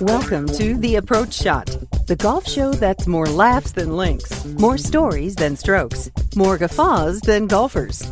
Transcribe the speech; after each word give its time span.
Welcome 0.00 0.46
to 0.48 0.76
The 0.76 0.96
Approach 0.96 1.34
Shot, 1.34 1.66
the 2.08 2.16
golf 2.18 2.48
show 2.48 2.72
that's 2.72 3.06
more 3.06 3.26
laughs 3.26 3.72
than 3.72 3.96
links, 3.96 4.44
more 4.44 4.76
stories 4.76 5.36
than 5.36 5.56
strokes, 5.56 6.10
more 6.34 6.58
guffaws 6.58 7.20
than 7.20 7.46
golfers. 7.46 8.02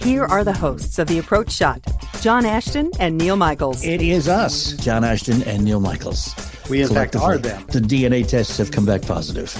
Here 0.00 0.24
are 0.24 0.44
the 0.44 0.52
hosts 0.52 0.98
of 0.98 1.08
The 1.08 1.18
Approach 1.18 1.50
Shot, 1.50 1.80
John 2.20 2.44
Ashton 2.44 2.90
and 3.00 3.16
Neil 3.16 3.36
Michaels. 3.36 3.82
It 3.82 4.02
is 4.02 4.28
us, 4.28 4.72
John 4.72 5.02
Ashton 5.02 5.42
and 5.44 5.64
Neil 5.64 5.80
Michaels. 5.80 6.34
We, 6.68 6.82
in 6.82 6.88
fact, 6.88 7.16
are 7.16 7.38
Collectively, 7.38 7.80
them. 7.80 7.88
The 7.88 7.96
DNA 7.96 8.28
tests 8.28 8.58
have 8.58 8.70
come 8.70 8.84
back 8.84 9.02
positive. 9.02 9.54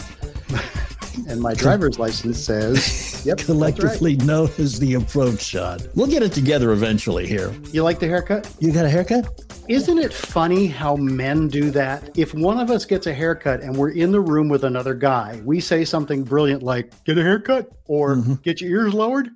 And 1.28 1.40
my 1.40 1.54
driver's 1.54 1.98
license 2.00 2.38
says, 2.42 3.24
yep. 3.24 3.38
that's 3.38 3.48
right. 3.48 3.56
Collectively 3.56 4.16
known 4.16 4.50
as 4.58 4.78
the 4.78 4.94
approach 4.94 5.40
shot. 5.42 5.82
We'll 5.94 6.06
get 6.06 6.22
it 6.22 6.32
together 6.32 6.72
eventually 6.72 7.26
here. 7.26 7.52
You 7.72 7.82
like 7.82 7.98
the 7.98 8.06
haircut? 8.06 8.52
You 8.60 8.72
got 8.72 8.84
a 8.84 8.90
haircut? 8.90 9.42
Isn't 9.68 9.98
it 9.98 10.12
funny 10.12 10.66
how 10.66 10.96
men 10.96 11.48
do 11.48 11.70
that? 11.72 12.16
If 12.16 12.34
one 12.34 12.60
of 12.60 12.70
us 12.70 12.84
gets 12.84 13.06
a 13.06 13.14
haircut 13.14 13.60
and 13.60 13.76
we're 13.76 13.90
in 13.90 14.12
the 14.12 14.20
room 14.20 14.48
with 14.48 14.64
another 14.64 14.94
guy, 14.94 15.40
we 15.44 15.60
say 15.60 15.84
something 15.84 16.22
brilliant 16.22 16.62
like, 16.62 16.92
get 17.04 17.18
a 17.18 17.22
haircut 17.22 17.68
or 17.86 18.16
get 18.42 18.60
your 18.60 18.70
ears 18.70 18.94
lowered. 18.94 19.28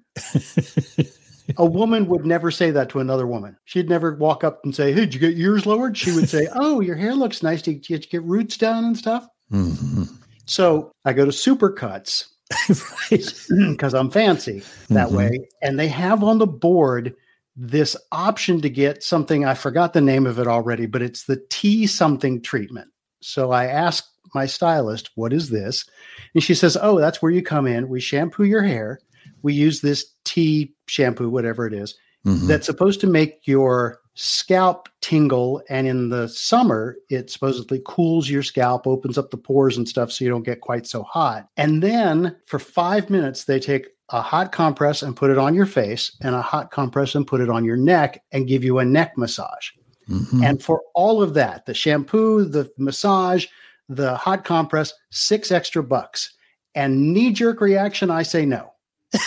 a 1.56 1.66
woman 1.66 2.06
would 2.06 2.24
never 2.24 2.50
say 2.50 2.70
that 2.70 2.88
to 2.90 3.00
another 3.00 3.26
woman. 3.26 3.56
She'd 3.64 3.88
never 3.88 4.14
walk 4.14 4.44
up 4.44 4.60
and 4.64 4.74
say, 4.74 4.92
hey, 4.92 5.00
did 5.00 5.14
you 5.14 5.20
get 5.20 5.34
your 5.34 5.54
ears 5.54 5.66
lowered? 5.66 5.96
She 5.96 6.12
would 6.12 6.28
say, 6.28 6.46
oh, 6.54 6.80
your 6.80 6.96
hair 6.96 7.14
looks 7.14 7.42
nice. 7.42 7.62
Did 7.62 7.88
you 7.88 7.98
get 7.98 8.22
roots 8.22 8.56
done 8.56 8.84
and 8.84 8.96
stuff? 8.96 9.26
Mhm. 9.52 10.08
So 10.46 10.92
I 11.04 11.12
go 11.12 11.24
to 11.24 11.30
Supercuts 11.30 12.26
right. 13.10 13.34
because 13.70 13.94
I'm 13.94 14.10
fancy 14.10 14.62
that 14.88 15.08
Mhm. 15.08 15.16
way. 15.16 15.48
And 15.62 15.78
they 15.78 15.88
have 15.88 16.22
on 16.24 16.38
the 16.38 16.46
board 16.46 17.14
this 17.56 17.96
option 18.12 18.60
to 18.62 18.70
get 18.70 19.02
something, 19.02 19.44
I 19.44 19.54
forgot 19.54 19.92
the 19.92 20.00
name 20.00 20.26
of 20.26 20.38
it 20.38 20.46
already, 20.46 20.86
but 20.86 21.02
it's 21.02 21.24
the 21.24 21.42
T 21.50 21.86
something 21.86 22.40
treatment. 22.40 22.88
So 23.20 23.50
I 23.50 23.66
asked 23.66 24.08
my 24.34 24.46
stylist, 24.46 25.10
what 25.16 25.32
is 25.32 25.50
this? 25.50 25.84
And 26.34 26.42
she 26.42 26.54
says, 26.54 26.76
oh, 26.80 26.98
that's 26.98 27.20
where 27.20 27.32
you 27.32 27.42
come 27.42 27.66
in. 27.66 27.88
We 27.88 28.00
shampoo 28.00 28.44
your 28.44 28.62
hair. 28.62 29.00
We 29.42 29.52
use 29.52 29.80
this 29.80 30.06
T 30.24 30.72
shampoo, 30.86 31.28
whatever 31.28 31.66
it 31.66 31.74
is, 31.74 31.94
Mhm. 32.26 32.46
that's 32.46 32.66
supposed 32.66 33.00
to 33.00 33.06
make 33.06 33.40
your 33.46 33.98
scalp 34.20 34.90
tingle. 35.00 35.62
And 35.70 35.86
in 35.86 36.10
the 36.10 36.28
summer, 36.28 36.96
it 37.08 37.30
supposedly 37.30 37.80
cools 37.86 38.28
your 38.28 38.42
scalp, 38.42 38.86
opens 38.86 39.16
up 39.16 39.30
the 39.30 39.38
pores 39.38 39.78
and 39.78 39.88
stuff 39.88 40.12
so 40.12 40.24
you 40.24 40.30
don't 40.30 40.44
get 40.44 40.60
quite 40.60 40.86
so 40.86 41.02
hot. 41.02 41.48
And 41.56 41.82
then 41.82 42.36
for 42.44 42.58
five 42.58 43.08
minutes, 43.08 43.44
they 43.44 43.58
take 43.58 43.88
a 44.10 44.20
hot 44.20 44.52
compress 44.52 45.02
and 45.02 45.16
put 45.16 45.30
it 45.30 45.38
on 45.38 45.54
your 45.54 45.64
face, 45.66 46.16
and 46.20 46.34
a 46.34 46.42
hot 46.42 46.70
compress 46.70 47.14
and 47.14 47.26
put 47.26 47.40
it 47.40 47.48
on 47.48 47.64
your 47.64 47.76
neck 47.76 48.22
and 48.32 48.48
give 48.48 48.62
you 48.62 48.78
a 48.78 48.84
neck 48.84 49.16
massage. 49.16 49.70
Mhm. 50.10 50.44
And 50.44 50.62
for 50.62 50.82
all 50.94 51.22
of 51.22 51.34
that, 51.34 51.64
the 51.64 51.74
shampoo, 51.74 52.44
the 52.44 52.70
massage, 52.76 53.46
the 53.88 54.16
hot 54.16 54.44
compress, 54.44 54.92
six 55.10 55.50
extra 55.50 55.82
bucks. 55.82 56.34
And 56.74 57.14
knee 57.14 57.32
jerk 57.32 57.60
reaction, 57.60 58.10
I 58.10 58.22
say 58.22 58.44
no. 58.44 58.72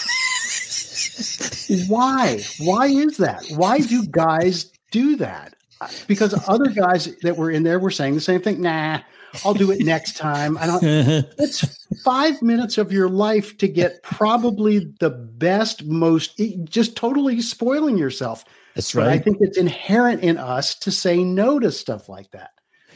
Why? 1.88 2.44
Why 2.60 2.88
is 2.88 3.18
that? 3.18 3.44
Why 3.56 3.80
do 3.80 4.06
guys 4.08 4.73
do 4.94 5.18
that? 5.18 5.56
Uh, 5.82 5.90
because 6.08 6.34
other 6.48 6.70
guys 6.70 7.14
that 7.24 7.36
were 7.36 7.52
in 7.52 7.64
there 7.64 7.80
were 7.80 7.92
saying 7.92 8.14
the 8.14 8.22
same 8.22 8.40
thing. 8.40 8.62
Nah, 8.62 9.00
I'll 9.44 9.56
do 9.56 9.72
it 9.72 9.82
next 9.82 10.16
time. 10.16 10.58
I 10.58 10.68
don't. 10.68 10.84
It's 11.38 11.88
five 12.04 12.42
minutes 12.42 12.78
of 12.78 12.92
your 12.92 13.10
life 13.10 13.58
to 13.58 13.68
get 13.68 14.02
probably 14.04 14.94
the 15.00 15.10
best, 15.10 15.84
most, 15.86 16.40
just 16.66 16.96
totally 16.96 17.42
spoiling 17.42 17.98
yourself. 17.98 18.46
That's 18.76 18.94
But 18.94 19.08
I 19.08 19.20
think 19.20 19.38
it's 19.42 19.58
inherent 19.58 20.22
in 20.22 20.38
us 20.38 20.76
to 20.76 20.92
say 20.92 21.24
no 21.24 21.60
to 21.60 21.72
stuff 21.72 22.08
like 22.08 22.32
that. 22.32 22.52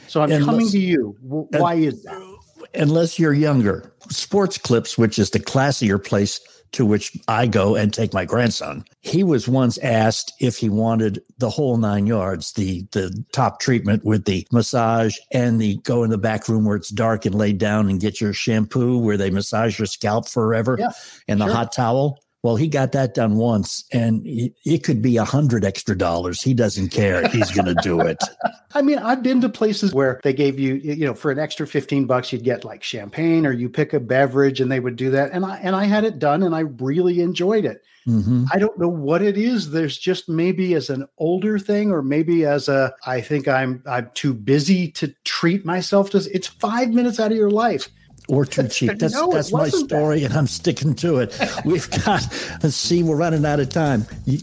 So 0.06 0.22
I'm 0.22 0.32
And 0.32 0.44
coming 0.44 0.68
to 0.70 0.78
you. 0.78 1.16
Why 1.20 1.74
is 1.74 2.02
that? 2.04 2.38
Unless 2.74 3.18
you're 3.18 3.34
younger. 3.34 3.92
Sports 4.08 4.58
Clips, 4.58 4.96
which 4.96 5.18
is 5.18 5.30
the 5.30 5.40
classier 5.40 6.02
place 6.02 6.40
to 6.72 6.84
which 6.86 7.16
I 7.28 7.46
go 7.46 7.76
and 7.76 7.92
take 7.92 8.12
my 8.12 8.24
grandson. 8.24 8.84
He 9.00 9.24
was 9.24 9.48
once 9.48 9.78
asked 9.78 10.32
if 10.40 10.56
he 10.56 10.68
wanted 10.68 11.22
the 11.38 11.50
whole 11.50 11.76
nine 11.76 12.06
yards, 12.06 12.52
the 12.52 12.86
the 12.92 13.24
top 13.32 13.60
treatment 13.60 14.04
with 14.04 14.24
the 14.24 14.46
massage 14.52 15.16
and 15.32 15.60
the 15.60 15.76
go 15.84 16.02
in 16.04 16.10
the 16.10 16.18
back 16.18 16.48
room 16.48 16.64
where 16.64 16.76
it's 16.76 16.90
dark 16.90 17.24
and 17.24 17.34
lay 17.34 17.52
down 17.52 17.88
and 17.88 18.00
get 18.00 18.20
your 18.20 18.32
shampoo 18.32 18.98
where 18.98 19.16
they 19.16 19.30
massage 19.30 19.78
your 19.78 19.86
scalp 19.86 20.28
forever 20.28 20.76
Yeah, 20.78 20.90
and 21.26 21.40
the 21.40 21.46
sure. 21.46 21.54
hot 21.54 21.72
towel. 21.72 22.18
Well, 22.48 22.56
he 22.56 22.66
got 22.66 22.92
that 22.92 23.12
done 23.12 23.36
once, 23.36 23.84
and 23.92 24.26
it, 24.26 24.54
it 24.64 24.82
could 24.82 25.02
be 25.02 25.18
a 25.18 25.24
hundred 25.24 25.66
extra 25.66 25.94
dollars. 25.94 26.40
He 26.40 26.54
doesn't 26.54 26.88
care. 26.88 27.28
He's 27.28 27.50
going 27.50 27.66
to 27.66 27.74
do 27.82 28.00
it. 28.00 28.24
I 28.74 28.80
mean, 28.80 28.96
I've 28.96 29.22
been 29.22 29.42
to 29.42 29.50
places 29.50 29.92
where 29.92 30.18
they 30.24 30.32
gave 30.32 30.58
you, 30.58 30.76
you 30.76 31.04
know, 31.04 31.12
for 31.12 31.30
an 31.30 31.38
extra 31.38 31.66
15 31.66 32.06
bucks, 32.06 32.32
you'd 32.32 32.44
get 32.44 32.64
like 32.64 32.82
champagne 32.82 33.44
or 33.44 33.52
you 33.52 33.68
pick 33.68 33.92
a 33.92 34.00
beverage 34.00 34.62
and 34.62 34.72
they 34.72 34.80
would 34.80 34.96
do 34.96 35.10
that. 35.10 35.30
And 35.32 35.44
I, 35.44 35.58
and 35.58 35.76
I 35.76 35.84
had 35.84 36.04
it 36.04 36.18
done 36.18 36.42
and 36.42 36.54
I 36.54 36.60
really 36.60 37.20
enjoyed 37.20 37.66
it. 37.66 37.82
hmm 38.06 38.46
I 38.50 38.58
don't 38.58 38.78
know 38.78 38.88
what 38.88 39.20
it 39.20 39.36
is. 39.36 39.70
There's 39.70 39.98
just 39.98 40.26
maybe 40.26 40.72
as 40.72 40.88
an 40.88 41.06
older 41.18 41.58
thing, 41.58 41.90
or 41.90 42.00
maybe 42.00 42.46
as 42.46 42.66
a, 42.66 42.94
I 43.06 43.20
think 43.20 43.46
I'm, 43.46 43.82
I'm 43.84 44.10
too 44.14 44.32
busy 44.32 44.90
to 44.92 45.14
treat 45.24 45.66
myself 45.66 46.08
to, 46.12 46.26
it's 46.32 46.46
five 46.46 46.88
minutes 46.88 47.20
out 47.20 47.30
of 47.30 47.36
your 47.36 47.50
life. 47.50 47.90
Or 48.28 48.44
too 48.44 48.68
cheap. 48.68 48.98
That's 48.98 49.14
No, 49.14 49.30
that's 49.32 49.52
my 49.52 49.60
wasn't 49.60 49.88
that. 49.88 49.96
story, 49.96 50.24
and 50.24 50.34
I'm 50.34 50.46
sticking 50.46 50.94
to 50.96 51.16
it. 51.18 51.36
We've 51.64 51.90
got. 52.04 52.22
Let's 52.62 52.76
see, 52.76 53.02
we're 53.02 53.16
running 53.16 53.44
out 53.44 53.58
of 53.60 53.70
time. 53.70 54.06
You, 54.26 54.38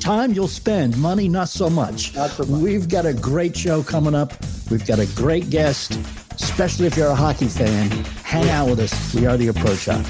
Time 0.00 0.32
you'll 0.32 0.48
spend, 0.48 0.96
money 0.96 1.28
not 1.28 1.48
so 1.48 1.68
much. 1.68 2.14
Not 2.14 2.30
so 2.30 2.44
much. 2.44 2.60
We've 2.62 2.88
got 2.88 3.06
a 3.06 3.12
great 3.14 3.56
show 3.56 3.82
coming 3.82 4.14
up. 4.14 4.32
We've 4.70 4.86
got 4.86 4.98
a 5.00 5.06
great 5.14 5.50
guest, 5.50 5.98
especially 6.32 6.86
if 6.86 6.96
you're 6.96 7.08
a 7.10 7.14
hockey 7.14 7.48
fan. 7.48 7.90
Hang 8.22 8.48
out 8.50 8.68
with 8.70 8.80
us. 8.80 9.14
We 9.14 9.26
are 9.26 9.36
the 9.36 9.48
Approach 9.48 9.78
Shot. 9.80 10.04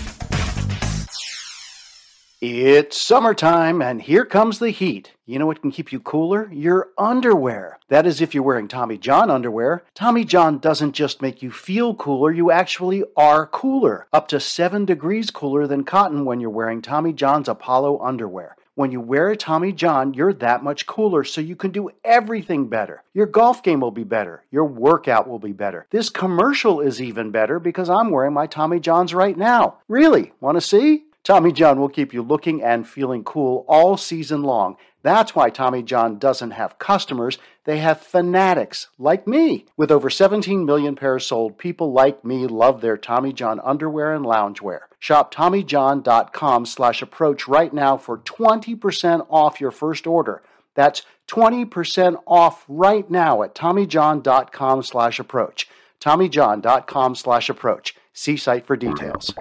It's 2.41 3.01
summertime, 3.01 3.81
and 3.81 4.03
here 4.03 4.27
comes 4.27 4.59
the 4.59 4.71
heat. 4.71 5.14
You 5.27 5.39
know 5.39 5.47
what 5.47 5.63
can 5.63 5.71
keep 5.71 5.91
you 5.91 6.01
cooler? 6.01 6.53
Your 6.53 6.91
underwear. 6.99 7.79
That 7.89 8.05
is, 8.05 8.21
if 8.21 8.35
you're 8.35 8.43
wearing 8.43 8.69
Tommy 8.69 8.99
John 8.99 9.31
underwear. 9.31 9.83
Tommy 9.95 10.23
John 10.23 10.59
doesn't 10.59 10.93
just 10.93 11.23
make 11.23 11.43
you 11.43 11.51
feel 11.51 11.95
cooler, 11.95 12.31
you 12.31 12.51
actually 12.51 13.05
are 13.17 13.47
cooler. 13.47 14.07
Up 14.13 14.29
to 14.29 14.39
7 14.39 14.85
degrees 14.85 15.31
cooler 15.31 15.67
than 15.67 15.85
cotton 15.85 16.27
when 16.27 16.41
you're 16.41 16.51
wearing 16.51 16.83
Tommy 16.83 17.15
John's 17.15 17.49
Apollo 17.49 18.01
underwear. 18.01 18.55
When 18.75 18.93
you 18.93 19.01
wear 19.01 19.31
a 19.31 19.37
Tommy 19.37 19.73
John, 19.73 20.13
you're 20.13 20.35
that 20.35 20.63
much 20.63 20.85
cooler, 20.85 21.25
so 21.25 21.41
you 21.41 21.57
can 21.57 21.71
do 21.71 21.91
everything 22.05 22.67
better. 22.67 23.03
Your 23.15 23.27
golf 23.27 23.63
game 23.63 23.81
will 23.81 23.93
be 23.93 24.05
better. 24.05 24.45
Your 24.51 24.67
workout 24.67 25.27
will 25.27 25.39
be 25.39 25.53
better. 25.53 25.87
This 25.89 26.11
commercial 26.11 26.83
is 26.83 27.01
even 27.01 27.31
better 27.31 27.59
because 27.59 27.89
I'm 27.89 28.11
wearing 28.11 28.35
my 28.35 28.47
Tommy 28.47 28.79
Johns 28.79 29.15
right 29.15 29.39
now. 29.39 29.79
Really? 29.89 30.33
Want 30.41 30.57
to 30.57 30.61
see? 30.61 31.05
Tommy 31.23 31.53
John 31.53 31.81
will 31.81 31.89
keep 31.89 32.13
you 32.13 32.21
looking 32.21 32.63
and 32.63 32.87
feeling 32.87 33.25
cool 33.25 33.65
all 33.67 33.97
season 33.97 34.43
long. 34.43 34.77
That's 35.05 35.35
why 35.35 35.51
Tommy 35.51 35.83
John 35.83 36.19
doesn't 36.19 36.53
have 36.53 36.79
customers, 36.79 37.39
they 37.65 37.77
have 37.77 38.01
fanatics 38.01 38.89
like 38.99 39.27
me. 39.29 39.67
With 39.77 39.93
over 39.93 40.09
17 40.09 40.65
million 40.65 40.97
pairs 40.97 41.27
sold, 41.27 41.59
people 41.59 41.93
like 41.93 42.25
me 42.25 42.47
love 42.47 42.81
their 42.81 42.97
Tommy 42.97 43.35
John 43.35 43.61
underwear 43.63 44.15
and 44.15 44.25
loungewear. 44.25 44.81
Shop 44.99 45.33
TommyJohn.com 45.33 46.65
slash 46.65 47.03
approach 47.03 47.47
right 47.47 47.73
now 47.73 47.99
for 47.99 48.17
20% 48.17 49.27
off 49.29 49.61
your 49.61 49.71
first 49.71 50.07
order. 50.07 50.43
That's 50.75 51.03
20% 51.29 52.17
off 52.27 52.65
right 52.67 53.09
now 53.11 53.43
at 53.43 53.55
TommyJohn.com 53.55 54.83
slash 54.83 55.19
approach. 55.19 55.69
TommyJohn.com 56.01 57.15
slash 57.15 57.51
approach. 57.51 57.95
See 58.17 58.37
site 58.37 58.65
for 58.65 58.77
details. 58.77 59.35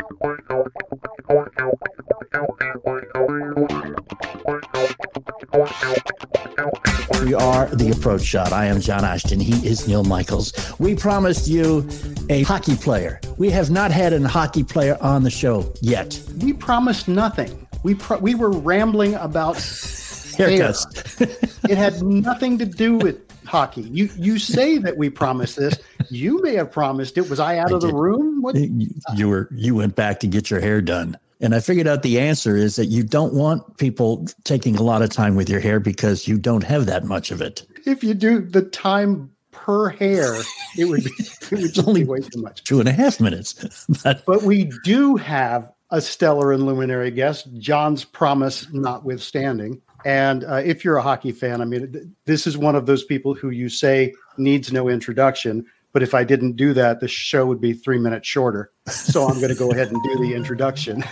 We 7.21 7.33
are 7.35 7.67
the 7.67 7.93
approach 7.95 8.23
shot. 8.23 8.51
I 8.51 8.65
am 8.65 8.81
John 8.81 9.05
Ashton. 9.05 9.39
He 9.39 9.65
is 9.65 9.87
Neil 9.87 10.03
Michaels. 10.03 10.51
We 10.79 10.95
promised 10.95 11.47
you 11.47 11.87
a 12.29 12.43
hockey 12.43 12.75
player. 12.75 13.21
We 13.37 13.49
have 13.51 13.69
not 13.69 13.91
had 13.91 14.11
a 14.11 14.27
hockey 14.27 14.63
player 14.63 14.97
on 14.99 15.23
the 15.23 15.29
show 15.29 15.71
yet. 15.81 16.19
We 16.41 16.53
promised 16.53 17.07
nothing. 17.07 17.67
We 17.83 17.93
pro- 17.95 18.17
we 18.17 18.35
were 18.35 18.51
rambling 18.51 19.13
about 19.15 19.55
haircuts. 20.35 21.69
it 21.69 21.77
had 21.77 22.01
nothing 22.01 22.57
to 22.57 22.65
do 22.65 22.97
with 22.97 23.21
hockey. 23.45 23.81
You 23.81 24.09
you 24.15 24.39
say 24.39 24.77
that 24.79 24.97
we 24.97 25.09
promised 25.09 25.57
this. 25.57 25.77
You 26.09 26.41
may 26.41 26.55
have 26.55 26.71
promised 26.71 27.17
it. 27.17 27.29
Was 27.29 27.39
I 27.39 27.57
out 27.57 27.71
I 27.71 27.75
of 27.75 27.81
did. 27.81 27.89
the 27.89 27.95
room? 27.95 28.41
What? 28.41 28.55
You 28.55 29.29
were. 29.29 29.49
You 29.51 29.75
went 29.75 29.95
back 29.95 30.19
to 30.21 30.27
get 30.27 30.49
your 30.49 30.59
hair 30.59 30.81
done. 30.81 31.17
And 31.41 31.53
I 31.53 31.59
figured 31.59 31.87
out 31.87 32.03
the 32.03 32.19
answer 32.19 32.55
is 32.55 32.77
that 32.77 32.85
you 32.85 33.03
don't 33.03 33.33
want 33.33 33.77
people 33.77 34.25
taking 34.45 34.77
a 34.77 34.81
lot 34.81 35.01
of 35.01 35.09
time 35.09 35.35
with 35.35 35.49
your 35.49 35.59
hair 35.59 35.79
because 35.81 36.25
you 36.25 36.37
don't 36.37 36.63
have 36.63 36.85
that 36.85 37.03
much 37.03 37.31
of 37.31 37.41
it. 37.41 37.65
If 37.85 38.01
you 38.01 38.13
do 38.13 38.39
the 38.39 38.61
time 38.61 39.29
per 39.51 39.89
hair, 39.89 40.35
it 40.77 40.85
would 40.85 41.03
be 41.03 41.11
it 41.19 41.51
would 41.51 41.73
just 41.73 41.85
only 41.85 42.05
way 42.05 42.19
too 42.19 42.41
much. 42.41 42.63
Two 42.63 42.79
and 42.79 42.87
a 42.87 42.93
half 42.93 43.19
minutes. 43.19 43.85
but, 44.03 44.23
but 44.25 44.43
we 44.43 44.71
do 44.85 45.17
have 45.17 45.69
a 45.89 46.01
stellar 46.01 46.51
and 46.51 46.65
luminary 46.65 47.11
guest, 47.11 47.47
John's 47.57 48.03
promise 48.05 48.71
notwithstanding. 48.73 49.81
And 50.05 50.43
uh, 50.43 50.55
if 50.55 50.83
you're 50.83 50.97
a 50.97 51.01
hockey 51.01 51.31
fan, 51.31 51.61
I 51.61 51.65
mean, 51.65 52.15
this 52.25 52.45
is 52.45 52.57
one 52.57 52.75
of 52.75 52.85
those 52.85 53.03
people 53.03 53.33
who 53.33 53.49
you 53.49 53.69
say 53.69 54.13
needs 54.37 54.71
no 54.71 54.89
introduction. 54.89 55.65
But 55.93 56.03
if 56.03 56.13
I 56.13 56.23
didn't 56.23 56.55
do 56.55 56.73
that, 56.73 56.99
the 56.99 57.07
show 57.07 57.45
would 57.45 57.61
be 57.61 57.73
three 57.73 57.99
minutes 57.99 58.27
shorter. 58.27 58.71
So 58.87 59.27
I'm 59.27 59.39
going 59.39 59.53
to 59.53 59.55
go 59.55 59.71
ahead 59.71 59.91
and 59.91 60.01
do 60.03 60.17
the 60.17 60.33
introduction. 60.33 61.03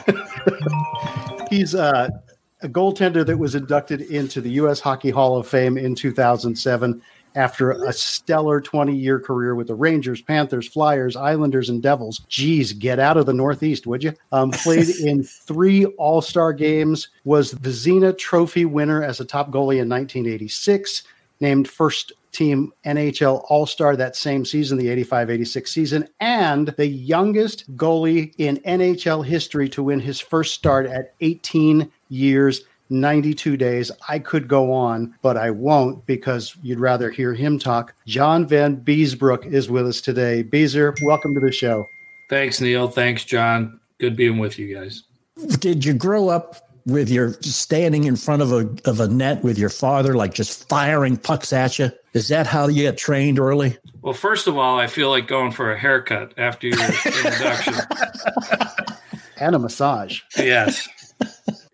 He's 1.50 1.76
uh, 1.76 2.10
a 2.64 2.68
goaltender 2.68 3.26
that 3.26 3.38
was 3.38 3.56
inducted 3.56 4.02
into 4.02 4.42
the 4.42 4.50
U.S. 4.52 4.80
Hockey 4.80 5.12
Hall 5.12 5.38
of 5.38 5.48
Fame 5.48 5.78
in 5.78 5.96
2007 5.96 7.02
after 7.36 7.72
a 7.72 7.94
stellar 7.94 8.62
20 8.62 8.96
year 8.96 9.20
career 9.20 9.56
with 9.56 9.68
the 9.68 9.76
Rangers, 9.76 10.22
Panthers, 10.22 10.68
Flyers, 10.68 11.16
Islanders, 11.16 11.70
and 11.70 11.82
Devils. 11.82 12.20
Geez, 12.28 12.74
get 12.74 13.00
out 13.00 13.18
of 13.18 13.26
the 13.26 13.34
Northeast, 13.34 13.88
would 13.88 14.04
you? 14.04 14.14
Um, 14.32 14.52
played 14.52 14.90
in 15.04 15.24
three 15.24 15.86
All 15.86 16.22
Star 16.22 16.54
games, 16.54 17.10
was 17.24 17.52
the 17.52 17.72
Vezina 17.72 18.18
Trophy 18.18 18.66
winner 18.66 19.04
as 19.04 19.20
a 19.20 19.26
top 19.26 19.48
goalie 19.48 19.82
in 19.82 19.90
1986, 19.90 21.04
named 21.40 21.68
first 21.68 22.14
team 22.32 22.72
NHL 22.86 23.46
All 23.50 23.66
Star 23.66 23.96
that 23.96 24.16
same 24.16 24.46
season, 24.46 24.78
the 24.78 24.90
85 24.90 25.30
86 25.30 25.72
season, 25.72 26.08
and 26.20 26.68
the 26.78 26.88
youngest 26.88 27.76
goalie 27.76 28.34
in 28.38 28.58
NHL 28.58 29.26
history 29.26 29.70
to 29.70 29.84
win 29.84 30.00
his 30.00 30.20
first 30.20 30.54
start 30.54 30.86
at 30.86 31.14
18 31.22 31.92
years. 32.10 32.64
92 32.92 33.58
days. 33.58 33.92
I 34.08 34.20
could 34.20 34.48
go 34.48 34.72
on, 34.72 35.16
but 35.22 35.38
I 35.38 35.50
won't 35.50 36.06
because 36.06 36.56
you'd 36.62 36.80
rather 36.80 37.10
hear 37.10 37.34
him 37.34 37.58
talk. 37.58 37.96
John 38.06 38.48
Vanbiesbrouck 38.48 39.52
is 39.52 39.70
with 39.70 39.88
us 39.88 40.02
today. 40.02 40.44
Beezer, 40.44 40.94
welcome 41.02 41.34
to 41.34 41.40
the 41.40 41.52
show. 41.52 41.88
Thanks, 42.30 42.62
Neil. 42.62 42.88
Thanks, 42.88 43.26
John. 43.26 43.80
Good 44.00 44.16
being 44.16 44.38
with 44.38 44.60
you 44.60 44.74
guys. 44.74 45.04
Did 45.60 45.86
you 45.86 45.94
grow 45.94 46.30
up 46.30 46.68
with 46.86 47.10
your 47.10 47.34
standing 47.42 48.06
in 48.06 48.16
front 48.16 48.42
of 48.42 48.52
a 48.52 48.70
of 48.86 49.00
a 49.00 49.08
net 49.08 49.44
with 49.44 49.58
your 49.58 49.70
father, 49.70 50.16
like 50.16 50.34
just 50.34 50.68
firing 50.68 51.18
pucks 51.18 51.54
at 51.54 51.80
you? 51.80 51.92
Is 52.14 52.28
that 52.28 52.48
how 52.48 52.68
you 52.68 52.84
get 52.84 52.98
trained 52.98 53.40
early? 53.40 53.78
Well, 54.02 54.14
first 54.14 54.48
of 54.48 54.58
all, 54.58 54.80
I 54.80 54.88
feel 54.88 55.10
like 55.10 55.28
going 55.28 55.52
for 55.52 55.72
a 55.72 55.78
haircut 55.78 56.34
after 56.38 56.68
your 56.68 56.84
introduction. 56.84 57.76
and 59.38 59.56
a 59.56 59.60
massage. 59.60 60.22
Yes. 60.38 60.88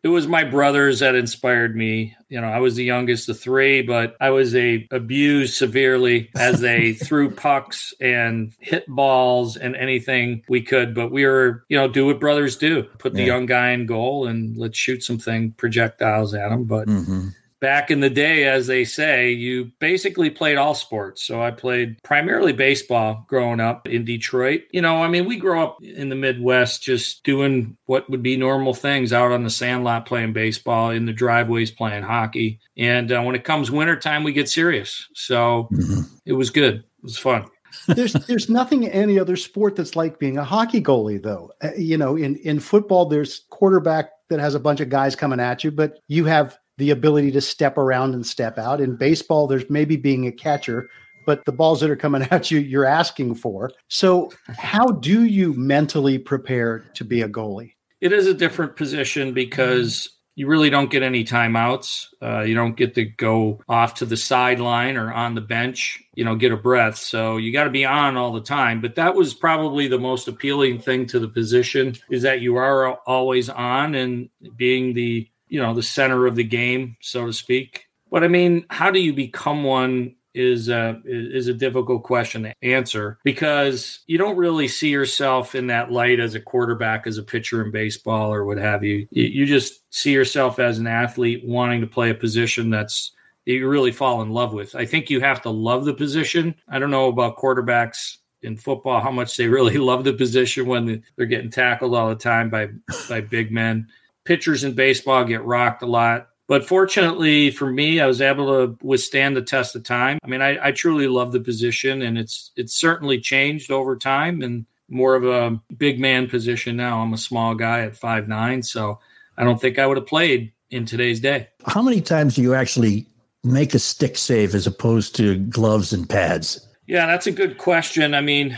It 0.04 0.10
was 0.10 0.28
my 0.28 0.44
brothers 0.44 1.00
that 1.00 1.16
inspired 1.16 1.76
me. 1.76 2.16
You 2.30 2.40
know, 2.40 2.48
I 2.48 2.60
was 2.60 2.76
the 2.76 2.84
youngest 2.84 3.30
of 3.30 3.40
three, 3.40 3.82
but 3.82 4.16
I 4.22 4.30
was 4.30 4.56
a 4.56 4.88
abused 4.92 5.56
severely 5.56 6.30
as 6.36 6.62
they 6.62 6.94
threw 7.06 7.32
pucks 7.32 7.94
and 8.00 8.54
hit 8.60 8.86
balls 8.88 9.58
and 9.58 9.76
anything 9.76 10.44
we 10.48 10.62
could. 10.62 10.94
But 10.94 11.12
we 11.12 11.26
were, 11.26 11.66
you 11.70 11.78
know, 11.78 11.88
do 11.88 12.06
what 12.06 12.20
brothers 12.20 12.58
do: 12.58 12.84
put 13.00 13.14
the 13.14 13.22
yeah. 13.22 13.28
young 13.28 13.48
guy 13.48 13.72
in 13.72 13.86
goal 13.86 14.28
and 14.28 14.56
let's 14.56 14.78
shoot 14.78 15.04
something 15.04 15.52
projectiles 15.54 16.34
at 16.34 16.52
him. 16.52 16.66
But 16.66 16.88
mm-hmm 16.88 17.30
back 17.60 17.90
in 17.90 18.00
the 18.00 18.10
day, 18.10 18.46
as 18.46 18.68
they 18.68 18.84
say, 18.84 19.32
you 19.32 19.72
basically 19.80 20.30
played 20.30 20.58
all 20.58 20.74
sports. 20.74 21.24
So 21.24 21.42
I 21.42 21.52
played 21.52 22.02
primarily 22.04 22.54
baseball 22.54 23.26
growing 23.28 23.60
up 23.60 23.88
in 23.88 24.06
Detroit. 24.06 24.64
You 24.72 24.82
know, 24.82 25.04
I 25.04 25.08
mean, 25.08 25.26
we 25.26 25.38
grew 25.38 25.60
up 25.60 25.78
in 25.84 26.10
the 26.10 26.16
Midwest 26.16 26.84
just 26.84 27.24
doing 27.24 27.78
what 27.86 28.10
would 28.10 28.24
be 28.24 28.38
normal 28.38 28.74
things 28.74 29.14
out 29.14 29.32
on 29.32 29.44
the 29.44 29.50
sandlot 29.50 30.06
playing 30.06 30.34
baseball, 30.34 30.92
in 30.92 31.06
the 31.06 31.14
driveways 31.14 31.72
playing 31.72 32.04
hockey. 32.04 32.60
And 32.78 33.12
uh, 33.12 33.22
when 33.22 33.36
it 33.36 33.44
comes 33.44 33.72
wintertime, 33.72 34.24
we 34.24 34.34
get 34.34 34.50
serious. 34.50 35.08
So 35.14 35.68
mm-hmm. 35.72 36.02
it 36.26 36.34
was 36.34 36.50
good. 36.50 36.76
It 36.76 37.04
was 37.04 37.18
fun. 37.18 37.46
there's 37.88 38.14
there's 38.14 38.50
nothing 38.50 38.84
in 38.84 38.92
any 38.92 39.20
other 39.20 39.36
sport 39.36 39.76
that's 39.76 39.96
like 39.96 40.20
being 40.20 40.38
a 40.38 40.44
hockey 40.44 40.82
goalie 40.82 41.22
though. 41.22 41.52
Uh, 41.62 41.70
you 41.78 41.98
know, 41.98 42.16
in 42.16 42.36
in 42.38 42.60
football 42.60 43.06
there's 43.06 43.46
quarterback 43.50 44.10
that 44.30 44.40
has 44.40 44.56
a 44.56 44.60
bunch 44.60 44.80
of 44.80 44.90
guys 44.90 45.16
coming 45.16 45.40
at 45.40 45.64
you, 45.64 45.72
but 45.72 46.00
you 46.08 46.26
have 46.26 46.58
the 46.78 46.92
ability 46.92 47.32
to 47.32 47.42
step 47.42 47.78
around 47.78 48.14
and 48.14 48.26
step 48.26 48.58
out. 48.58 48.82
In 48.82 48.96
baseball, 48.96 49.48
there's 49.48 49.70
maybe 49.70 49.98
being 49.98 50.28
a 50.28 50.32
catcher, 50.32 50.90
but 51.26 51.44
the 51.46 51.52
balls 51.52 51.82
that 51.82 51.90
are 51.90 51.96
coming 51.96 52.22
at 52.32 52.52
you, 52.52 52.60
you're 52.60 52.86
asking 52.86 53.36
for. 53.36 53.72
So, 53.88 54.32
how 54.48 54.88
do 54.88 55.26
you 55.26 55.54
mentally 55.54 56.18
prepare 56.18 56.86
to 56.96 57.04
be 57.04 57.22
a 57.22 57.30
goalie? 57.30 57.74
It 58.00 58.14
is 58.14 58.28
a 58.28 58.34
different 58.34 58.76
position 58.76 59.34
because 59.34 60.18
you 60.38 60.46
really 60.46 60.70
don't 60.70 60.92
get 60.92 61.02
any 61.02 61.24
timeouts. 61.24 62.06
Uh, 62.22 62.42
you 62.42 62.54
don't 62.54 62.78
get 62.78 62.94
to 62.94 63.06
go 63.06 63.60
off 63.68 63.96
to 63.96 64.06
the 64.06 64.16
sideline 64.16 64.96
or 64.96 65.12
on 65.12 65.34
the 65.34 65.42
bench, 65.42 66.00
you 66.14 66.24
know, 66.24 66.36
get 66.36 66.52
a 66.52 66.58
breath. 66.58 66.96
So 66.96 67.38
you 67.38 67.52
got 67.52 67.64
to 67.64 67.72
be 67.72 67.86
on 67.86 68.18
all 68.18 68.32
the 68.32 68.42
time. 68.42 68.80
But 68.80 68.94
that 68.96 69.16
was 69.16 69.34
probably 69.34 69.88
the 69.88 69.98
most 69.98 70.28
appealing 70.28 70.80
thing 70.80 71.08
to 71.08 71.18
the 71.18 71.28
position 71.28 71.96
is 72.12 72.22
that 72.22 72.42
you 72.42 72.56
are 72.58 72.98
always 73.08 73.50
on 73.50 73.96
and 73.96 74.30
being 74.56 74.94
the 74.94 75.28
you 75.48 75.62
know 75.62 75.74
the 75.74 75.84
center 75.84 76.28
of 76.28 76.36
the 76.36 76.44
game, 76.44 76.98
so 77.02 77.26
to 77.26 77.34
speak. 77.34 77.86
But 78.10 78.24
I 78.24 78.28
mean, 78.28 78.66
how 78.70 78.92
do 78.92 79.00
you 79.00 79.14
become 79.14 79.64
one 79.64 80.16
is 80.38 80.70
a 80.70 81.02
is 81.04 81.48
a 81.48 81.54
difficult 81.54 82.04
question 82.04 82.44
to 82.44 82.54
answer 82.62 83.18
because 83.24 84.00
you 84.06 84.18
don't 84.18 84.38
really 84.38 84.68
see 84.68 84.90
yourself 84.90 85.56
in 85.56 85.68
that 85.68 85.92
light 85.92 86.20
as 86.20 86.36
a 86.36 86.40
quarterback, 86.40 87.08
as 87.08 87.18
a 87.18 87.24
pitcher 87.24 87.64
in 87.66 87.72
baseball 87.72 88.32
or 88.32 88.46
what 88.46 88.58
have 88.60 88.84
you. 88.84 89.08
You 89.12 89.46
just 89.46 89.82
see 89.94 90.12
yourself 90.12 90.60
as 90.60 90.78
an 90.78 90.88
athlete 90.88 91.44
wanting 91.44 91.82
to 91.82 91.88
play 91.88 92.12
a 92.12 92.16
position 92.16 92.70
that's 92.70 93.12
you 93.46 93.68
really 93.68 93.92
fall 93.92 94.22
in 94.22 94.30
love 94.30 94.54
with. 94.54 94.76
I 94.76 94.86
think 94.86 95.10
you 95.10 95.22
have 95.22 95.42
to 95.44 95.50
love 95.50 95.86
the 95.86 95.94
position. 95.94 96.54
I 96.68 96.80
don't 96.80 96.92
know 96.92 97.08
about 97.08 97.38
quarterbacks 97.38 98.18
in 98.44 98.58
football 98.58 99.02
how 99.02 99.12
much 99.12 99.36
they 99.36 99.48
really 99.48 99.78
love 99.78 100.04
the 100.04 100.14
position 100.14 100.68
when 100.68 101.04
they're 101.16 101.26
getting 101.26 101.50
tackled 101.50 101.96
all 101.96 102.10
the 102.10 102.16
time 102.16 102.50
by 102.50 102.68
by 103.10 103.22
big 103.22 103.52
men 103.52 103.88
pitchers 104.28 104.64
in 104.64 104.74
baseball 104.74 105.24
get 105.24 105.44
rocked 105.44 105.82
a 105.82 105.88
lot. 105.88 106.30
But 106.48 106.66
fortunately 106.66 107.52
for 107.52 107.70
me, 107.70 108.00
I 108.00 108.06
was 108.06 108.22
able 108.22 108.48
to 108.48 108.78
withstand 108.86 109.36
the 109.36 109.42
test 109.42 109.76
of 109.76 109.84
time. 109.84 110.20
I 110.24 110.28
mean, 110.28 110.42
I, 110.42 110.68
I 110.68 110.72
truly 110.72 111.08
love 111.08 111.32
the 111.32 111.40
position, 111.40 112.02
and 112.02 112.18
it's 112.18 112.52
it's 112.56 112.74
certainly 112.74 113.20
changed 113.20 113.72
over 113.72 113.96
time 113.96 114.42
and 114.42 114.66
more 114.90 115.16
of 115.16 115.26
a 115.26 115.60
big 115.76 116.00
man 116.00 116.30
position 116.30 116.78
now. 116.78 117.02
I'm 117.02 117.14
a 117.14 117.18
small 117.18 117.56
guy 117.56 117.82
at 117.82 117.98
five 117.98 118.28
nine, 118.28 118.64
so 118.64 119.00
I 119.38 119.44
don't 119.44 119.60
think 119.60 119.78
I 119.78 119.86
would 119.86 119.98
have 119.98 120.08
played 120.08 120.54
in 120.70 120.86
today's 120.86 121.20
day. 121.20 121.50
How 121.66 121.82
many 121.82 122.02
times 122.02 122.36
do 122.36 122.42
you 122.42 122.54
actually 122.54 123.08
make 123.44 123.74
a 123.74 123.80
stick 123.80 124.18
save 124.18 124.56
as 124.56 124.68
opposed 124.68 125.16
to 125.18 125.38
gloves 125.38 125.92
and 125.92 126.10
pads? 126.10 126.66
Yeah, 126.88 127.08
that's 127.08 127.28
a 127.28 127.32
good 127.32 127.58
question. 127.58 128.14
I 128.14 128.22
mean, 128.22 128.58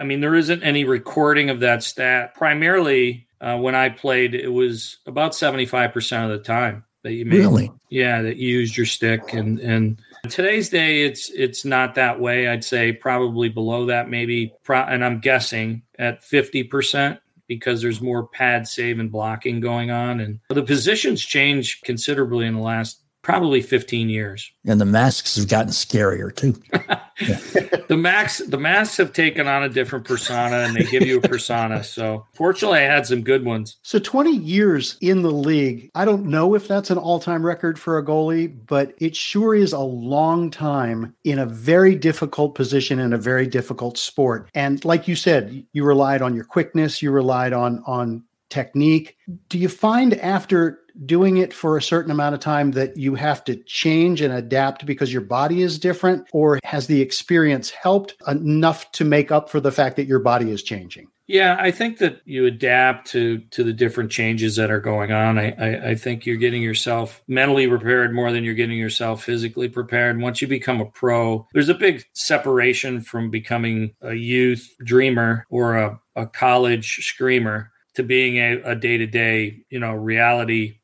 I 0.00 0.04
mean, 0.04 0.20
there 0.20 0.34
isn't 0.34 0.64
any 0.64 0.84
recording 0.84 1.50
of 1.50 1.60
that 1.60 1.84
stat. 1.84 2.34
Primarily, 2.34 3.27
uh, 3.40 3.56
when 3.58 3.74
I 3.74 3.88
played, 3.88 4.34
it 4.34 4.48
was 4.48 4.98
about 5.06 5.32
75% 5.32 6.24
of 6.24 6.30
the 6.30 6.44
time 6.44 6.84
that 7.02 7.12
you 7.12 7.24
made. 7.24 7.38
Really? 7.38 7.72
Yeah, 7.90 8.22
that 8.22 8.36
you 8.36 8.48
used 8.48 8.76
your 8.76 8.86
stick. 8.86 9.32
And, 9.32 9.58
and 9.60 10.00
today's 10.28 10.68
day, 10.68 11.04
it's, 11.04 11.30
it's 11.30 11.64
not 11.64 11.94
that 11.94 12.20
way. 12.20 12.48
I'd 12.48 12.64
say 12.64 12.92
probably 12.92 13.48
below 13.48 13.86
that, 13.86 14.10
maybe, 14.10 14.52
pro- 14.64 14.82
and 14.82 15.04
I'm 15.04 15.20
guessing 15.20 15.82
at 15.98 16.22
50% 16.22 17.18
because 17.46 17.80
there's 17.80 18.00
more 18.00 18.26
pad 18.28 18.68
save 18.68 18.98
and 18.98 19.10
blocking 19.10 19.60
going 19.60 19.90
on. 19.90 20.20
And 20.20 20.40
the 20.50 20.62
positions 20.62 21.24
change 21.24 21.80
considerably 21.82 22.46
in 22.46 22.54
the 22.54 22.60
last 22.60 23.00
probably 23.28 23.60
15 23.60 24.08
years. 24.08 24.50
And 24.66 24.80
the 24.80 24.86
masks 24.86 25.36
have 25.36 25.48
gotten 25.48 25.70
scarier 25.70 26.34
too. 26.34 26.52
the 27.88 27.96
Macs 27.96 28.38
the 28.38 28.56
masks 28.56 28.96
have 28.96 29.12
taken 29.12 29.46
on 29.46 29.62
a 29.62 29.68
different 29.68 30.06
persona 30.06 30.60
and 30.60 30.74
they 30.74 30.84
give 30.84 31.02
you 31.06 31.18
a 31.18 31.20
persona. 31.20 31.84
So 31.98 32.26
fortunately 32.32 32.78
I 32.78 32.82
had 32.82 33.06
some 33.06 33.22
good 33.22 33.44
ones. 33.44 33.78
So 33.82 33.98
20 33.98 34.30
years 34.30 34.96
in 35.00 35.22
the 35.22 35.30
league. 35.30 35.90
I 35.94 36.04
don't 36.04 36.26
know 36.26 36.54
if 36.54 36.68
that's 36.68 36.90
an 36.90 36.96
all-time 36.96 37.44
record 37.44 37.78
for 37.78 37.98
a 37.98 38.04
goalie, 38.04 38.56
but 38.66 38.94
it 38.98 39.16
sure 39.16 39.54
is 39.54 39.72
a 39.72 39.80
long 39.80 40.50
time 40.50 41.14
in 41.24 41.38
a 41.38 41.46
very 41.46 41.96
difficult 41.96 42.54
position 42.54 42.98
in 42.98 43.12
a 43.12 43.18
very 43.18 43.46
difficult 43.46 43.98
sport. 43.98 44.48
And 44.54 44.82
like 44.84 45.08
you 45.08 45.16
said, 45.16 45.66
you 45.72 45.84
relied 45.84 46.22
on 46.22 46.34
your 46.34 46.44
quickness, 46.44 47.02
you 47.02 47.10
relied 47.10 47.52
on 47.52 47.82
on 47.86 48.24
technique. 48.50 49.16
Do 49.48 49.58
you 49.58 49.68
find 49.68 50.14
after 50.14 50.80
doing 51.06 51.38
it 51.38 51.52
for 51.52 51.76
a 51.76 51.82
certain 51.82 52.10
amount 52.10 52.34
of 52.34 52.40
time 52.40 52.72
that 52.72 52.96
you 52.96 53.14
have 53.14 53.44
to 53.44 53.56
change 53.64 54.20
and 54.20 54.32
adapt 54.32 54.86
because 54.86 55.12
your 55.12 55.22
body 55.22 55.62
is 55.62 55.78
different? 55.78 56.26
Or 56.32 56.58
has 56.64 56.86
the 56.86 57.00
experience 57.00 57.70
helped 57.70 58.14
enough 58.26 58.90
to 58.92 59.04
make 59.04 59.30
up 59.30 59.50
for 59.50 59.60
the 59.60 59.72
fact 59.72 59.96
that 59.96 60.06
your 60.06 60.20
body 60.20 60.50
is 60.50 60.62
changing? 60.62 61.08
Yeah, 61.28 61.58
I 61.60 61.72
think 61.72 61.98
that 61.98 62.22
you 62.24 62.46
adapt 62.46 63.08
to 63.08 63.40
to 63.50 63.62
the 63.62 63.74
different 63.74 64.10
changes 64.10 64.56
that 64.56 64.70
are 64.70 64.80
going 64.80 65.12
on. 65.12 65.38
I, 65.38 65.50
I, 65.58 65.88
I, 65.90 65.94
think 65.94 66.24
you're 66.24 66.38
getting 66.38 66.62
yourself 66.62 67.22
mentally 67.28 67.68
prepared 67.68 68.14
more 68.14 68.32
than 68.32 68.44
you're 68.44 68.54
getting 68.54 68.78
yourself 68.78 69.24
physically 69.24 69.68
prepared. 69.68 70.18
Once 70.18 70.40
you 70.40 70.48
become 70.48 70.80
a 70.80 70.86
pro, 70.86 71.46
there's 71.52 71.68
a 71.68 71.74
big 71.74 72.02
separation 72.14 73.02
from 73.02 73.30
becoming 73.30 73.94
a 74.00 74.14
youth 74.14 74.74
dreamer 74.82 75.46
or 75.50 75.76
a, 75.76 76.00
a 76.16 76.26
college 76.26 77.06
screamer 77.06 77.72
to 77.96 78.02
being 78.02 78.38
a 78.38 78.74
day 78.74 78.96
to 78.96 79.06
day, 79.06 79.58
you 79.68 79.80
know, 79.80 79.92
reality 79.92 80.77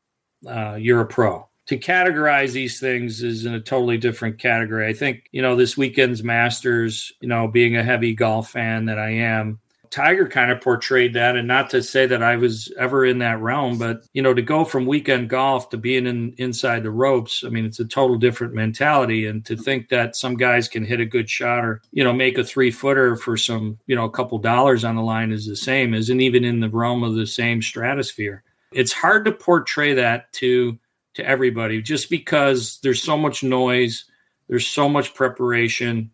uh, 0.46 0.76
you're 0.78 1.00
a 1.00 1.06
pro. 1.06 1.48
To 1.66 1.78
categorize 1.78 2.52
these 2.52 2.78
things 2.78 3.22
is 3.22 3.46
in 3.46 3.54
a 3.54 3.60
totally 3.60 3.96
different 3.96 4.38
category. 4.38 4.86
I 4.86 4.92
think, 4.92 5.28
you 5.32 5.40
know, 5.40 5.56
this 5.56 5.78
weekend's 5.78 6.22
Masters, 6.22 7.10
you 7.20 7.28
know, 7.28 7.48
being 7.48 7.76
a 7.76 7.82
heavy 7.82 8.14
golf 8.14 8.50
fan 8.50 8.84
that 8.84 8.98
I 8.98 9.10
am, 9.10 9.60
Tiger 9.90 10.28
kind 10.28 10.50
of 10.50 10.60
portrayed 10.60 11.14
that. 11.14 11.36
And 11.36 11.48
not 11.48 11.70
to 11.70 11.82
say 11.82 12.04
that 12.06 12.22
I 12.22 12.36
was 12.36 12.70
ever 12.78 13.06
in 13.06 13.18
that 13.20 13.40
realm, 13.40 13.78
but, 13.78 14.04
you 14.12 14.20
know, 14.20 14.34
to 14.34 14.42
go 14.42 14.64
from 14.64 14.84
weekend 14.86 15.30
golf 15.30 15.70
to 15.70 15.78
being 15.78 16.06
in, 16.06 16.34
inside 16.36 16.82
the 16.82 16.90
ropes, 16.90 17.44
I 17.46 17.48
mean, 17.48 17.64
it's 17.64 17.80
a 17.80 17.86
total 17.86 18.18
different 18.18 18.52
mentality. 18.52 19.26
And 19.26 19.42
to 19.46 19.56
think 19.56 19.88
that 19.88 20.16
some 20.16 20.36
guys 20.36 20.68
can 20.68 20.84
hit 20.84 21.00
a 21.00 21.06
good 21.06 21.30
shot 21.30 21.64
or, 21.64 21.80
you 21.92 22.04
know, 22.04 22.12
make 22.12 22.36
a 22.36 22.44
three 22.44 22.70
footer 22.70 23.16
for 23.16 23.38
some, 23.38 23.78
you 23.86 23.96
know, 23.96 24.04
a 24.04 24.10
couple 24.10 24.36
dollars 24.38 24.84
on 24.84 24.96
the 24.96 25.02
line 25.02 25.32
is 25.32 25.46
the 25.46 25.56
same, 25.56 25.94
isn't 25.94 26.20
even 26.20 26.44
in 26.44 26.60
the 26.60 26.68
realm 26.68 27.02
of 27.02 27.14
the 27.14 27.26
same 27.26 27.62
stratosphere 27.62 28.43
it's 28.74 28.92
hard 28.92 29.24
to 29.24 29.32
portray 29.32 29.94
that 29.94 30.32
to 30.34 30.78
to 31.14 31.26
everybody 31.26 31.80
just 31.80 32.10
because 32.10 32.78
there's 32.82 33.02
so 33.02 33.16
much 33.16 33.42
noise, 33.44 34.04
there's 34.48 34.66
so 34.66 34.88
much 34.88 35.14
preparation, 35.14 36.10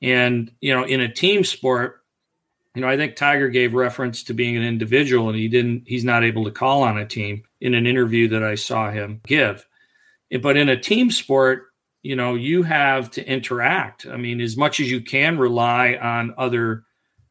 and 0.00 0.50
you 0.60 0.74
know, 0.74 0.84
in 0.84 1.00
a 1.00 1.12
team 1.12 1.44
sport, 1.44 2.02
you 2.74 2.82
know, 2.82 2.88
I 2.88 2.96
think 2.96 3.16
Tiger 3.16 3.48
gave 3.48 3.74
reference 3.74 4.22
to 4.24 4.34
being 4.34 4.56
an 4.56 4.62
individual, 4.62 5.28
and 5.28 5.36
he 5.36 5.48
didn't. 5.48 5.82
He's 5.86 6.04
not 6.04 6.24
able 6.24 6.44
to 6.44 6.50
call 6.50 6.82
on 6.82 6.98
a 6.98 7.06
team 7.06 7.42
in 7.60 7.74
an 7.74 7.86
interview 7.86 8.28
that 8.28 8.44
I 8.44 8.54
saw 8.54 8.90
him 8.90 9.20
give. 9.26 9.66
But 10.40 10.56
in 10.56 10.68
a 10.68 10.80
team 10.80 11.10
sport, 11.10 11.64
you 12.02 12.14
know, 12.14 12.34
you 12.34 12.62
have 12.62 13.10
to 13.12 13.26
interact. 13.26 14.06
I 14.06 14.16
mean, 14.16 14.40
as 14.40 14.56
much 14.56 14.78
as 14.78 14.90
you 14.90 15.00
can 15.00 15.38
rely 15.38 15.98
on 16.00 16.34
other 16.38 16.84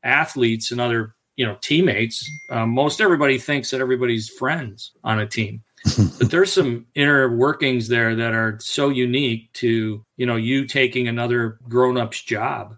athletes 0.03 0.71
and 0.71 0.81
other 0.81 1.15
you 1.37 1.45
know 1.45 1.57
teammates. 1.61 2.29
Um, 2.49 2.71
most 2.71 2.99
everybody 2.99 3.37
thinks 3.37 3.71
that 3.71 3.79
everybody's 3.79 4.27
friends 4.27 4.91
on 5.03 5.19
a 5.19 5.27
team, 5.27 5.63
but 6.19 6.29
there's 6.29 6.51
some 6.51 6.85
inner 6.95 7.33
workings 7.33 7.87
there 7.87 8.15
that 8.15 8.33
are 8.33 8.57
so 8.59 8.89
unique 8.89 9.53
to 9.53 10.03
you 10.17 10.25
know 10.25 10.35
you 10.35 10.67
taking 10.67 11.07
another 11.07 11.59
grown 11.69 11.97
up's 11.97 12.21
job, 12.21 12.75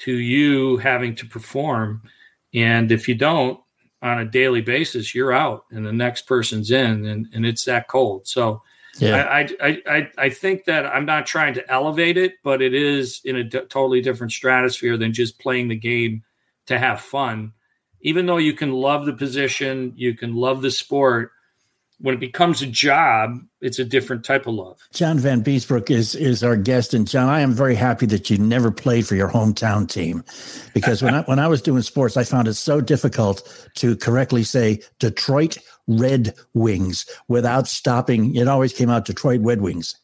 to 0.00 0.12
you 0.12 0.76
having 0.76 1.16
to 1.16 1.26
perform, 1.26 2.02
and 2.52 2.92
if 2.92 3.08
you 3.08 3.16
don't 3.16 3.58
on 4.02 4.20
a 4.20 4.24
daily 4.24 4.60
basis, 4.60 5.14
you're 5.14 5.32
out 5.32 5.64
and 5.70 5.84
the 5.84 5.92
next 5.92 6.22
person's 6.22 6.70
in, 6.70 7.06
and 7.06 7.26
and 7.34 7.44
it's 7.44 7.64
that 7.64 7.88
cold. 7.88 8.28
So. 8.28 8.62
Yeah. 9.00 9.24
I, 9.24 9.48
I, 9.60 9.82
I, 9.88 10.10
I 10.16 10.28
think 10.28 10.66
that 10.66 10.86
I'm 10.86 11.04
not 11.04 11.26
trying 11.26 11.54
to 11.54 11.68
elevate 11.68 12.16
it, 12.16 12.34
but 12.44 12.62
it 12.62 12.74
is 12.74 13.22
in 13.24 13.34
a 13.34 13.42
d- 13.42 13.58
totally 13.68 14.00
different 14.00 14.30
stratosphere 14.30 14.96
than 14.96 15.12
just 15.12 15.40
playing 15.40 15.66
the 15.66 15.74
game 15.74 16.22
to 16.66 16.78
have 16.78 17.00
fun 17.00 17.52
even 18.04 18.26
though 18.26 18.36
you 18.36 18.52
can 18.52 18.72
love 18.72 19.06
the 19.06 19.12
position, 19.12 19.92
you 19.96 20.14
can 20.14 20.36
love 20.36 20.62
the 20.62 20.70
sport, 20.70 21.32
when 21.98 22.14
it 22.14 22.20
becomes 22.20 22.60
a 22.60 22.66
job, 22.66 23.38
it's 23.60 23.78
a 23.78 23.84
different 23.84 24.24
type 24.24 24.46
of 24.46 24.54
love. 24.54 24.78
John 24.92 25.18
Vanbiesbrouck 25.18 25.90
is 25.90 26.14
is 26.14 26.44
our 26.44 26.56
guest, 26.56 26.92
and 26.92 27.08
John, 27.08 27.28
I 27.28 27.40
am 27.40 27.52
very 27.52 27.74
happy 27.74 28.04
that 28.06 28.28
you 28.28 28.36
never 28.36 28.70
played 28.70 29.06
for 29.06 29.14
your 29.14 29.30
hometown 29.30 29.88
team, 29.88 30.22
because 30.74 31.02
when 31.02 31.14
I 31.14 31.22
when 31.22 31.38
I 31.38 31.48
was 31.48 31.62
doing 31.62 31.82
sports, 31.82 32.16
I 32.16 32.24
found 32.24 32.46
it 32.46 32.54
so 32.54 32.80
difficult 32.80 33.68
to 33.76 33.96
correctly 33.96 34.42
say 34.42 34.82
Detroit 34.98 35.56
Red 35.86 36.34
Wings 36.52 37.06
without 37.28 37.68
stopping. 37.68 38.34
It 38.34 38.48
always 38.48 38.72
came 38.72 38.90
out 38.90 39.06
Detroit 39.06 39.40
Red 39.42 39.62
Wings, 39.62 39.94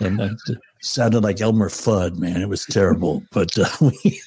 and 0.00 0.20
it 0.20 0.58
sounded 0.80 1.22
like 1.22 1.40
Elmer 1.40 1.68
Fudd. 1.68 2.16
Man, 2.16 2.40
it 2.40 2.48
was 2.48 2.64
terrible. 2.64 3.22
But 3.30 3.56
uh, 3.58 3.68
we 3.80 4.20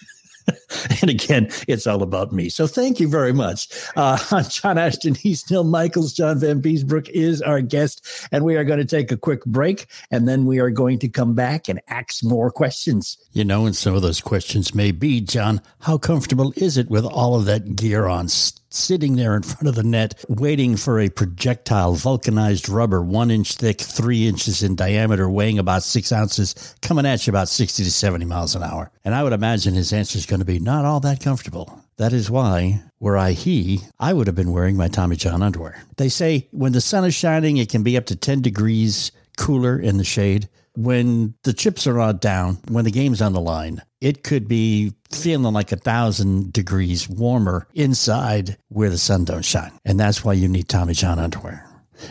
and 1.01 1.10
again, 1.10 1.50
it's 1.68 1.88
all 1.88 2.03
about 2.03 2.32
me. 2.32 2.50
So 2.50 2.68
thank 2.68 3.00
you 3.00 3.08
very 3.08 3.34
much. 3.34 3.70
Uh, 3.96 4.44
John 4.44 4.77
Ashton, 4.77 5.15
he's 5.15 5.50
Neil 5.50 5.63
Michaels. 5.63 6.13
John 6.13 6.39
Vanbiesbrouck 6.39 7.10
is 7.10 7.41
our 7.41 7.62
guest. 7.62 8.06
And 8.32 8.44
we 8.44 8.56
are 8.58 8.63
going 8.63 8.79
to 8.79 8.86
take 8.86 9.12
a 9.12 9.18
quick 9.18 9.44
break. 9.46 9.88
And 10.12 10.27
then 10.27 10.46
we 10.46 10.60
are 10.60 10.70
going 10.70 11.00
to 11.00 11.10
come 11.10 11.34
back 11.34 11.68
and 11.70 11.82
ask 11.88 12.24
more 12.24 12.51
questions. 12.51 13.18
You 13.34 13.46
know, 13.46 13.65
and 13.65 13.75
some 13.75 13.96
of 13.96 14.01
those 14.01 14.22
questions 14.22 14.75
may 14.75 14.91
be, 14.91 15.22
John, 15.22 15.62
how 15.79 15.98
comfortable 15.98 16.53
is 16.56 16.77
it 16.77 16.89
with 16.89 17.06
all 17.06 17.36
of 17.36 17.46
that 17.46 17.75
gear 17.75 18.08
on? 18.08 18.29
Sitting 18.69 19.15
there 19.15 19.35
in 19.35 19.43
front 19.43 19.67
of 19.67 19.75
the 19.75 19.83
net, 19.83 20.23
waiting 20.29 20.77
for 20.77 20.99
a 20.99 21.09
projectile, 21.09 21.93
vulcanized 21.93 22.69
rubber, 22.69 23.01
one 23.01 23.31
inch 23.31 23.55
thick, 23.55 23.81
three 23.81 24.27
inches 24.27 24.63
in 24.63 24.75
diameter, 24.75 25.29
weighing 25.29 25.59
about 25.59 25.83
six 25.83 26.11
ounces, 26.11 26.75
coming 26.81 27.05
at 27.05 27.25
you 27.25 27.31
about 27.31 27.49
60 27.49 27.83
to 27.83 27.91
70 27.91 28.25
miles 28.25 28.55
an 28.55 28.63
hour. 28.63 28.91
And 29.03 29.15
I 29.15 29.23
would 29.23 29.33
imagine 29.33 29.73
his 29.73 29.93
answer 29.93 30.17
is 30.17 30.25
going 30.25 30.39
to 30.39 30.45
be 30.45 30.59
not 30.59 30.85
all 30.85 30.99
that 31.01 31.21
comfortable. 31.21 31.83
That 31.97 32.13
is 32.13 32.29
why, 32.31 32.81
were 32.99 33.17
I 33.17 33.33
he, 33.33 33.81
I 33.99 34.13
would 34.13 34.27
have 34.27 34.35
been 34.35 34.53
wearing 34.53 34.77
my 34.77 34.88
Tommy 34.88 35.15
John 35.15 35.43
underwear. 35.43 35.83
They 35.97 36.09
say 36.09 36.47
when 36.51 36.71
the 36.71 36.81
sun 36.81 37.05
is 37.05 37.15
shining, 37.15 37.57
it 37.57 37.69
can 37.69 37.83
be 37.83 37.97
up 37.97 38.05
to 38.05 38.15
10 38.15 38.41
degrees 38.41 39.11
cooler 39.38 39.77
in 39.79 39.97
the 39.97 40.03
shade 40.03 40.49
when 40.75 41.33
the 41.43 41.53
chips 41.53 41.88
are 41.88 41.99
all 41.99 42.13
down, 42.13 42.57
when 42.69 42.85
the 42.85 42.91
game's 42.91 43.21
on 43.21 43.33
the 43.33 43.41
line, 43.41 43.81
it 44.01 44.23
could 44.23 44.47
be 44.47 44.93
feeling 45.11 45.53
like 45.53 45.71
a 45.71 45.77
thousand 45.77 46.53
degrees 46.53 47.09
warmer 47.09 47.67
inside 47.73 48.57
where 48.69 48.89
the 48.89 48.97
sun 48.97 49.25
don't 49.25 49.45
shine. 49.45 49.71
And 49.85 49.99
that's 49.99 50.23
why 50.23 50.33
you 50.33 50.47
need 50.47 50.69
Tommy 50.69 50.93
John 50.93 51.19
underwear 51.19 51.65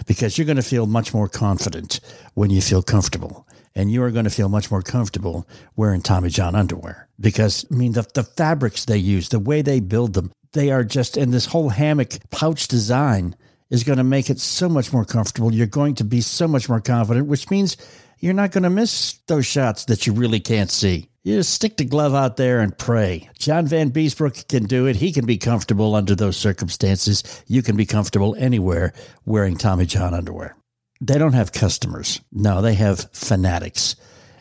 because 0.06 0.36
you're 0.36 0.46
going 0.46 0.56
to 0.56 0.62
feel 0.62 0.86
much 0.86 1.14
more 1.14 1.28
confident 1.28 2.00
when 2.34 2.50
you 2.50 2.60
feel 2.60 2.82
comfortable. 2.82 3.46
And 3.74 3.92
you 3.92 4.02
are 4.02 4.10
going 4.10 4.24
to 4.24 4.30
feel 4.30 4.48
much 4.48 4.70
more 4.72 4.82
comfortable 4.82 5.46
wearing 5.76 6.02
Tommy 6.02 6.30
John 6.30 6.56
underwear 6.56 7.08
because, 7.20 7.64
I 7.70 7.74
mean, 7.74 7.92
the, 7.92 8.04
the 8.12 8.24
fabrics 8.24 8.84
they 8.84 8.98
use, 8.98 9.28
the 9.28 9.38
way 9.38 9.62
they 9.62 9.78
build 9.78 10.14
them, 10.14 10.32
they 10.52 10.70
are 10.70 10.82
just, 10.82 11.16
and 11.16 11.32
this 11.32 11.46
whole 11.46 11.68
hammock 11.68 12.14
pouch 12.30 12.66
design 12.66 13.36
is 13.70 13.84
going 13.84 13.98
to 13.98 14.04
make 14.04 14.30
it 14.30 14.40
so 14.40 14.68
much 14.68 14.92
more 14.92 15.04
comfortable. 15.04 15.52
You're 15.52 15.66
going 15.66 15.94
to 15.96 16.04
be 16.04 16.22
so 16.22 16.48
much 16.48 16.68
more 16.68 16.80
confident, 16.80 17.26
which 17.26 17.50
means 17.50 17.76
you're 18.20 18.34
not 18.34 18.50
going 18.50 18.64
to 18.64 18.70
miss 18.70 19.14
those 19.26 19.46
shots 19.46 19.84
that 19.87 20.06
you 20.06 20.12
really 20.12 20.40
can't 20.40 20.70
see. 20.70 21.08
You 21.25 21.37
just 21.37 21.52
stick 21.52 21.76
the 21.76 21.84
glove 21.84 22.14
out 22.14 22.37
there 22.37 22.60
and 22.60 22.76
pray. 22.76 23.28
John 23.38 23.66
Vanbiesbrouck 23.66 24.48
can 24.48 24.64
do 24.64 24.87
it. 24.87 24.96
He 24.96 25.12
can 25.12 25.26
be 25.26 25.37
comfortable 25.37 25.94
under 25.94 26.14
those 26.14 26.37
circumstances. 26.37 27.22
You 27.46 27.62
can 27.62 27.76
be 27.76 27.87
comfortable 27.87 28.34
anywhere 28.38 28.94
wearing 29.26 29.56
Tommy 29.56 29.84
John 29.84 30.14
underwear. 30.14 30.56
They 31.00 31.18
don't 31.18 31.34
have 31.34 31.52
customers. 31.52 32.20
No, 32.32 32.62
they 32.62 32.75
have 32.75 33.10
fanatics. 33.12 33.94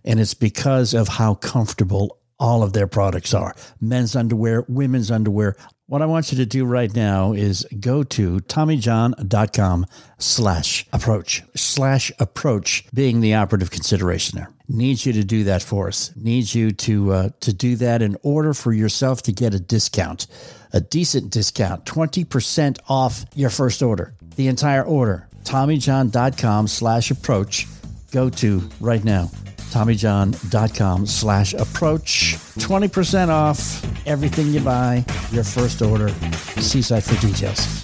And 0.06 0.20
it's 0.20 0.34
because 0.34 0.94
of 0.94 1.08
how 1.08 1.36
comfortable 1.36 2.20
all 2.40 2.64
of 2.64 2.74
their 2.74 2.88
products 2.88 3.34
are 3.34 3.56
men's 3.82 4.16
underwear, 4.16 4.64
women's 4.68 5.12
underwear, 5.12 5.56
what 5.88 6.02
I 6.02 6.06
want 6.06 6.32
you 6.32 6.38
to 6.38 6.46
do 6.46 6.66
right 6.66 6.94
now 6.94 7.32
is 7.32 7.66
go 7.80 8.04
to 8.04 8.40
TommyJohn.com 8.40 9.86
slash 10.20 10.86
approach, 10.92 11.44
slash 11.56 12.12
approach 12.20 12.86
being 12.94 13.22
the 13.22 13.36
operative 13.36 13.72
consideration 13.72 14.38
there. 14.38 14.52
Needs 14.68 15.06
you 15.06 15.14
to 15.14 15.24
do 15.24 15.46
that 15.46 15.64
for 15.64 15.88
us. 15.88 16.12
Needs 16.18 16.54
you 16.54 16.72
to, 16.72 17.14
uh, 17.14 17.30
to 17.40 17.54
do 17.54 17.78
that 17.78 18.02
in 18.02 18.18
order 18.22 18.54
for 18.54 18.74
yourself 18.74 19.24
to 19.24 19.32
get 19.32 19.54
a 19.54 19.60
discount, 19.62 20.28
a 20.74 20.82
decent 20.82 21.32
discount, 21.32 21.86
20% 21.86 22.80
off 22.90 23.24
your 23.34 23.50
first 23.50 23.82
order, 23.82 24.14
the 24.36 24.50
entire 24.50 24.84
order. 24.84 25.30
TommyJohn.com 25.46 26.68
slash 26.68 27.12
approach. 27.12 27.66
Go 28.12 28.30
to 28.30 28.70
right 28.82 29.04
now. 29.04 29.32
TommyJohn.com 29.68 31.06
slash 31.06 31.54
approach. 31.54 32.36
20% 32.58 33.30
off 33.30 33.84
everything 34.08 34.48
you 34.48 34.60
buy, 34.60 35.06
your 35.32 35.44
first 35.44 35.82
order. 35.82 36.10
See 36.58 36.82
site 36.82 37.04
for 37.04 37.20
details. 37.26 37.82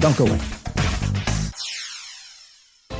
Don't 0.00 0.16
go 0.16 0.26
in. 0.26 0.65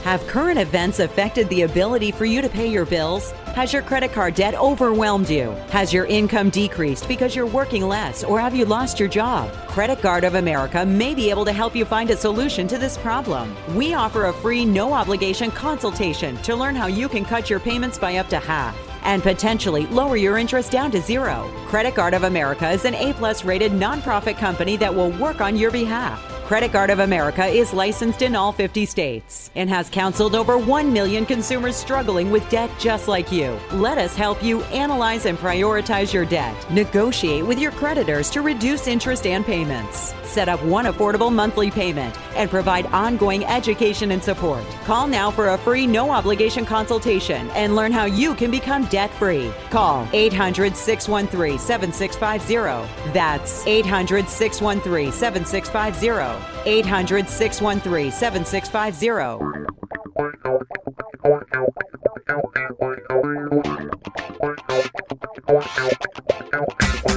Have 0.05 0.27
current 0.29 0.59
events 0.59 1.01
affected 1.01 1.49
the 1.49 1.63
ability 1.63 2.13
for 2.13 2.25
you 2.25 2.41
to 2.41 2.49
pay 2.49 2.69
your 2.69 2.85
bills? 2.85 3.33
Has 3.57 3.73
your 3.73 3.83
credit 3.83 4.13
card 4.13 4.35
debt 4.35 4.55
overwhelmed 4.55 5.29
you? 5.29 5.51
Has 5.71 5.93
your 5.93 6.07
income 6.07 6.51
decreased 6.51 7.09
because 7.09 7.35
you're 7.35 7.47
working 7.47 7.89
less 7.89 8.23
or 8.23 8.39
have 8.39 8.55
you 8.55 8.65
lost 8.65 9.01
your 9.01 9.09
job? 9.09 9.53
Credit 9.67 10.01
Card 10.01 10.25
of 10.25 10.37
America 10.37 10.87
may 10.87 11.15
be 11.15 11.29
able 11.29 11.45
to 11.45 11.53
help 11.53 11.75
you 11.75 11.85
find 11.85 12.11
a 12.11 12.17
solution 12.17 12.69
to 12.69 12.79
this 12.79 12.97
problem. 12.99 13.55
We 13.75 13.95
offer 13.95 14.27
a 14.27 14.33
free, 14.33 14.65
no 14.65 14.93
obligation 14.93 15.51
consultation 15.51 16.37
to 16.39 16.55
learn 16.55 16.77
how 16.77 16.87
you 16.87 17.09
can 17.09 17.25
cut 17.25 17.51
your 17.51 17.61
payments 17.61 17.99
by 17.99 18.17
up 18.17 18.29
to 18.29 18.39
half 18.39 18.77
and 19.03 19.23
potentially 19.23 19.87
lower 19.87 20.17
your 20.17 20.39
interest 20.39 20.71
down 20.71 20.91
to 20.93 21.01
zero. 21.01 21.51
Credit 21.67 21.95
Card 21.95 22.15
of 22.15 22.25
America 22.25 22.71
is 22.71 22.85
an 22.85 22.95
A 22.95 23.13
plus 23.15 23.45
rated 23.45 23.73
nonprofit 23.73 24.37
company 24.39 24.77
that 24.77 24.95
will 24.95 25.11
work 25.13 25.41
on 25.41 25.57
your 25.57 25.71
behalf. 25.71 26.36
Credit 26.47 26.71
Card 26.71 26.91
of 26.91 27.01
America 27.01 27.45
is 27.45 27.73
licensed 27.73 28.23
in 28.23 28.37
all 28.37 28.53
50 28.53 28.87
states 28.87 29.51
and 29.57 29.69
has 29.69 29.91
counseled 29.91 30.37
over 30.37 30.57
1 30.57 30.93
million 30.93 31.27
consumers 31.27 31.75
struggling 31.75 32.31
with 32.31 32.49
debt 32.51 32.71
just 32.79 33.09
like 33.09 33.33
you. 33.33 33.59
Let 33.73 33.99
us 33.99 34.15
help 34.15 34.41
you 34.45 34.63
analyze 34.67 35.27
and 35.27 35.37
prioritize 35.37 36.13
your 36.13 36.25
debt. 36.25 36.55
Negotiate 36.71 37.45
with 37.45 37.59
your 37.59 37.73
creditors 37.73 38.31
to 38.31 38.43
reduce 38.43 38.87
interest 38.87 39.27
and 39.27 39.45
payments. 39.45 40.15
Set 40.23 40.49
up 40.49 40.63
one 40.63 40.85
affordable 40.85 41.33
monthly 41.33 41.69
payment 41.69 42.17
and 42.37 42.49
provide 42.49 42.87
ongoing 42.87 43.45
education 43.45 44.13
and 44.13 44.23
support. 44.23 44.65
Call 44.85 45.09
now 45.09 45.33
for 45.33 45.49
a 45.49 45.59
free 45.59 45.85
no 45.85 46.13
obligation 46.13 46.65
consultation 46.65 47.51
and 47.57 47.75
learn 47.75 47.91
how 47.91 48.05
you 48.05 48.37
can 48.37 48.53
become 48.53 48.85
debt 48.85 49.13
free. 49.15 49.51
Call 49.71 50.07
800 50.13 50.77
613 50.77 51.59
7650. 51.59 53.13
That's 53.13 53.67
800 53.67 54.29
613 54.29 55.11
7650. 55.11 56.36
800 56.65 57.29
613 57.29 58.11
7650. 58.13 59.67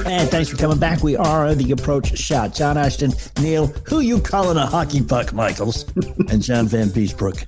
And 0.06 0.28
thanks 0.28 0.50
for 0.50 0.56
coming 0.56 0.78
back. 0.78 1.02
We 1.02 1.16
are 1.16 1.54
the 1.54 1.72
approach 1.72 2.18
shot. 2.18 2.54
John 2.54 2.76
Ashton, 2.76 3.12
Neil, 3.40 3.68
who 3.86 4.00
you 4.00 4.20
calling 4.20 4.56
a 4.56 4.66
hockey 4.66 5.02
puck, 5.02 5.32
Michaels, 5.32 5.84
and 6.28 6.42
John 6.42 6.66
Vanbiesbrouck, 6.66 7.46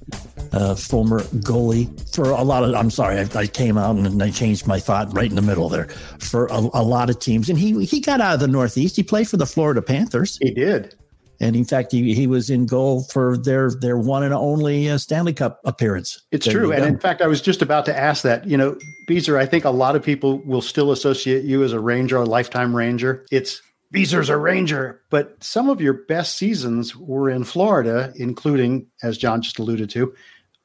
uh, 0.52 0.74
former 0.74 1.20
goalie 1.20 2.14
for 2.14 2.30
a 2.30 2.42
lot 2.42 2.64
of. 2.64 2.74
I'm 2.74 2.90
sorry, 2.90 3.18
I, 3.18 3.28
I, 3.34 3.46
came 3.46 3.76
out 3.76 3.96
and 3.96 4.22
I 4.22 4.30
changed 4.30 4.66
my 4.66 4.78
thought 4.78 5.12
right 5.14 5.28
in 5.28 5.36
the 5.36 5.42
middle 5.42 5.68
there 5.68 5.88
for 6.18 6.46
a, 6.46 6.58
a 6.58 6.82
lot 6.82 7.10
of 7.10 7.18
teams. 7.18 7.50
And 7.50 7.58
he 7.58 7.84
he 7.84 8.00
got 8.00 8.20
out 8.20 8.34
of 8.34 8.40
the 8.40 8.48
Northeast. 8.48 8.96
He 8.96 9.02
played 9.02 9.28
for 9.28 9.36
the 9.36 9.46
Florida 9.46 9.82
Panthers. 9.82 10.38
He 10.40 10.50
did. 10.50 10.94
And 11.42 11.56
in 11.56 11.64
fact, 11.64 11.90
he, 11.90 12.14
he 12.14 12.28
was 12.28 12.48
in 12.48 12.66
goal 12.66 13.02
for 13.12 13.36
their 13.36 13.72
their 13.72 13.98
one 13.98 14.22
and 14.22 14.32
only 14.32 14.88
uh, 14.88 14.96
Stanley 14.96 15.32
Cup 15.32 15.60
appearance. 15.64 16.22
It's 16.30 16.46
there 16.46 16.54
true. 16.54 16.72
And 16.72 16.84
in 16.84 16.98
fact, 17.00 17.20
I 17.20 17.26
was 17.26 17.40
just 17.40 17.62
about 17.62 17.84
to 17.86 17.98
ask 17.98 18.22
that. 18.22 18.46
You 18.46 18.56
know, 18.56 18.78
Beezer, 19.08 19.36
I 19.36 19.44
think 19.44 19.64
a 19.64 19.70
lot 19.70 19.96
of 19.96 20.04
people 20.04 20.38
will 20.44 20.62
still 20.62 20.92
associate 20.92 21.44
you 21.44 21.64
as 21.64 21.72
a 21.72 21.80
Ranger, 21.80 22.16
a 22.18 22.24
lifetime 22.24 22.76
Ranger. 22.76 23.26
It's 23.32 23.60
Beezer's 23.90 24.28
a 24.28 24.36
Ranger. 24.36 25.02
But 25.10 25.42
some 25.42 25.68
of 25.68 25.80
your 25.80 25.94
best 25.94 26.38
seasons 26.38 26.94
were 26.94 27.28
in 27.28 27.42
Florida, 27.42 28.12
including, 28.14 28.86
as 29.02 29.18
John 29.18 29.42
just 29.42 29.58
alluded 29.58 29.90
to, 29.90 30.14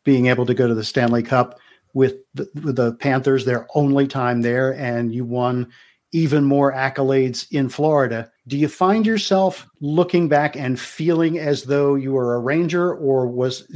being 0.04 0.28
able 0.28 0.46
to 0.46 0.54
go 0.54 0.68
to 0.68 0.76
the 0.76 0.84
Stanley 0.84 1.24
Cup 1.24 1.60
with 1.96 2.18
the, 2.36 2.48
with 2.64 2.76
the 2.76 2.94
Panthers, 2.94 3.46
their 3.46 3.68
only 3.74 4.08
time 4.08 4.44
there, 4.44 4.76
and 4.76 5.12
you 5.12 5.26
won 5.26 5.72
even 6.12 6.44
more 6.44 6.74
accolades 6.74 7.48
in 7.52 7.70
Florida. 7.70 8.32
Do 8.48 8.58
you 8.58 8.68
find 8.68 9.06
yourself 9.06 9.68
looking 9.82 10.30
back 10.30 10.56
and 10.56 10.80
feeling 10.80 11.38
as 11.38 11.64
though 11.64 11.96
you 11.96 12.14
were 12.14 12.36
a 12.36 12.40
Ranger, 12.40 12.94
or 12.94 13.28
was 13.28 13.68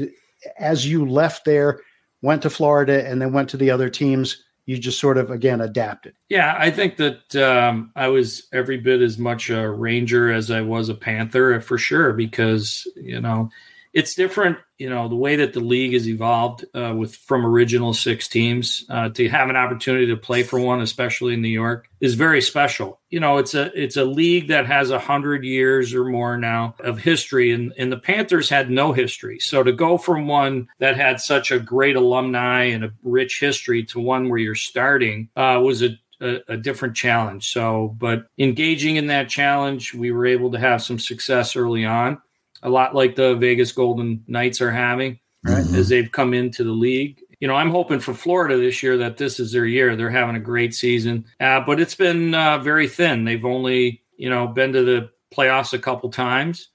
as 0.58 0.88
you 0.88 1.06
left 1.06 1.46
there, 1.46 1.82
went 2.22 2.42
to 2.44 2.50
Florida, 2.50 3.08
and 3.08 3.22
then 3.22 3.34
went 3.34 3.50
to 3.50 3.58
the 3.58 3.72
other 3.72 3.90
teams? 3.90 4.44
You 4.66 4.78
just 4.78 5.00
sort 5.00 5.18
of 5.18 5.32
again 5.32 5.60
adapted. 5.60 6.14
Yeah, 6.30 6.56
I 6.58 6.72
think 6.72 6.98
that 6.98 7.36
um, 7.36 7.92
I 7.96 8.08
was 8.08 8.48
every 8.54 8.78
bit 8.78 9.02
as 9.02 9.18
much 9.18 9.50
a 9.50 9.70
Ranger 9.70 10.32
as 10.32 10.52
I 10.52 10.62
was 10.62 10.88
a 10.88 10.96
Panther 10.96 11.60
for 11.60 11.78
sure, 11.78 12.14
because 12.14 12.88
you 12.96 13.20
know 13.20 13.50
it's 13.94 14.16
different 14.16 14.58
you 14.78 14.90
know 14.90 15.08
the 15.08 15.16
way 15.16 15.36
that 15.36 15.54
the 15.54 15.60
league 15.60 15.94
has 15.94 16.08
evolved 16.08 16.66
uh, 16.74 16.94
with 16.96 17.16
from 17.16 17.46
original 17.46 17.94
six 17.94 18.28
teams 18.28 18.86
uh, 18.90 19.10
to 19.10 19.30
have 19.30 19.50
an 19.50 19.56
opportunity 19.56 20.08
to 20.08 20.18
play 20.18 20.44
for 20.44 20.60
one 20.60 20.82
especially 20.82 21.34
in 21.34 21.42
new 21.42 21.48
york 21.48 21.88
is 22.02 22.16
very 22.16 22.42
special. 22.42 23.00
You 23.10 23.20
know 23.20 23.38
it's 23.38 23.54
a 23.54 23.72
it's 23.80 23.96
a 23.96 24.04
league 24.04 24.48
that 24.48 24.66
has 24.66 24.90
a 24.90 25.00
hundred 25.00 25.46
years 25.46 25.94
or 25.94 26.04
more 26.04 26.36
now 26.38 26.76
of 26.80 26.98
history 26.98 27.52
and, 27.52 27.72
and 27.78 27.92
the 27.92 27.98
panthers 27.98 28.50
had 28.50 28.70
no 28.70 28.92
history. 28.92 29.40
So 29.40 29.64
to 29.64 29.72
go 29.72 29.98
from 29.98 30.28
one 30.28 30.68
that 30.80 30.98
had 30.98 31.22
such 31.22 31.52
a 31.52 31.60
great 31.60 31.96
alumni 31.96 32.64
and 32.64 32.84
a 32.84 32.92
rich 33.04 33.40
history 33.40 33.84
to 33.86 34.00
one 34.00 34.30
where 34.30 34.40
you're 34.40 34.56
starting 34.56 35.30
uh, 35.38 35.62
was 35.64 35.84
a 35.84 35.98
a, 36.20 36.40
a, 36.50 36.58
different 36.58 36.96
challenge. 36.96 37.52
So, 37.52 37.96
but 37.98 38.28
engaging 38.38 38.98
in 38.98 39.08
that 39.08 39.28
challenge, 39.28 39.96
we 39.96 40.12
were 40.12 40.28
able 40.28 40.52
to 40.52 40.60
have 40.60 40.84
some 40.84 41.00
success 41.00 41.56
early 41.56 41.84
on 41.84 42.22
a 42.64 42.70
lot 42.70 42.96
like 42.96 43.16
the 43.16 43.36
Vegas 43.36 43.72
Golden 43.72 44.24
Knights 44.28 44.62
are 44.62 44.72
having 44.72 45.20
right. 45.44 45.66
as 45.74 45.90
they've 45.90 46.12
come 46.12 46.34
into 46.34 46.64
the 46.64 46.72
league. 46.72 47.22
You 47.40 47.48
know, 47.48 47.56
I'm 47.56 47.72
hoping 47.72 48.00
for 48.00 48.14
Florida 48.14 48.58
this 48.58 48.84
year 48.84 48.98
that 48.98 49.18
this 49.18 49.40
is 49.40 49.52
their 49.52 49.66
year. 49.66 49.96
They're 49.96 50.12
having 50.12 50.36
a 50.36 50.40
great 50.40 50.76
season, 50.76 51.26
uh, 51.40 51.62
but 51.62 51.80
it's 51.80 51.96
been 51.96 52.36
uh, 52.36 52.60
very 52.60 52.88
thin. 52.88 53.26
They've 53.26 53.46
only, 53.46 54.04
you 54.16 54.30
know, 54.30 54.48
been 54.48 54.74
to 54.74 54.84
the 54.84 55.10
playoffs 55.34 55.74
a 55.74 55.80
couple 55.80 56.12
times, 56.12 56.70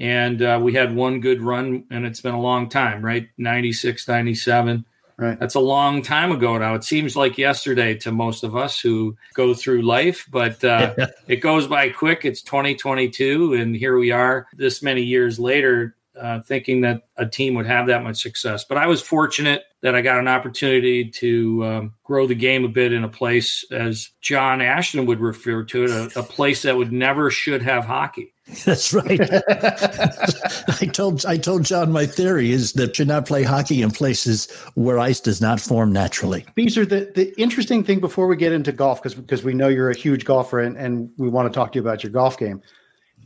and 0.00 0.42
uh, 0.42 0.58
we 0.60 0.72
had 0.72 0.94
one 0.94 1.20
good 1.20 1.40
run, 1.40 1.84
and 1.90 2.04
it's 2.04 2.20
been 2.20 2.34
a 2.34 2.40
long 2.40 2.68
time, 2.68 3.04
right? 3.04 3.28
96, 3.38 4.08
97. 4.08 4.84
Right. 5.18 5.38
That's 5.38 5.56
a 5.56 5.60
long 5.60 6.02
time 6.02 6.30
ago 6.30 6.56
now. 6.58 6.74
It 6.74 6.84
seems 6.84 7.16
like 7.16 7.36
yesterday 7.36 7.96
to 7.96 8.12
most 8.12 8.44
of 8.44 8.54
us 8.54 8.80
who 8.80 9.16
go 9.34 9.52
through 9.52 9.82
life, 9.82 10.24
but 10.30 10.62
uh, 10.62 10.94
it 11.26 11.36
goes 11.36 11.66
by 11.66 11.88
quick. 11.88 12.24
It's 12.24 12.40
2022, 12.42 13.54
and 13.54 13.74
here 13.74 13.98
we 13.98 14.12
are 14.12 14.46
this 14.52 14.80
many 14.80 15.02
years 15.02 15.40
later, 15.40 15.96
uh, 16.18 16.40
thinking 16.42 16.82
that 16.82 17.08
a 17.16 17.26
team 17.26 17.54
would 17.54 17.66
have 17.66 17.88
that 17.88 18.04
much 18.04 18.22
success. 18.22 18.64
But 18.64 18.78
I 18.78 18.86
was 18.86 19.02
fortunate 19.02 19.64
that 19.82 19.96
I 19.96 20.02
got 20.02 20.20
an 20.20 20.28
opportunity 20.28 21.10
to 21.10 21.64
um, 21.64 21.94
grow 22.04 22.28
the 22.28 22.36
game 22.36 22.64
a 22.64 22.68
bit 22.68 22.92
in 22.92 23.02
a 23.02 23.08
place, 23.08 23.64
as 23.72 24.10
John 24.20 24.60
Ashton 24.60 25.04
would 25.06 25.20
refer 25.20 25.64
to 25.64 25.84
it, 25.84 25.90
a, 25.90 26.20
a 26.20 26.22
place 26.22 26.62
that 26.62 26.76
would 26.76 26.92
never 26.92 27.28
should 27.28 27.62
have 27.62 27.84
hockey. 27.84 28.34
That's 28.64 28.94
right. 28.94 29.20
I 30.80 30.86
told 30.86 31.26
I 31.26 31.36
told 31.36 31.64
John 31.64 31.92
my 31.92 32.06
theory 32.06 32.50
is 32.50 32.72
that 32.72 32.88
you 32.88 32.94
should 32.94 33.08
not 33.08 33.26
play 33.26 33.42
hockey 33.42 33.82
in 33.82 33.90
places 33.90 34.50
where 34.74 34.98
ice 34.98 35.20
does 35.20 35.40
not 35.40 35.60
form 35.60 35.92
naturally. 35.92 36.46
Beezer, 36.54 36.86
the, 36.86 37.12
the 37.14 37.38
interesting 37.38 37.84
thing 37.84 38.00
before 38.00 38.26
we 38.26 38.36
get 38.36 38.52
into 38.52 38.72
golf, 38.72 39.02
because 39.02 39.14
because 39.14 39.44
we 39.44 39.52
know 39.52 39.68
you're 39.68 39.90
a 39.90 39.96
huge 39.96 40.24
golfer 40.24 40.60
and, 40.60 40.78
and 40.78 41.10
we 41.18 41.28
want 41.28 41.52
to 41.52 41.54
talk 41.54 41.72
to 41.72 41.76
you 41.76 41.82
about 41.82 42.02
your 42.02 42.10
golf 42.10 42.38
game. 42.38 42.62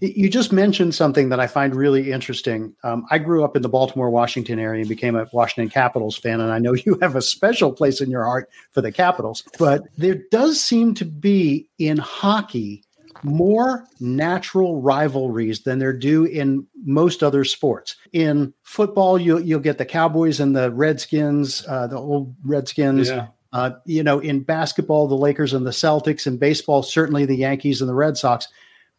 You 0.00 0.28
just 0.28 0.52
mentioned 0.52 0.96
something 0.96 1.28
that 1.28 1.38
I 1.38 1.46
find 1.46 1.76
really 1.76 2.10
interesting. 2.10 2.74
Um, 2.82 3.06
I 3.12 3.18
grew 3.18 3.44
up 3.44 3.54
in 3.54 3.62
the 3.62 3.68
Baltimore, 3.68 4.10
Washington 4.10 4.58
area 4.58 4.80
and 4.80 4.88
became 4.88 5.14
a 5.14 5.28
Washington 5.32 5.70
Capitals 5.70 6.16
fan. 6.16 6.40
And 6.40 6.50
I 6.50 6.58
know 6.58 6.74
you 6.74 6.98
have 7.00 7.14
a 7.14 7.22
special 7.22 7.72
place 7.72 8.00
in 8.00 8.10
your 8.10 8.24
heart 8.24 8.50
for 8.72 8.80
the 8.80 8.90
Capitals. 8.90 9.44
But 9.60 9.84
there 9.96 10.16
does 10.32 10.60
seem 10.60 10.94
to 10.94 11.04
be 11.04 11.68
in 11.78 11.98
hockey 11.98 12.82
more 13.24 13.86
natural 14.00 14.80
rivalries 14.80 15.62
than 15.62 15.78
there 15.78 15.92
do 15.92 16.24
in 16.24 16.66
most 16.84 17.22
other 17.22 17.44
sports. 17.44 17.96
In 18.12 18.52
football, 18.62 19.18
you'll, 19.18 19.40
you'll 19.40 19.60
get 19.60 19.78
the 19.78 19.84
Cowboys 19.84 20.40
and 20.40 20.56
the 20.56 20.70
Redskins, 20.70 21.64
uh, 21.68 21.86
the 21.86 21.96
old 21.96 22.34
Redskins. 22.44 23.08
Yeah. 23.08 23.28
Uh, 23.52 23.72
you 23.84 24.02
know, 24.02 24.18
in 24.18 24.40
basketball, 24.40 25.06
the 25.06 25.14
Lakers 25.14 25.52
and 25.52 25.66
the 25.66 25.72
Celtics. 25.72 26.26
In 26.26 26.38
baseball, 26.38 26.82
certainly 26.82 27.26
the 27.26 27.36
Yankees 27.36 27.80
and 27.80 27.88
the 27.88 27.94
Red 27.94 28.16
Sox. 28.16 28.48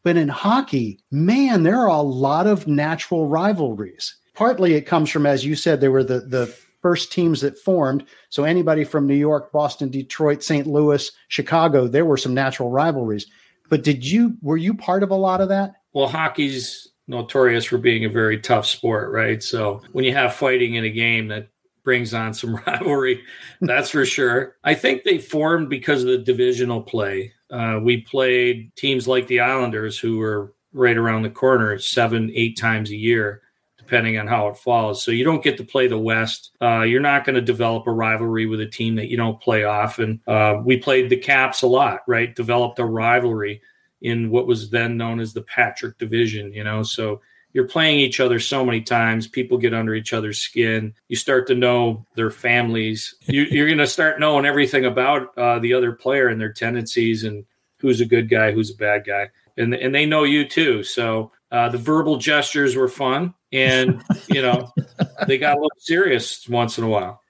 But 0.03 0.15
in 0.15 0.27
hockey, 0.27 0.99
man, 1.11 1.63
there 1.63 1.79
are 1.79 1.87
a 1.87 2.01
lot 2.01 2.45
of 2.45 2.67
natural 2.67 3.27
rivalries. 3.27 4.15
Partly 4.35 4.75
it 4.75 4.85
comes 4.85 5.09
from, 5.09 5.25
as 5.25 5.45
you 5.45 5.55
said, 5.55 5.81
there 5.81 5.91
were 5.91 6.03
the 6.03 6.19
the 6.19 6.55
first 6.83 7.11
teams 7.11 7.41
that 7.41 7.57
formed. 7.57 8.05
So 8.29 8.43
anybody 8.43 8.83
from 8.83 9.07
New 9.07 9.15
York, 9.15 9.51
Boston, 9.51 9.89
Detroit, 9.89 10.43
St. 10.43 10.67
Louis, 10.67 11.09
Chicago, 11.29 11.87
there 11.87 12.05
were 12.05 12.17
some 12.17 12.33
natural 12.33 12.69
rivalries. 12.69 13.25
But 13.73 13.81
did 13.81 14.05
you 14.05 14.37
were 14.43 14.55
you 14.55 14.75
part 14.75 15.01
of 15.01 15.09
a 15.09 15.15
lot 15.15 15.41
of 15.41 15.49
that? 15.49 15.73
Well, 15.93 16.07
hockey's 16.07 16.89
notorious 17.07 17.65
for 17.65 17.79
being 17.79 18.05
a 18.05 18.09
very 18.09 18.39
tough 18.39 18.67
sport, 18.67 19.11
right? 19.11 19.41
So 19.41 19.81
when 19.93 20.05
you 20.05 20.13
have 20.13 20.35
fighting 20.35 20.75
in 20.75 20.83
a 20.83 20.91
game 20.91 21.29
that 21.29 21.47
brings 21.83 22.13
on 22.13 22.35
some 22.35 22.55
rivalry, 22.67 23.23
that's 23.61 23.89
for 23.89 24.05
sure. 24.05 24.57
I 24.63 24.75
think 24.75 25.01
they 25.01 25.17
formed 25.17 25.71
because 25.71 26.03
of 26.03 26.09
the 26.09 26.19
divisional 26.19 26.83
play. 26.83 27.33
Uh, 27.49 27.79
we 27.81 28.01
played 28.01 28.71
teams 28.75 29.07
like 29.07 29.25
the 29.25 29.39
Islanders, 29.39 29.97
who 29.97 30.19
were 30.19 30.53
right 30.71 30.95
around 30.95 31.23
the 31.23 31.31
corner 31.31 31.79
seven, 31.79 32.31
eight 32.35 32.59
times 32.59 32.91
a 32.91 32.95
year 32.95 33.41
depending 33.93 34.17
on 34.17 34.25
how 34.25 34.47
it 34.47 34.57
falls. 34.57 35.03
So 35.03 35.11
you 35.11 35.23
don't 35.23 35.43
get 35.43 35.55
to 35.57 35.63
play 35.63 35.85
the 35.85 35.99
West. 35.99 36.49
Uh, 36.59 36.81
you're 36.81 36.99
not 36.99 37.25
going 37.25 37.35
to 37.35 37.41
develop 37.41 37.85
a 37.85 37.91
rivalry 37.91 38.47
with 38.47 38.59
a 38.59 38.65
team 38.65 38.95
that 38.95 39.07
you 39.07 39.17
don't 39.17 39.39
play 39.39 39.65
often. 39.65 40.19
Uh, 40.25 40.55
we 40.65 40.77
played 40.77 41.11
the 41.11 41.15
Caps 41.15 41.61
a 41.61 41.67
lot, 41.67 41.99
right? 42.07 42.35
Developed 42.35 42.79
a 42.79 42.85
rivalry 42.85 43.61
in 44.01 44.31
what 44.31 44.47
was 44.47 44.71
then 44.71 44.97
known 44.97 45.19
as 45.19 45.33
the 45.33 45.43
Patrick 45.43 45.99
Division, 45.99 46.51
you 46.53 46.63
know. 46.63 46.81
So 46.81 47.21
you're 47.53 47.67
playing 47.67 47.99
each 47.99 48.19
other 48.19 48.39
so 48.39 48.65
many 48.65 48.81
times. 48.81 49.27
People 49.27 49.59
get 49.59 49.75
under 49.75 49.93
each 49.93 50.11
other's 50.11 50.39
skin. 50.39 50.95
You 51.07 51.15
start 51.15 51.45
to 51.47 51.55
know 51.55 52.03
their 52.15 52.31
families. 52.31 53.13
You, 53.27 53.43
are 53.63 53.67
going 53.67 53.77
to 53.77 53.85
start 53.85 54.19
knowing 54.19 54.47
everything 54.47 54.85
about 54.85 55.37
uh, 55.37 55.59
the 55.59 55.75
other 55.75 55.91
player 55.91 56.29
and 56.29 56.41
their 56.41 56.51
tendencies 56.51 57.23
and 57.23 57.45
who's 57.77 58.01
a 58.01 58.05
good 58.05 58.27
guy, 58.27 58.53
who's 58.53 58.71
a 58.71 58.75
bad 58.75 59.05
guy, 59.05 59.29
and 59.55 59.75
and 59.75 59.93
they 59.93 60.07
know 60.07 60.23
you 60.23 60.47
too. 60.47 60.81
So 60.81 61.31
uh, 61.51 61.69
the 61.69 61.77
verbal 61.77 62.17
gestures 62.17 62.75
were 62.75 62.87
fun, 62.87 63.35
and 63.53 64.03
you 64.27 64.41
know 64.41 64.73
they 65.27 65.37
got 65.37 65.57
a 65.57 65.61
little 65.61 65.71
serious 65.77 66.47
once 66.49 66.77
in 66.77 66.83
a 66.83 66.89
while. 66.89 67.23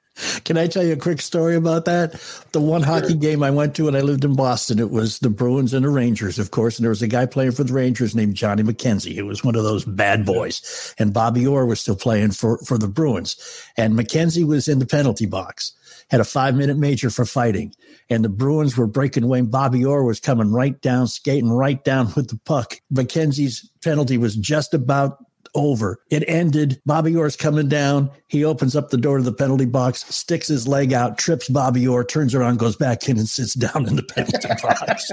Can 0.44 0.58
I 0.58 0.68
tell 0.68 0.84
you 0.84 0.94
a 0.94 0.98
quick 0.98 1.22
story 1.22 1.56
about 1.56 1.86
that? 1.86 2.14
The 2.52 2.62
one 2.62 2.84
sure. 2.84 2.94
hockey 2.94 3.16
game 3.16 3.42
I 3.42 3.50
went 3.50 3.76
to 3.76 3.86
when 3.86 3.96
I 3.96 4.02
lived 4.02 4.24
in 4.24 4.36
Boston, 4.36 4.78
it 4.78 4.92
was 4.92 5.20
the 5.20 5.30
Bruins 5.30 5.74
and 5.74 5.84
the 5.84 5.90
Rangers, 5.90 6.38
of 6.38 6.52
course. 6.52 6.78
And 6.78 6.84
there 6.84 6.92
was 6.92 7.02
a 7.02 7.08
guy 7.08 7.26
playing 7.26 7.54
for 7.54 7.64
the 7.64 7.74
Rangers 7.74 8.16
named 8.16 8.36
Johnny 8.36 8.62
McKenzie. 8.62 9.16
who 9.16 9.26
was 9.26 9.44
one 9.44 9.56
of 9.56 9.64
those 9.64 9.86
bad 9.86 10.24
boys. 10.24 10.94
And 11.00 11.14
Bobby 11.14 11.48
Orr 11.48 11.66
was 11.66 11.82
still 11.82 11.96
playing 11.96 12.32
for, 12.32 12.60
for 12.60 12.78
the 12.78 12.88
Bruins. 12.88 13.36
And 13.76 13.96
McKenzie 13.96 14.46
was 14.46 14.68
in 14.68 14.78
the 14.78 14.86
penalty 14.86 15.26
box, 15.26 15.74
had 16.12 16.22
a 16.22 16.26
five 16.26 16.56
minute 16.56 16.78
major 16.78 17.10
for 17.10 17.26
fighting. 17.26 17.74
And 18.10 18.24
the 18.24 18.30
Bruins 18.30 18.78
were 18.78 18.88
breaking 18.88 19.24
away. 19.24 19.42
Bobby 19.42 19.84
Orr 19.84 20.04
was 20.04 20.20
coming 20.20 20.52
right 20.52 20.80
down, 20.82 21.08
skating 21.08 21.52
right 21.52 21.84
down 21.84 22.14
with 22.16 22.30
the 22.30 22.40
puck. 22.46 22.76
McKenzie's 22.94 23.68
penalty 23.84 24.20
was 24.20 24.36
just 24.36 24.76
about 24.76 25.18
over. 25.56 26.00
It 26.10 26.24
ended. 26.28 26.82
Bobby 26.86 27.16
Orr's 27.16 27.36
coming 27.36 27.68
down. 27.68 28.10
He 28.28 28.44
opens 28.44 28.76
up 28.76 28.90
the 28.90 28.98
door 28.98 29.18
to 29.18 29.24
the 29.24 29.34
penalty 29.34 29.66
box, 29.66 30.06
sticks 30.14 30.48
his 30.48 30.68
leg 30.68 30.94
out, 30.94 31.18
trips 31.18 31.50
Bobby 31.50 31.88
Orr, 31.88 32.04
turns 32.04 32.34
around, 32.36 32.60
goes 32.60 32.76
back 32.76 33.08
in, 33.08 33.18
and 33.18 33.28
sits 33.28 33.54
down 33.54 33.88
in 33.88 33.96
the 33.96 34.04
penalty 34.04 34.48
box. 34.64 35.12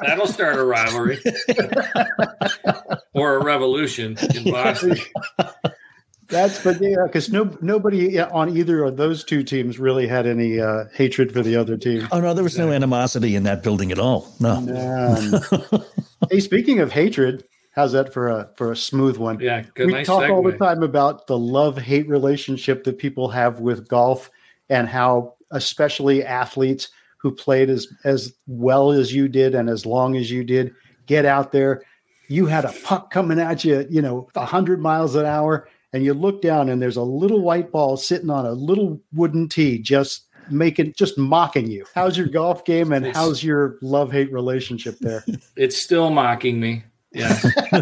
That'll 0.00 0.26
start 0.26 0.56
a 0.56 0.64
rivalry 0.64 1.18
or 3.14 3.36
a 3.36 3.44
revolution 3.44 4.16
in 4.34 4.50
Boston. 4.50 4.98
That's 6.28 6.62
but 6.62 6.80
yeah, 6.80 7.04
because 7.06 7.30
no 7.30 7.56
nobody 7.62 8.20
on 8.20 8.54
either 8.54 8.84
of 8.84 8.98
those 8.98 9.24
two 9.24 9.42
teams 9.42 9.78
really 9.78 10.06
had 10.06 10.26
any 10.26 10.60
uh, 10.60 10.84
hatred 10.92 11.32
for 11.32 11.42
the 11.42 11.56
other 11.56 11.78
team. 11.78 12.06
Oh 12.12 12.20
no, 12.20 12.34
there 12.34 12.44
was 12.44 12.58
no 12.58 12.70
animosity 12.70 13.34
in 13.34 13.44
that 13.44 13.62
building 13.62 13.90
at 13.92 13.98
all. 13.98 14.30
No. 14.38 14.60
hey, 16.30 16.40
speaking 16.40 16.80
of 16.80 16.92
hatred, 16.92 17.44
How's 17.78 17.92
that 17.92 18.12
for 18.12 18.26
a 18.26 18.50
for 18.56 18.72
a 18.72 18.76
smooth 18.76 19.18
one? 19.18 19.38
Yeah, 19.38 19.62
good. 19.74 19.86
We 19.86 19.92
nice 19.92 20.06
talk 20.06 20.24
segue. 20.24 20.34
all 20.34 20.42
the 20.42 20.58
time 20.58 20.82
about 20.82 21.28
the 21.28 21.38
love 21.38 21.78
hate 21.78 22.08
relationship 22.08 22.82
that 22.82 22.98
people 22.98 23.28
have 23.28 23.60
with 23.60 23.86
golf, 23.86 24.32
and 24.68 24.88
how 24.88 25.34
especially 25.52 26.24
athletes 26.24 26.88
who 27.18 27.30
played 27.30 27.70
as 27.70 27.86
as 28.02 28.34
well 28.48 28.90
as 28.90 29.14
you 29.14 29.28
did 29.28 29.54
and 29.54 29.70
as 29.70 29.86
long 29.86 30.16
as 30.16 30.28
you 30.28 30.42
did 30.42 30.74
get 31.06 31.24
out 31.24 31.52
there. 31.52 31.84
You 32.26 32.46
had 32.46 32.64
a 32.64 32.74
puck 32.84 33.12
coming 33.12 33.38
at 33.38 33.64
you, 33.64 33.86
you 33.88 34.02
know, 34.02 34.28
hundred 34.36 34.80
miles 34.80 35.14
an 35.14 35.24
hour, 35.24 35.68
and 35.92 36.02
you 36.02 36.14
look 36.14 36.42
down 36.42 36.70
and 36.70 36.82
there's 36.82 36.96
a 36.96 37.02
little 37.02 37.42
white 37.42 37.70
ball 37.70 37.96
sitting 37.96 38.28
on 38.28 38.44
a 38.44 38.54
little 38.54 39.00
wooden 39.12 39.48
tee, 39.48 39.78
just 39.78 40.24
making 40.50 40.94
just 40.94 41.16
mocking 41.16 41.70
you. 41.70 41.86
How's 41.94 42.18
your 42.18 42.26
golf 42.26 42.64
game 42.64 42.92
and 42.92 43.06
how's 43.06 43.44
your 43.44 43.78
love 43.82 44.10
hate 44.10 44.32
relationship 44.32 44.98
there? 44.98 45.24
It's 45.56 45.80
still 45.80 46.10
mocking 46.10 46.58
me. 46.58 46.82
Yeah. 47.12 47.34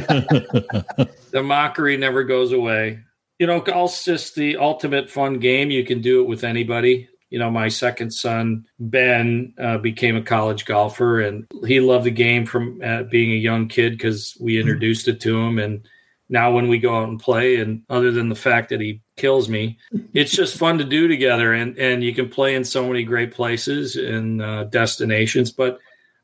the 1.30 1.42
mockery 1.42 1.96
never 1.96 2.24
goes 2.24 2.52
away. 2.52 3.00
You 3.38 3.46
know, 3.46 3.60
golf's 3.60 4.04
just 4.04 4.34
the 4.34 4.56
ultimate 4.56 5.10
fun 5.10 5.38
game. 5.38 5.70
You 5.70 5.84
can 5.84 6.00
do 6.00 6.22
it 6.22 6.28
with 6.28 6.44
anybody. 6.44 7.08
You 7.28 7.38
know, 7.38 7.50
my 7.50 7.68
second 7.68 8.12
son, 8.12 8.66
Ben, 8.78 9.52
uh, 9.58 9.78
became 9.78 10.16
a 10.16 10.22
college 10.22 10.64
golfer 10.64 11.20
and 11.20 11.46
he 11.66 11.80
loved 11.80 12.06
the 12.06 12.10
game 12.10 12.46
from 12.46 12.80
uh, 12.82 13.02
being 13.04 13.32
a 13.32 13.36
young 13.36 13.68
kid 13.68 13.92
because 13.92 14.36
we 14.40 14.60
introduced 14.60 15.08
it 15.08 15.20
to 15.22 15.38
him. 15.38 15.58
And 15.58 15.86
now 16.28 16.52
when 16.52 16.68
we 16.68 16.78
go 16.78 16.96
out 16.96 17.08
and 17.08 17.20
play, 17.20 17.56
and 17.56 17.82
other 17.90 18.12
than 18.12 18.28
the 18.28 18.36
fact 18.36 18.68
that 18.70 18.80
he 18.80 19.02
kills 19.16 19.48
me, 19.48 19.76
it's 20.14 20.32
just 20.32 20.56
fun 20.56 20.78
to 20.78 20.84
do 20.84 21.08
together. 21.08 21.52
And, 21.52 21.76
and 21.78 22.02
you 22.02 22.14
can 22.14 22.28
play 22.28 22.54
in 22.54 22.64
so 22.64 22.86
many 22.86 23.02
great 23.02 23.34
places 23.34 23.96
and 23.96 24.40
uh, 24.40 24.64
destinations. 24.64 25.50
But 25.50 25.80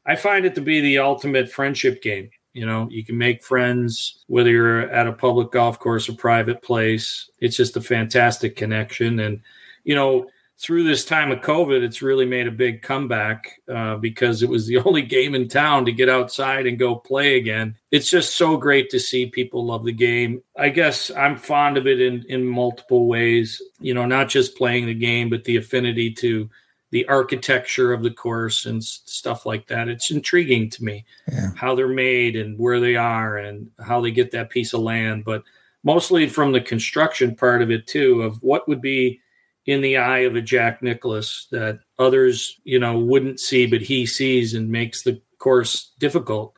I 0.06 0.16
find 0.16 0.46
it 0.46 0.54
to 0.54 0.60
be 0.60 0.80
the 0.80 0.98
ultimate 0.98 1.50
friendship 1.50 2.00
game 2.00 2.30
you 2.54 2.66
know, 2.66 2.88
you 2.90 3.04
can 3.04 3.16
make 3.16 3.42
friends 3.42 4.24
whether 4.26 4.50
you're 4.50 4.90
at 4.90 5.06
a 5.06 5.12
public 5.12 5.50
golf 5.50 5.78
course 5.78 6.08
or 6.08 6.14
private 6.14 6.62
place. 6.62 7.30
It's 7.38 7.56
just 7.56 7.76
a 7.76 7.80
fantastic 7.80 8.56
connection. 8.56 9.20
And, 9.20 9.40
you 9.84 9.94
know, 9.94 10.26
through 10.58 10.84
this 10.84 11.04
time 11.04 11.32
of 11.32 11.40
COVID, 11.40 11.82
it's 11.82 12.02
really 12.02 12.24
made 12.24 12.46
a 12.46 12.52
big 12.52 12.82
comeback 12.82 13.60
uh, 13.68 13.96
because 13.96 14.42
it 14.42 14.48
was 14.48 14.66
the 14.66 14.78
only 14.84 15.02
game 15.02 15.34
in 15.34 15.48
town 15.48 15.84
to 15.86 15.92
get 15.92 16.08
outside 16.08 16.66
and 16.66 16.78
go 16.78 16.94
play 16.94 17.36
again. 17.36 17.74
It's 17.90 18.08
just 18.08 18.36
so 18.36 18.56
great 18.56 18.88
to 18.90 19.00
see 19.00 19.26
people 19.26 19.66
love 19.66 19.84
the 19.84 19.92
game. 19.92 20.42
I 20.56 20.68
guess 20.68 21.10
I'm 21.10 21.36
fond 21.36 21.76
of 21.76 21.86
it 21.86 22.00
in, 22.00 22.24
in 22.28 22.44
multiple 22.44 23.08
ways, 23.08 23.60
you 23.80 23.92
know, 23.92 24.06
not 24.06 24.28
just 24.28 24.56
playing 24.56 24.86
the 24.86 24.94
game, 24.94 25.30
but 25.30 25.42
the 25.44 25.56
affinity 25.56 26.12
to 26.14 26.48
the 26.92 27.08
architecture 27.08 27.92
of 27.92 28.02
the 28.02 28.10
course 28.10 28.66
and 28.66 28.84
stuff 28.84 29.46
like 29.46 29.66
that. 29.66 29.88
It's 29.88 30.10
intriguing 30.10 30.68
to 30.70 30.84
me 30.84 31.04
yeah. 31.26 31.48
how 31.56 31.74
they're 31.74 31.88
made 31.88 32.36
and 32.36 32.56
where 32.58 32.80
they 32.80 32.96
are 32.96 33.38
and 33.38 33.70
how 33.84 34.00
they 34.00 34.10
get 34.10 34.30
that 34.32 34.50
piece 34.50 34.74
of 34.74 34.82
land. 34.82 35.24
But 35.24 35.42
mostly 35.82 36.28
from 36.28 36.52
the 36.52 36.60
construction 36.60 37.34
part 37.34 37.62
of 37.62 37.70
it 37.70 37.86
too, 37.86 38.22
of 38.22 38.40
what 38.42 38.68
would 38.68 38.82
be 38.82 39.20
in 39.64 39.80
the 39.80 39.96
eye 39.96 40.20
of 40.20 40.36
a 40.36 40.42
Jack 40.42 40.82
Nicklaus 40.82 41.48
that 41.50 41.80
others, 41.98 42.60
you 42.64 42.78
know, 42.78 42.98
wouldn't 42.98 43.40
see, 43.40 43.66
but 43.66 43.80
he 43.80 44.04
sees 44.04 44.52
and 44.52 44.68
makes 44.68 45.02
the 45.02 45.20
course 45.38 45.92
difficult 45.98 46.54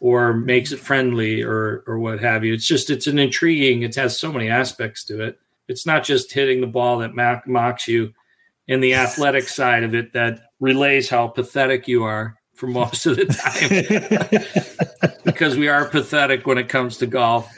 or 0.00 0.32
makes 0.32 0.70
it 0.70 0.78
friendly 0.78 1.42
or 1.42 1.82
or 1.88 1.98
what 1.98 2.20
have 2.20 2.44
you. 2.44 2.54
It's 2.54 2.66
just 2.66 2.88
it's 2.88 3.08
an 3.08 3.18
intriguing. 3.18 3.82
It 3.82 3.96
has 3.96 4.18
so 4.18 4.32
many 4.32 4.48
aspects 4.48 5.02
to 5.04 5.22
it. 5.24 5.40
It's 5.66 5.86
not 5.86 6.04
just 6.04 6.32
hitting 6.32 6.60
the 6.60 6.66
ball 6.68 6.98
that 6.98 7.16
mocks 7.46 7.88
you 7.88 8.14
in 8.72 8.80
the 8.80 8.94
athletic 8.94 9.48
side 9.48 9.84
of 9.84 9.94
it 9.94 10.14
that 10.14 10.40
relays 10.58 11.10
how 11.10 11.28
pathetic 11.28 11.86
you 11.86 12.04
are 12.04 12.38
for 12.54 12.66
most 12.66 13.04
of 13.04 13.16
the 13.16 13.26
time. 13.26 15.12
Because 15.24 15.56
we 15.56 15.68
are 15.68 15.84
pathetic 15.84 16.46
when 16.46 16.58
it 16.58 16.68
comes 16.68 16.96
to 16.98 17.06
golf. 17.06 17.48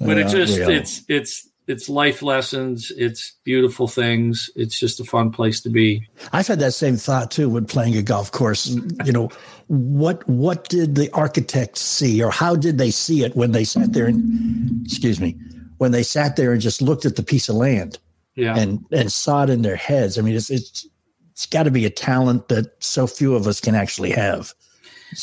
But 0.00 0.18
it 0.18 0.28
just 0.28 0.58
it's 0.58 1.02
it's 1.08 1.48
it's 1.66 1.88
life 1.88 2.22
lessons. 2.22 2.92
It's 2.96 3.36
beautiful 3.44 3.86
things. 3.86 4.50
It's 4.56 4.78
just 4.78 5.00
a 5.00 5.04
fun 5.04 5.30
place 5.30 5.60
to 5.62 5.70
be. 5.70 6.06
I've 6.32 6.46
had 6.46 6.58
that 6.60 6.72
same 6.72 6.96
thought 6.96 7.30
too 7.30 7.48
when 7.48 7.66
playing 7.66 7.96
a 7.96 8.02
golf 8.02 8.32
course. 8.32 8.66
You 9.04 9.12
know 9.12 9.30
what 9.68 10.26
what 10.28 10.68
did 10.68 10.94
the 10.94 11.10
architects 11.12 11.80
see 11.80 12.22
or 12.22 12.30
how 12.30 12.56
did 12.56 12.78
they 12.78 12.90
see 12.90 13.24
it 13.24 13.36
when 13.36 13.52
they 13.52 13.64
sat 13.64 13.92
there 13.92 14.06
and 14.06 14.84
excuse 14.84 15.20
me 15.20 15.36
when 15.78 15.92
they 15.92 16.02
sat 16.02 16.36
there 16.36 16.52
and 16.52 16.60
just 16.60 16.82
looked 16.82 17.04
at 17.04 17.16
the 17.16 17.22
piece 17.22 17.48
of 17.48 17.56
land 17.56 17.98
yeah. 18.34 18.56
and 18.56 18.84
and 18.92 19.12
saw 19.12 19.44
it 19.44 19.50
in 19.50 19.62
their 19.62 19.76
heads. 19.76 20.18
I 20.18 20.22
mean, 20.22 20.36
it's 20.36 20.50
it's 20.50 20.86
it's 21.32 21.46
got 21.46 21.64
to 21.64 21.70
be 21.70 21.84
a 21.86 21.90
talent 21.90 22.48
that 22.48 22.72
so 22.82 23.06
few 23.06 23.34
of 23.34 23.46
us 23.46 23.60
can 23.60 23.74
actually 23.74 24.10
have. 24.10 24.54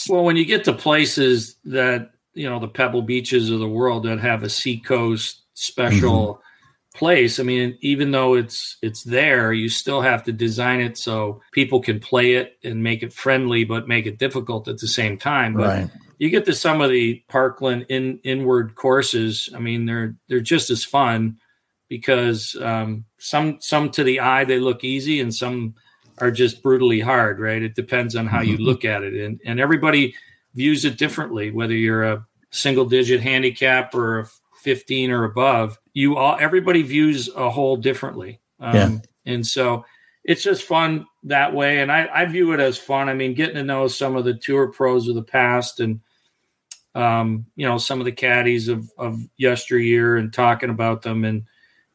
Well, 0.08 0.24
when 0.24 0.36
you 0.36 0.46
get 0.46 0.64
to 0.66 0.74
places 0.74 1.56
that 1.66 2.12
you 2.34 2.50
know 2.50 2.60
the 2.60 2.68
Pebble 2.68 3.02
Beaches 3.02 3.50
of 3.50 3.60
the 3.60 3.68
world 3.68 4.04
that 4.04 4.20
have 4.20 4.44
a 4.44 4.50
seacoast 4.50 5.44
special 5.54 6.36
mm-hmm. 6.36 6.98
place, 6.98 7.40
I 7.40 7.44
mean, 7.44 7.78
even 7.82 8.12
though 8.12 8.36
it's 8.36 8.78
it's 8.82 9.04
there, 9.04 9.54
you 9.54 9.70
still 9.70 10.02
have 10.02 10.24
to 10.24 10.32
design 10.32 10.82
it 10.82 10.98
so 10.98 11.42
people 11.52 11.82
can 11.82 12.00
play 12.00 12.34
it 12.34 12.58
and 12.64 12.84
make 12.84 13.04
it 13.04 13.14
friendly, 13.14 13.64
but 13.64 13.88
make 13.88 14.06
it 14.06 14.20
difficult 14.20 14.68
at 14.68 14.78
the 14.78 14.88
same 14.88 15.18
time. 15.18 15.54
But 15.54 15.68
right. 15.68 15.90
you 16.20 16.30
get 16.30 16.46
to 16.46 16.54
some 16.54 16.82
of 16.82 16.90
the 16.92 17.24
Parkland 17.28 17.88
in 17.90 18.20
inward 18.24 18.76
courses. 18.76 19.50
I 19.56 19.60
mean, 19.60 19.86
they're 19.86 20.16
they're 20.28 20.42
just 20.42 20.70
as 20.70 20.84
fun 20.84 21.38
because 21.90 22.56
um, 22.62 23.04
some 23.18 23.58
some 23.60 23.90
to 23.90 24.04
the 24.04 24.20
eye 24.20 24.46
they 24.46 24.60
look 24.60 24.84
easy 24.84 25.20
and 25.20 25.34
some 25.34 25.76
are 26.20 26.32
just 26.32 26.64
brutally 26.64 27.00
hard 27.00 27.40
right? 27.40 27.62
It 27.62 27.76
depends 27.76 28.16
on 28.16 28.28
how 28.28 28.42
you 28.42 28.56
mm-hmm. 28.56 28.64
look 28.64 28.86
at 28.86 29.04
it. 29.04 29.16
And 29.16 29.42
and 29.44 29.60
everybody 29.60 30.16
views 30.54 30.86
it 30.86 30.98
differently 30.98 31.52
whether 31.52 31.74
you're 31.74 32.04
a 32.04 32.26
single 32.52 32.86
digit 32.86 33.22
handicap 33.22 33.94
or 33.94 34.20
a 34.20 34.28
15 34.62 35.12
or 35.12 35.24
above. 35.26 35.78
You 35.94 36.18
all 36.18 36.38
everybody 36.40 36.84
views 36.84 37.30
a 37.36 37.50
hole 37.50 37.76
differently. 37.76 38.40
Um, 38.60 38.76
yeah. 38.76 38.98
and 39.26 39.48
so 39.48 39.86
it's 40.24 40.44
just 40.44 40.64
fun 40.64 41.08
that 41.24 41.54
way. 41.54 41.80
And 41.80 41.92
I, 41.92 42.08
I 42.14 42.26
view 42.26 42.52
it 42.54 42.60
as 42.60 42.78
fun. 42.78 43.10
I 43.10 43.14
mean 43.14 43.34
getting 43.34 43.56
to 43.56 43.64
know 43.64 43.88
some 43.88 44.16
of 44.16 44.26
the 44.26 44.36
tour 44.36 44.68
pros 44.68 45.08
of 45.08 45.16
the 45.16 45.24
past 45.24 45.80
and 45.80 46.02
um, 46.96 47.46
you 47.56 47.68
know 47.68 47.78
some 47.78 48.00
of 48.00 48.06
the 48.06 48.12
caddies 48.12 48.68
of, 48.68 48.92
of 48.98 49.20
yesteryear 49.38 50.18
and 50.18 50.34
talking 50.34 50.70
about 50.70 51.02
them 51.02 51.24
and 51.24 51.46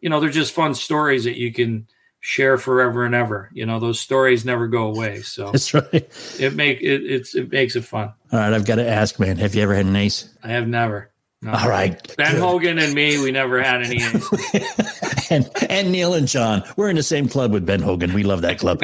you 0.04 0.10
know, 0.10 0.20
they're 0.20 0.28
just 0.28 0.52
fun 0.52 0.74
stories 0.74 1.24
that 1.24 1.38
you 1.38 1.50
can 1.50 1.86
share 2.20 2.58
forever 2.58 3.06
and 3.06 3.14
ever. 3.14 3.48
You 3.54 3.64
know, 3.64 3.80
those 3.80 3.98
stories 3.98 4.44
never 4.44 4.68
go 4.68 4.82
away. 4.82 5.22
So 5.22 5.50
that's 5.52 5.72
right. 5.72 6.06
It 6.38 6.54
make 6.54 6.82
it 6.82 7.10
it's 7.10 7.34
it 7.34 7.50
makes 7.50 7.74
it 7.74 7.86
fun. 7.86 8.12
All 8.30 8.38
right, 8.38 8.52
I've 8.52 8.66
got 8.66 8.74
to 8.76 8.86
ask, 8.86 9.18
man. 9.18 9.38
Have 9.38 9.54
you 9.54 9.62
ever 9.62 9.74
had 9.74 9.86
an 9.86 9.96
ace? 9.96 10.28
I 10.42 10.48
have 10.48 10.68
never. 10.68 11.10
No. 11.40 11.52
All 11.52 11.70
right. 11.70 12.14
Ben 12.18 12.32
Good. 12.32 12.40
Hogan 12.40 12.78
and 12.78 12.92
me, 12.92 13.18
we 13.18 13.32
never 13.32 13.62
had 13.62 13.82
any 13.82 14.02
and 15.30 15.48
and 15.70 15.90
Neil 15.90 16.12
and 16.12 16.28
John, 16.28 16.62
we're 16.76 16.90
in 16.90 16.96
the 16.96 17.02
same 17.02 17.26
club 17.26 17.50
with 17.50 17.64
Ben 17.64 17.80
Hogan. 17.80 18.12
We 18.12 18.24
love 18.24 18.42
that 18.42 18.58
club. 18.58 18.82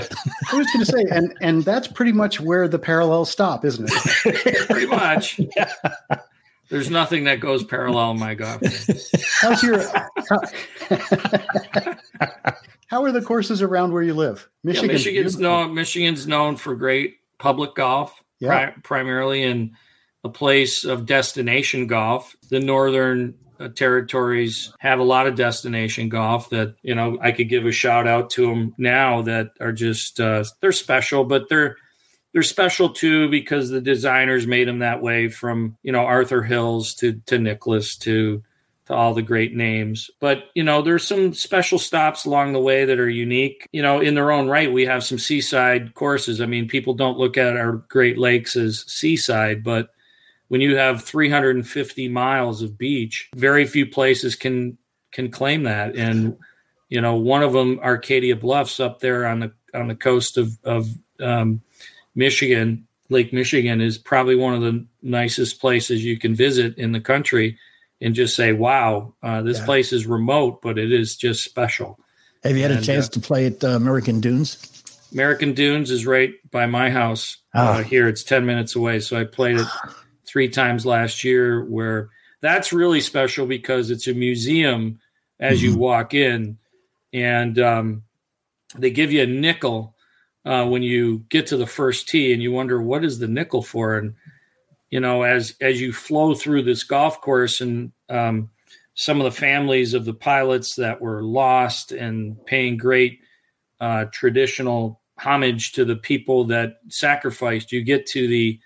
I 0.50 0.56
was 0.56 0.66
going 0.68 0.86
to 0.86 0.86
say, 0.86 1.04
and 1.10 1.36
and 1.42 1.64
that's 1.66 1.86
pretty 1.86 2.12
much 2.12 2.40
where 2.40 2.66
the 2.66 2.78
parallels 2.78 3.30
stop, 3.30 3.66
isn't 3.66 3.90
it? 3.92 4.66
pretty 4.70 4.86
much. 4.86 5.38
Yeah. 5.38 5.70
There's 6.70 6.90
nothing 6.90 7.24
that 7.24 7.40
goes 7.40 7.64
parallel 7.64 8.12
in 8.12 8.20
my 8.20 8.34
golf. 8.34 8.62
How's 9.40 9.62
your? 9.62 9.82
How, 12.86 13.04
are 13.04 13.12
the 13.12 13.22
courses 13.22 13.60
around 13.60 13.92
where 13.92 14.02
you 14.02 14.14
live? 14.14 14.48
Michigan, 14.62 14.90
yeah, 14.90 14.94
Michigan's 14.94 15.38
known. 15.38 15.74
Michigan's 15.74 16.26
known 16.28 16.56
for 16.56 16.76
great 16.76 17.16
public 17.38 17.74
golf, 17.74 18.22
yeah. 18.38 18.48
pri- 18.70 18.74
primarily 18.82 19.42
in 19.42 19.76
a 20.22 20.28
place 20.28 20.84
of 20.84 21.06
destination 21.06 21.88
golf. 21.88 22.36
The 22.50 22.60
northern 22.60 23.34
uh, 23.58 23.68
territories 23.68 24.72
have 24.78 25.00
a 25.00 25.04
lot 25.04 25.26
of 25.26 25.34
destination 25.34 26.08
golf 26.08 26.50
that 26.50 26.76
you 26.82 26.94
know 26.94 27.18
I 27.20 27.32
could 27.32 27.48
give 27.48 27.66
a 27.66 27.72
shout 27.72 28.06
out 28.06 28.30
to 28.30 28.46
them 28.46 28.74
now 28.78 29.22
that 29.22 29.50
are 29.60 29.72
just 29.72 30.20
uh, 30.20 30.44
they're 30.60 30.72
special, 30.72 31.24
but 31.24 31.48
they're 31.48 31.76
they're 32.32 32.42
special 32.42 32.90
too 32.90 33.28
because 33.28 33.70
the 33.70 33.80
designers 33.80 34.46
made 34.46 34.68
them 34.68 34.80
that 34.80 35.02
way 35.02 35.28
from 35.28 35.76
you 35.82 35.92
know 35.92 36.04
Arthur 36.04 36.42
Hills 36.42 36.94
to 36.96 37.20
to 37.26 37.38
Nicklaus 37.38 37.96
to 37.98 38.42
to 38.86 38.94
all 38.94 39.14
the 39.14 39.22
great 39.22 39.54
names. 39.54 40.10
But 40.20 40.44
you 40.54 40.62
know 40.62 40.82
there's 40.82 41.06
some 41.06 41.34
special 41.34 41.78
stops 41.78 42.24
along 42.24 42.52
the 42.52 42.60
way 42.60 42.84
that 42.84 43.00
are 43.00 43.08
unique. 43.08 43.66
You 43.72 43.82
know 43.82 44.00
in 44.00 44.14
their 44.14 44.30
own 44.30 44.48
right 44.48 44.72
we 44.72 44.86
have 44.86 45.04
some 45.04 45.18
seaside 45.18 45.94
courses. 45.94 46.40
I 46.40 46.46
mean 46.46 46.68
people 46.68 46.94
don't 46.94 47.18
look 47.18 47.36
at 47.36 47.56
our 47.56 47.72
Great 47.72 48.18
Lakes 48.18 48.56
as 48.56 48.84
seaside, 48.86 49.64
but 49.64 49.90
when 50.48 50.60
you 50.60 50.76
have 50.76 51.04
350 51.04 52.08
miles 52.08 52.60
of 52.60 52.76
beach, 52.76 53.30
very 53.36 53.64
few 53.66 53.86
places 53.86 54.34
can 54.34 54.78
can 55.12 55.30
claim 55.30 55.64
that. 55.64 55.96
And 55.96 56.36
you 56.88 57.00
know, 57.00 57.14
one 57.14 57.44
of 57.44 57.52
them, 57.52 57.78
Arcadia 57.82 58.34
Bluffs, 58.34 58.80
up 58.80 58.98
there 58.98 59.26
on 59.26 59.40
the 59.40 59.52
on 59.74 59.86
the 59.86 59.94
coast 59.94 60.36
of 60.36 60.58
of 60.64 60.88
um, 61.20 61.62
Michigan, 62.14 62.86
Lake 63.08 63.32
Michigan, 63.32 63.80
is 63.80 63.98
probably 63.98 64.36
one 64.36 64.54
of 64.54 64.60
the 64.60 64.86
nicest 65.02 65.60
places 65.60 66.04
you 66.04 66.18
can 66.18 66.34
visit 66.34 66.76
in 66.78 66.92
the 66.92 67.00
country, 67.00 67.58
and 68.00 68.14
just 68.14 68.36
say, 68.36 68.52
"Wow, 68.52 69.14
uh, 69.22 69.42
this 69.42 69.58
yeah. 69.58 69.64
place 69.64 69.92
is 69.92 70.06
remote, 70.06 70.62
but 70.62 70.78
it 70.78 70.92
is 70.92 71.16
just 71.16 71.44
special." 71.44 71.98
Have 72.44 72.56
you 72.56 72.62
had 72.62 72.70
and, 72.70 72.80
a 72.80 72.82
chance 72.82 73.06
uh, 73.08 73.12
to 73.12 73.20
play 73.20 73.46
at 73.46 73.62
uh, 73.62 73.68
American 73.68 74.20
Dunes? 74.20 74.66
American 75.12 75.52
Dunes 75.52 75.90
is 75.90 76.06
right 76.06 76.34
by 76.50 76.66
my 76.66 76.90
house 76.90 77.38
oh. 77.54 77.82
here. 77.82 78.08
It's 78.08 78.22
ten 78.22 78.46
minutes 78.46 78.76
away, 78.76 79.00
so 79.00 79.18
I 79.18 79.24
played 79.24 79.58
it 79.58 79.66
three 80.26 80.48
times 80.48 80.86
last 80.86 81.24
year 81.24 81.64
where 81.64 82.10
that's 82.40 82.72
really 82.72 83.00
special 83.00 83.46
because 83.46 83.90
it's 83.90 84.06
a 84.06 84.14
museum 84.14 84.98
as 85.38 85.58
mm-hmm. 85.58 85.72
you 85.72 85.78
walk 85.78 86.14
in 86.14 86.58
and 87.12 87.58
um, 87.58 88.02
they 88.76 88.90
give 88.90 89.12
you 89.12 89.22
a 89.22 89.26
nickel 89.26 89.94
uh, 90.44 90.66
when 90.66 90.82
you 90.82 91.24
get 91.28 91.46
to 91.48 91.56
the 91.56 91.66
first 91.66 92.08
tee 92.08 92.32
and 92.32 92.42
you 92.42 92.52
wonder 92.52 92.80
what 92.80 93.04
is 93.04 93.18
the 93.18 93.28
nickel 93.28 93.62
for? 93.62 93.98
And 93.98 94.14
you 94.90 95.00
know 95.00 95.22
as 95.22 95.54
as 95.60 95.80
you 95.80 95.92
flow 95.92 96.34
through 96.34 96.62
this 96.62 96.84
golf 96.84 97.20
course 97.20 97.60
and 97.60 97.92
um, 98.08 98.50
some 98.94 99.20
of 99.20 99.24
the 99.24 99.38
families 99.38 99.94
of 99.94 100.04
the 100.04 100.14
pilots 100.14 100.74
that 100.74 101.00
were 101.00 101.22
lost 101.22 101.92
and 101.92 102.44
paying 102.46 102.76
great 102.76 103.20
uh, 103.80 104.06
traditional 104.12 105.00
homage 105.18 105.72
to 105.72 105.84
the 105.84 105.96
people 105.96 106.44
that 106.44 106.78
sacrificed 106.88 107.72
you 107.72 107.82
get 107.82 108.06
to 108.06 108.26
the 108.26 108.58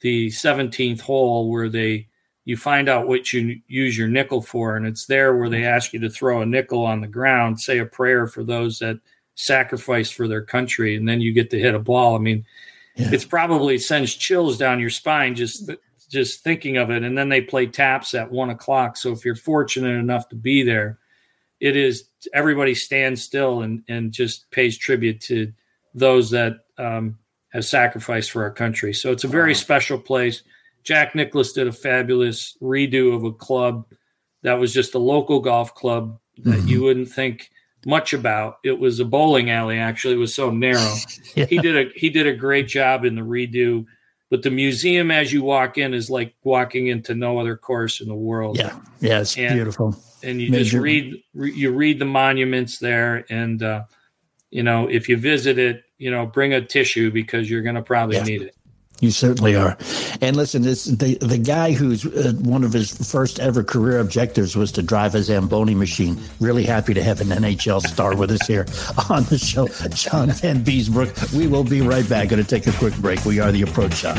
the 0.00 0.28
17th 0.28 1.00
hole 1.00 1.50
where 1.50 1.68
they 1.68 2.06
you 2.46 2.56
find 2.56 2.88
out 2.88 3.08
what 3.08 3.32
you 3.32 3.60
use 3.66 3.98
your 3.98 4.06
nickel 4.06 4.40
for. 4.40 4.76
And 4.76 4.86
it's 4.86 5.06
there 5.06 5.36
where 5.36 5.50
they 5.50 5.64
ask 5.64 5.92
you 5.92 5.98
to 6.00 6.08
throw 6.08 6.40
a 6.40 6.46
nickel 6.46 6.86
on 6.86 7.00
the 7.00 7.08
ground 7.08 7.60
say 7.60 7.78
a 7.78 7.84
prayer 7.84 8.28
for 8.28 8.44
those 8.44 8.78
that 8.78 9.00
sacrificed 9.36 10.14
for 10.14 10.26
their 10.26 10.42
country 10.42 10.96
and 10.96 11.08
then 11.08 11.20
you 11.20 11.32
get 11.32 11.50
to 11.50 11.58
hit 11.58 11.74
a 11.74 11.78
ball 11.78 12.16
i 12.16 12.18
mean 12.18 12.44
yeah. 12.96 13.10
it's 13.12 13.24
probably 13.24 13.78
sends 13.78 14.14
chills 14.14 14.58
down 14.58 14.80
your 14.80 14.90
spine 14.90 15.34
just 15.34 15.70
just 16.10 16.42
thinking 16.42 16.76
of 16.76 16.90
it 16.90 17.02
and 17.02 17.16
then 17.16 17.28
they 17.28 17.40
play 17.40 17.66
taps 17.66 18.14
at 18.14 18.30
one 18.30 18.50
o'clock 18.50 18.96
so 18.96 19.12
if 19.12 19.24
you're 19.24 19.34
fortunate 19.36 19.96
enough 19.96 20.28
to 20.28 20.36
be 20.36 20.62
there 20.62 20.98
it 21.60 21.76
is 21.76 22.08
everybody 22.34 22.74
stands 22.74 23.22
still 23.22 23.62
and 23.62 23.82
and 23.88 24.12
just 24.12 24.50
pays 24.50 24.76
tribute 24.76 25.20
to 25.20 25.52
those 25.94 26.30
that 26.30 26.60
um, 26.78 27.18
has 27.52 27.68
sacrificed 27.68 28.30
for 28.30 28.42
our 28.42 28.50
country. 28.50 28.92
So 28.92 29.10
it's 29.10 29.24
a 29.24 29.28
very 29.28 29.50
wow. 29.50 29.58
special 29.58 29.98
place. 29.98 30.42
Jack 30.84 31.14
Nicklaus 31.14 31.52
did 31.52 31.66
a 31.66 31.72
fabulous 31.72 32.56
redo 32.62 33.14
of 33.14 33.24
a 33.24 33.32
club 33.32 33.86
that 34.42 34.54
was 34.54 34.72
just 34.72 34.94
a 34.94 34.98
local 34.98 35.40
golf 35.40 35.74
club 35.74 36.20
that 36.38 36.50
mm-hmm. 36.50 36.68
you 36.68 36.82
wouldn't 36.82 37.08
think 37.08 37.50
much 37.86 38.12
about. 38.12 38.58
It 38.64 38.78
was 38.78 39.00
a 39.00 39.04
bowling 39.04 39.50
alley 39.50 39.78
actually. 39.78 40.14
It 40.14 40.18
was 40.18 40.34
so 40.34 40.50
narrow. 40.50 40.94
yeah. 41.34 41.46
He 41.46 41.58
did 41.58 41.76
a 41.76 41.90
he 41.94 42.10
did 42.10 42.26
a 42.26 42.34
great 42.34 42.68
job 42.68 43.04
in 43.04 43.14
the 43.14 43.22
redo. 43.22 43.86
But 44.28 44.42
the 44.42 44.50
museum 44.50 45.12
as 45.12 45.32
you 45.32 45.44
walk 45.44 45.78
in 45.78 45.94
is 45.94 46.10
like 46.10 46.34
walking 46.42 46.88
into 46.88 47.14
no 47.14 47.38
other 47.38 47.56
course 47.56 48.00
in 48.00 48.08
the 48.08 48.14
world. 48.14 48.58
Yeah. 48.58 48.76
Yeah, 49.00 49.20
it's 49.20 49.38
and, 49.38 49.54
beautiful. 49.54 49.96
And 50.24 50.42
you 50.42 50.50
Major. 50.50 50.64
just 50.64 50.74
read 50.74 51.22
you 51.32 51.72
read 51.72 52.00
the 52.00 52.06
monuments 52.06 52.78
there 52.78 53.24
and 53.30 53.62
uh, 53.62 53.84
you 54.50 54.64
know, 54.64 54.88
if 54.88 55.08
you 55.08 55.16
visit 55.16 55.58
it, 55.58 55.84
you 55.98 56.10
know, 56.10 56.26
bring 56.26 56.54
a 56.54 56.60
tissue 56.60 57.10
because 57.12 57.48
you're 57.48 57.62
going 57.62 57.76
to 57.76 57.82
probably 57.82 58.16
yeah. 58.16 58.24
need 58.24 58.42
it. 58.42 58.55
You 59.00 59.10
certainly 59.10 59.54
are. 59.54 59.76
And 60.22 60.36
listen, 60.36 60.62
this 60.62 60.86
the 60.86 61.16
the 61.16 61.36
guy 61.36 61.72
who's 61.72 62.06
uh, 62.06 62.32
one 62.40 62.64
of 62.64 62.72
his 62.72 62.96
first 63.10 63.38
ever 63.40 63.62
career 63.62 63.98
objectives 63.98 64.56
was 64.56 64.72
to 64.72 64.82
drive 64.82 65.14
a 65.14 65.22
Zamboni 65.22 65.74
machine. 65.74 66.18
Really 66.40 66.64
happy 66.64 66.94
to 66.94 67.02
have 67.02 67.20
an 67.20 67.28
NHL 67.28 67.82
star 67.82 68.16
with 68.16 68.30
us 68.30 68.46
here 68.46 68.66
on 69.10 69.24
the 69.24 69.38
show, 69.38 69.68
John 69.88 70.28
Vanbiesbrouck. 70.28 71.34
We 71.34 71.46
will 71.46 71.64
be 71.64 71.82
right 71.82 72.08
back. 72.08 72.30
Going 72.30 72.42
to 72.42 72.48
take 72.48 72.66
a 72.66 72.76
quick 72.78 72.96
break. 72.96 73.24
We 73.24 73.38
are 73.38 73.52
the 73.52 73.62
Approach 73.62 73.94
Shot. 73.94 74.18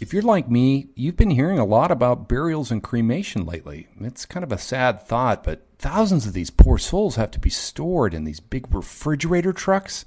If 0.00 0.12
you're 0.12 0.22
like 0.22 0.48
me, 0.48 0.88
you've 0.94 1.16
been 1.16 1.30
hearing 1.30 1.58
a 1.58 1.64
lot 1.64 1.90
about 1.90 2.28
burials 2.28 2.70
and 2.70 2.82
cremation 2.82 3.44
lately. 3.44 3.88
It's 4.00 4.24
kind 4.24 4.44
of 4.44 4.52
a 4.52 4.56
sad 4.56 5.02
thought, 5.02 5.42
but 5.42 5.66
thousands 5.78 6.26
of 6.26 6.32
these 6.32 6.50
poor 6.50 6.78
souls 6.78 7.16
have 7.16 7.32
to 7.32 7.40
be 7.40 7.50
stored 7.50 8.14
in 8.14 8.24
these 8.24 8.40
big 8.40 8.72
refrigerator 8.72 9.52
trucks, 9.52 10.06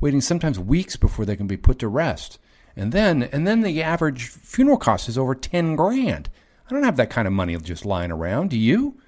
waiting 0.00 0.20
sometimes 0.20 0.58
weeks 0.58 0.96
before 0.96 1.24
they 1.24 1.36
can 1.36 1.46
be 1.46 1.56
put 1.56 1.78
to 1.80 1.88
rest. 1.88 2.38
And 2.76 2.92
then, 2.92 3.24
and 3.24 3.46
then 3.46 3.62
the 3.62 3.82
average 3.82 4.28
funeral 4.28 4.78
cost 4.78 5.08
is 5.08 5.18
over 5.18 5.34
10 5.34 5.76
grand. 5.76 6.30
I 6.68 6.74
don't 6.74 6.84
have 6.84 6.96
that 6.96 7.10
kind 7.10 7.26
of 7.26 7.32
money 7.32 7.56
just 7.56 7.84
lying 7.84 8.12
around, 8.12 8.50
do 8.50 8.58
you? 8.58 9.00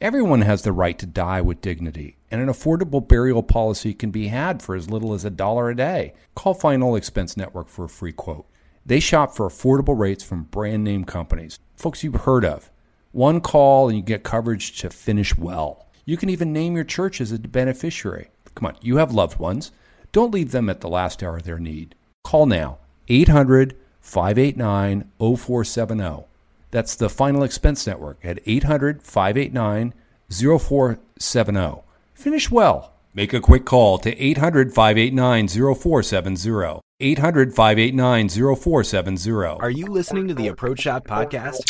Everyone 0.00 0.40
has 0.40 0.62
the 0.62 0.72
right 0.72 0.98
to 0.98 1.06
die 1.06 1.40
with 1.40 1.60
dignity, 1.60 2.16
and 2.28 2.40
an 2.40 2.48
affordable 2.48 3.06
burial 3.06 3.42
policy 3.42 3.94
can 3.94 4.10
be 4.10 4.26
had 4.26 4.60
for 4.60 4.74
as 4.74 4.90
little 4.90 5.14
as 5.14 5.24
a 5.24 5.30
dollar 5.30 5.70
a 5.70 5.76
day. 5.76 6.14
Call 6.34 6.54
Final 6.54 6.96
Expense 6.96 7.36
Network 7.36 7.68
for 7.68 7.84
a 7.84 7.88
free 7.88 8.10
quote. 8.10 8.46
They 8.84 8.98
shop 8.98 9.36
for 9.36 9.48
affordable 9.48 9.96
rates 9.96 10.24
from 10.24 10.44
brand 10.44 10.82
name 10.82 11.04
companies, 11.04 11.60
folks 11.76 12.02
you've 12.02 12.22
heard 12.22 12.44
of. 12.44 12.68
One 13.12 13.40
call 13.40 13.88
and 13.88 13.96
you 13.96 14.02
get 14.02 14.24
coverage 14.24 14.76
to 14.80 14.90
finish 14.90 15.36
well. 15.36 15.86
You 16.04 16.16
can 16.16 16.30
even 16.30 16.52
name 16.52 16.74
your 16.74 16.82
church 16.82 17.20
as 17.20 17.30
a 17.30 17.38
beneficiary. 17.38 18.30
Come 18.56 18.66
on, 18.66 18.76
you 18.80 18.96
have 18.96 19.12
loved 19.12 19.38
ones. 19.38 19.70
Don't 20.12 20.34
leave 20.34 20.52
them 20.52 20.68
at 20.68 20.82
the 20.82 20.88
last 20.88 21.22
hour 21.22 21.38
of 21.38 21.44
their 21.44 21.58
need. 21.58 21.94
Call 22.22 22.44
now 22.44 22.78
800 23.08 23.74
589 24.00 25.10
0470. 25.18 26.24
That's 26.70 26.94
the 26.94 27.08
Final 27.08 27.42
Expense 27.42 27.86
Network 27.86 28.18
at 28.22 28.38
800 28.44 29.02
589 29.02 29.94
0470. 30.30 31.82
Finish 32.14 32.50
well. 32.50 32.92
Make 33.14 33.32
a 33.32 33.40
quick 33.40 33.64
call 33.64 33.98
to 33.98 34.16
800 34.18 34.74
589 34.74 35.48
0470. 35.48 36.80
800 37.00 37.54
589 37.54 38.28
0470. 38.28 39.60
Are 39.60 39.70
you 39.70 39.86
listening 39.86 40.28
to 40.28 40.34
the 40.34 40.48
Approach 40.48 40.80
Shot 40.80 41.04
podcast? 41.04 41.66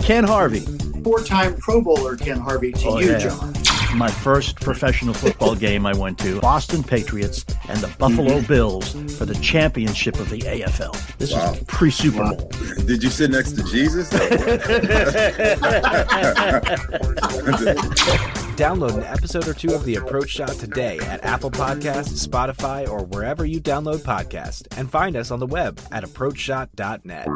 Ken 0.00 0.24
Harvey, 0.24 0.60
four 1.02 1.22
time 1.22 1.56
Pro 1.56 1.82
Bowler 1.82 2.16
Ken 2.16 2.38
Harvey 2.38 2.72
to 2.72 2.88
oh, 2.88 2.98
you, 2.98 3.10
yeah. 3.10 3.18
John. 3.18 3.52
My 3.94 4.10
first 4.10 4.60
professional 4.60 5.14
football 5.14 5.54
game 5.54 5.86
I 5.86 5.94
went 5.94 6.18
to 6.18 6.40
Boston 6.40 6.82
Patriots 6.82 7.44
and 7.68 7.78
the 7.78 7.86
Buffalo 7.96 8.38
mm-hmm. 8.38 8.46
Bills 8.46 8.92
for 9.16 9.24
the 9.24 9.36
championship 9.36 10.18
of 10.18 10.30
the 10.30 10.40
AFL. 10.40 11.16
This 11.16 11.32
wow. 11.32 11.52
is 11.52 11.62
pre 11.64 11.90
Super 11.90 12.34
Bowl. 12.34 12.50
Did 12.86 13.04
you 13.04 13.10
sit 13.10 13.30
next 13.30 13.52
to 13.52 13.62
Jesus? 13.62 14.10
Download 18.54 18.96
an 18.96 19.04
episode 19.04 19.46
or 19.46 19.54
two 19.54 19.74
of 19.74 19.84
The 19.84 19.96
Approach 19.96 20.30
Shot 20.30 20.50
today 20.50 20.98
at 20.98 21.24
Apple 21.24 21.50
Podcasts, 21.50 22.26
Spotify, 22.26 22.88
or 22.88 23.04
wherever 23.04 23.44
you 23.44 23.60
download 23.60 23.98
podcasts, 23.98 24.66
and 24.76 24.90
find 24.90 25.16
us 25.16 25.30
on 25.30 25.38
the 25.38 25.46
web 25.46 25.80
at 25.92 26.04
approachshot.net. 26.04 27.28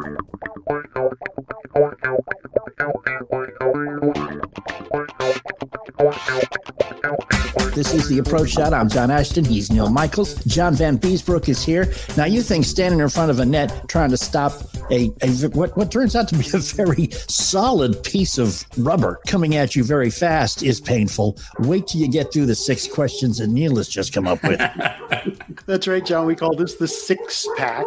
This 5.99 7.93
is 7.93 8.07
the 8.07 8.19
approach 8.19 8.51
shot. 8.51 8.73
I'm 8.73 8.87
John 8.87 9.11
Ashton. 9.11 9.43
He's 9.43 9.69
Neil 9.69 9.89
Michaels. 9.89 10.41
John 10.45 10.73
Vanbiesbrouck 10.73 11.49
is 11.49 11.61
here. 11.61 11.93
Now, 12.15 12.23
you 12.23 12.41
think 12.41 12.63
standing 12.63 13.01
in 13.01 13.09
front 13.09 13.31
of 13.31 13.39
a 13.39 13.45
net 13.45 13.89
trying 13.89 14.09
to 14.11 14.17
stop 14.17 14.53
a, 14.91 15.11
a 15.21 15.27
what, 15.49 15.75
what 15.75 15.91
turns 15.91 16.15
out 16.15 16.29
to 16.29 16.37
be 16.37 16.45
a 16.53 16.59
very 16.59 17.09
solid 17.27 18.01
piece 18.01 18.37
of 18.37 18.63
rubber 18.77 19.19
coming 19.27 19.57
at 19.57 19.75
you 19.75 19.83
very 19.83 20.09
fast 20.09 20.63
is 20.63 20.79
painful. 20.79 21.37
Wait 21.59 21.87
till 21.87 21.99
you 21.99 22.09
get 22.09 22.31
through 22.31 22.45
the 22.45 22.55
six 22.55 22.87
questions 22.87 23.39
that 23.39 23.47
Neil 23.47 23.75
has 23.75 23.89
just 23.89 24.13
come 24.13 24.25
up 24.25 24.41
with. 24.43 24.57
That's 25.65 25.85
right, 25.85 26.05
John. 26.05 26.25
We 26.25 26.35
call 26.35 26.55
this 26.55 26.75
the 26.75 26.87
six 26.87 27.45
pack. 27.57 27.85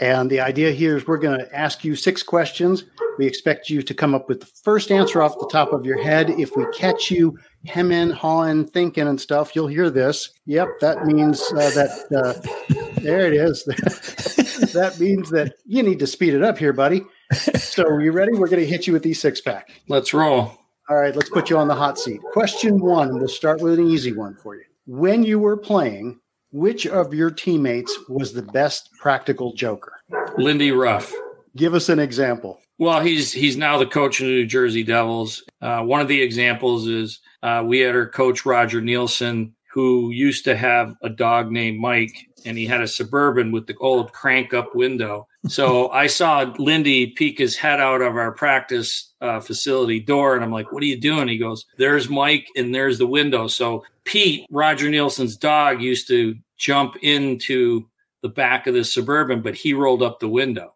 And 0.00 0.30
the 0.30 0.40
idea 0.40 0.72
here 0.72 0.96
is 0.96 1.06
we're 1.06 1.18
going 1.18 1.38
to 1.38 1.56
ask 1.56 1.84
you 1.84 1.94
six 1.94 2.22
questions. 2.22 2.84
We 3.18 3.26
expect 3.26 3.68
you 3.68 3.82
to 3.82 3.92
come 3.92 4.14
up 4.14 4.30
with 4.30 4.40
the 4.40 4.46
first 4.64 4.90
answer 4.90 5.20
off 5.20 5.38
the 5.38 5.48
top 5.52 5.74
of 5.74 5.84
your 5.84 6.02
head. 6.02 6.30
If 6.30 6.56
we 6.56 6.64
catch 6.74 7.10
you 7.10 7.38
hemming, 7.66 8.08
hawing, 8.08 8.66
thinking, 8.66 9.06
and 9.06 9.20
stuff, 9.20 9.54
you'll 9.54 9.66
hear 9.66 9.90
this. 9.90 10.30
Yep, 10.46 10.68
that 10.80 11.04
means 11.04 11.42
uh, 11.52 11.70
that. 11.70 11.90
Uh, 12.10 13.00
there 13.02 13.26
it 13.26 13.34
is. 13.34 13.64
that 14.72 14.98
means 14.98 15.28
that 15.30 15.54
you 15.66 15.82
need 15.82 15.98
to 15.98 16.06
speed 16.06 16.32
it 16.32 16.42
up 16.42 16.56
here, 16.56 16.72
buddy. 16.72 17.02
So, 17.32 17.84
are 17.84 18.00
you 18.00 18.12
ready? 18.12 18.32
We're 18.32 18.48
going 18.48 18.62
to 18.62 18.66
hit 18.66 18.86
you 18.86 18.94
with 18.94 19.02
these 19.02 19.20
six 19.20 19.40
pack. 19.40 19.82
Let's 19.88 20.14
roll. 20.14 20.52
All 20.88 20.96
right, 20.96 21.14
let's 21.14 21.28
put 21.28 21.50
you 21.50 21.58
on 21.58 21.68
the 21.68 21.74
hot 21.74 21.98
seat. 21.98 22.20
Question 22.32 22.80
one. 22.80 23.18
We'll 23.18 23.28
start 23.28 23.60
with 23.60 23.78
an 23.78 23.86
easy 23.86 24.12
one 24.12 24.34
for 24.34 24.56
you. 24.56 24.64
When 24.86 25.22
you 25.22 25.38
were 25.38 25.56
playing, 25.56 26.19
which 26.52 26.86
of 26.86 27.14
your 27.14 27.30
teammates 27.30 27.96
was 28.08 28.32
the 28.32 28.42
best 28.42 28.90
practical 28.98 29.52
joker? 29.54 29.92
Lindy 30.36 30.72
Ruff. 30.72 31.12
Give 31.56 31.74
us 31.74 31.88
an 31.88 31.98
example. 31.98 32.60
Well, 32.78 33.00
he's 33.00 33.32
he's 33.32 33.56
now 33.56 33.76
the 33.76 33.86
coach 33.86 34.20
of 34.20 34.26
the 34.26 34.32
New 34.32 34.46
Jersey 34.46 34.82
Devils. 34.82 35.44
Uh, 35.60 35.82
one 35.82 36.00
of 36.00 36.08
the 36.08 36.22
examples 36.22 36.86
is 36.86 37.20
uh, 37.42 37.62
we 37.66 37.80
had 37.80 37.94
our 37.94 38.08
coach 38.08 38.46
Roger 38.46 38.80
Neilson, 38.80 39.52
who 39.72 40.10
used 40.10 40.44
to 40.44 40.56
have 40.56 40.94
a 41.02 41.08
dog 41.08 41.50
named 41.50 41.80
Mike, 41.80 42.16
and 42.44 42.56
he 42.56 42.66
had 42.66 42.80
a 42.80 42.88
suburban 42.88 43.52
with 43.52 43.66
the 43.66 43.76
old 43.76 44.12
crank 44.12 44.54
up 44.54 44.74
window. 44.74 45.26
So 45.48 45.90
I 45.92 46.06
saw 46.06 46.54
Lindy 46.58 47.08
peek 47.08 47.38
his 47.38 47.56
head 47.56 47.80
out 47.80 48.00
of 48.00 48.16
our 48.16 48.32
practice 48.32 49.12
uh, 49.20 49.40
facility 49.40 50.00
door, 50.00 50.34
and 50.34 50.44
I'm 50.44 50.52
like, 50.52 50.72
"What 50.72 50.82
are 50.82 50.86
you 50.86 51.00
doing?" 51.00 51.28
He 51.28 51.36
goes, 51.36 51.66
"There's 51.76 52.08
Mike, 52.08 52.46
and 52.56 52.74
there's 52.74 52.98
the 52.98 53.06
window." 53.06 53.46
So 53.48 53.84
Pete, 54.10 54.44
Roger 54.50 54.90
Neilson's 54.90 55.36
dog, 55.36 55.80
used 55.80 56.08
to 56.08 56.34
jump 56.58 56.96
into 57.00 57.86
the 58.22 58.28
back 58.28 58.66
of 58.66 58.74
the 58.74 58.82
suburban, 58.82 59.40
but 59.40 59.54
he 59.54 59.72
rolled 59.72 60.02
up 60.02 60.18
the 60.18 60.28
window. 60.28 60.74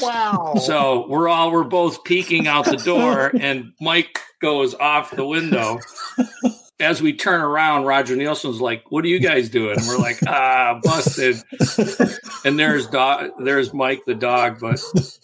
wow. 0.00 0.54
So 0.62 1.06
we're 1.08 1.28
all 1.28 1.50
we're 1.50 1.64
both 1.64 2.04
peeking 2.04 2.46
out 2.46 2.66
the 2.66 2.76
door 2.76 3.32
and 3.40 3.72
Mike 3.80 4.20
goes 4.40 4.74
off 4.74 5.10
the 5.10 5.26
window. 5.26 5.80
As 6.78 7.02
we 7.02 7.16
turn 7.16 7.40
around, 7.40 7.84
Roger 7.84 8.14
Neilson's 8.14 8.60
like, 8.60 8.90
"What 8.90 9.04
are 9.04 9.08
you 9.08 9.18
guys 9.18 9.48
doing?" 9.48 9.78
And 9.78 9.86
we're 9.88 9.98
like, 9.98 10.18
"Ah, 10.26 10.78
busted." 10.82 11.42
And 12.44 12.58
there's 12.58 12.86
dog, 12.86 13.30
there's 13.38 13.72
Mike 13.72 14.04
the 14.04 14.14
dog. 14.14 14.58
But 14.60 14.80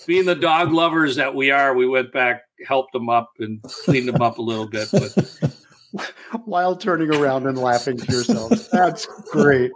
being 0.06 0.24
the 0.24 0.34
dog 0.34 0.72
lovers 0.72 1.16
that 1.16 1.34
we 1.34 1.50
are, 1.50 1.74
we 1.74 1.86
went 1.88 2.12
back, 2.12 2.42
helped 2.66 2.94
him 2.94 3.08
up, 3.08 3.30
and 3.38 3.62
cleaned 3.62 4.08
him 4.08 4.22
up 4.22 4.38
a 4.38 4.42
little 4.42 4.68
bit. 4.68 4.88
But 4.92 5.56
while 6.44 6.76
turning 6.76 7.14
around 7.14 7.46
and 7.46 7.58
laughing 7.58 7.96
to 7.96 8.12
yourself, 8.12 8.50
that's 8.70 9.06
great. 9.32 9.70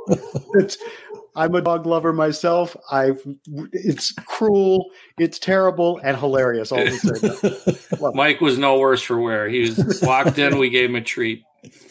It's 0.54 0.76
I'm 1.34 1.54
a 1.54 1.62
dog 1.62 1.86
lover 1.86 2.12
myself. 2.12 2.76
I've 2.90 3.22
it's 3.72 4.12
cruel, 4.12 4.90
it's 5.18 5.38
terrible, 5.38 5.98
and 6.04 6.16
hilarious 6.16 6.72
all 6.72 6.78
the 6.78 7.86
same. 7.90 8.14
Mike 8.14 8.40
was 8.40 8.58
no 8.58 8.78
worse 8.78 9.02
for 9.02 9.18
wear. 9.18 9.48
He 9.48 9.60
was 9.60 10.00
walked 10.02 10.38
in, 10.38 10.58
we 10.58 10.70
gave 10.70 10.90
him 10.90 10.96
a 10.96 11.00
treat. 11.00 11.42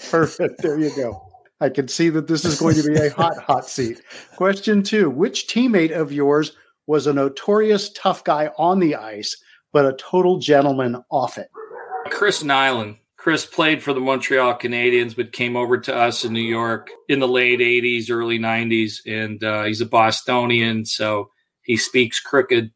Perfect. 0.10 0.62
There 0.62 0.78
you 0.78 0.96
go. 0.96 1.28
I 1.60 1.70
can 1.70 1.88
see 1.88 2.10
that 2.10 2.28
this 2.28 2.44
is 2.44 2.60
going 2.60 2.76
to 2.76 2.84
be 2.84 2.96
a 2.96 3.10
hot, 3.12 3.38
hot 3.38 3.68
seat. 3.68 4.02
Question 4.36 4.84
two 4.84 5.10
Which 5.10 5.48
teammate 5.48 5.92
of 5.92 6.12
yours 6.12 6.56
was 6.88 7.08
a 7.08 7.14
notorious 7.14 7.92
tough 7.92 8.24
guy 8.24 8.52
on 8.58 8.80
the 8.80 8.96
ice, 8.96 9.38
but 9.72 9.86
a 9.86 9.94
total 9.94 10.40
gentleman 10.40 11.04
off 11.10 11.38
it? 11.38 11.50
Chris 12.10 12.44
Nilan. 12.44 12.98
Chris 13.22 13.46
played 13.46 13.84
for 13.84 13.94
the 13.94 14.00
Montreal 14.00 14.58
Canadiens, 14.58 15.16
but 15.16 15.32
came 15.32 15.56
over 15.56 15.78
to 15.78 15.96
us 15.96 16.26
in 16.26 16.34
New 16.34 16.40
York 16.40 16.90
in 17.08 17.20
the 17.20 17.28
late 17.28 17.60
80s, 17.60 18.10
early 18.10 18.40
90s. 18.40 18.96
And 19.06 19.44
uh, 19.44 19.66
he's 19.66 19.80
a 19.80 19.86
Bostonian, 19.86 20.86
so 20.88 21.30
he 21.62 21.78
speaks 21.78 22.20
crooked. 22.20 22.72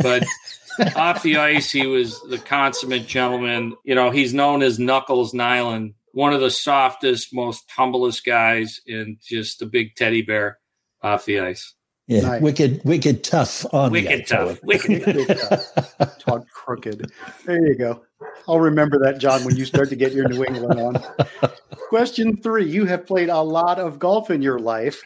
But 0.00 0.24
off 0.96 1.22
the 1.22 1.36
ice, 1.36 1.70
he 1.70 1.86
was 1.86 2.18
the 2.30 2.38
consummate 2.38 3.06
gentleman. 3.06 3.76
You 3.84 3.94
know, 3.94 4.10
he's 4.10 4.32
known 4.32 4.62
as 4.62 4.78
Knuckles 4.78 5.34
Nilan, 5.34 5.92
one 6.12 6.32
of 6.32 6.40
the 6.40 6.50
softest, 6.50 7.34
most 7.34 7.70
humblest 7.70 8.24
guys, 8.24 8.80
and 8.86 9.18
just 9.22 9.60
a 9.60 9.66
big 9.66 9.94
teddy 9.94 10.22
bear 10.22 10.58
off 11.02 11.26
the 11.26 11.40
ice. 11.40 11.74
Yeah, 12.06 12.22
nice. 12.22 12.40
wicked, 12.40 12.80
wicked 12.84 13.24
tough 13.24 13.66
on 13.74 13.92
wicked 13.92 14.26
tough, 14.26 14.58
wicked, 14.62 15.04
wicked 15.06 15.38
tough. 15.38 16.18
Talk 16.18 16.48
crooked. 16.48 17.12
There 17.44 17.66
you 17.66 17.74
go. 17.74 18.02
I'll 18.48 18.60
remember 18.60 18.98
that, 19.00 19.18
John, 19.18 19.44
when 19.44 19.56
you 19.56 19.64
start 19.64 19.88
to 19.90 19.96
get 19.96 20.12
your 20.12 20.28
New 20.28 20.44
England 20.44 20.80
on. 20.80 21.50
Question 21.88 22.36
three: 22.42 22.68
You 22.68 22.86
have 22.86 23.06
played 23.06 23.28
a 23.28 23.40
lot 23.40 23.78
of 23.78 23.98
golf 23.98 24.30
in 24.30 24.42
your 24.42 24.58
life. 24.58 25.02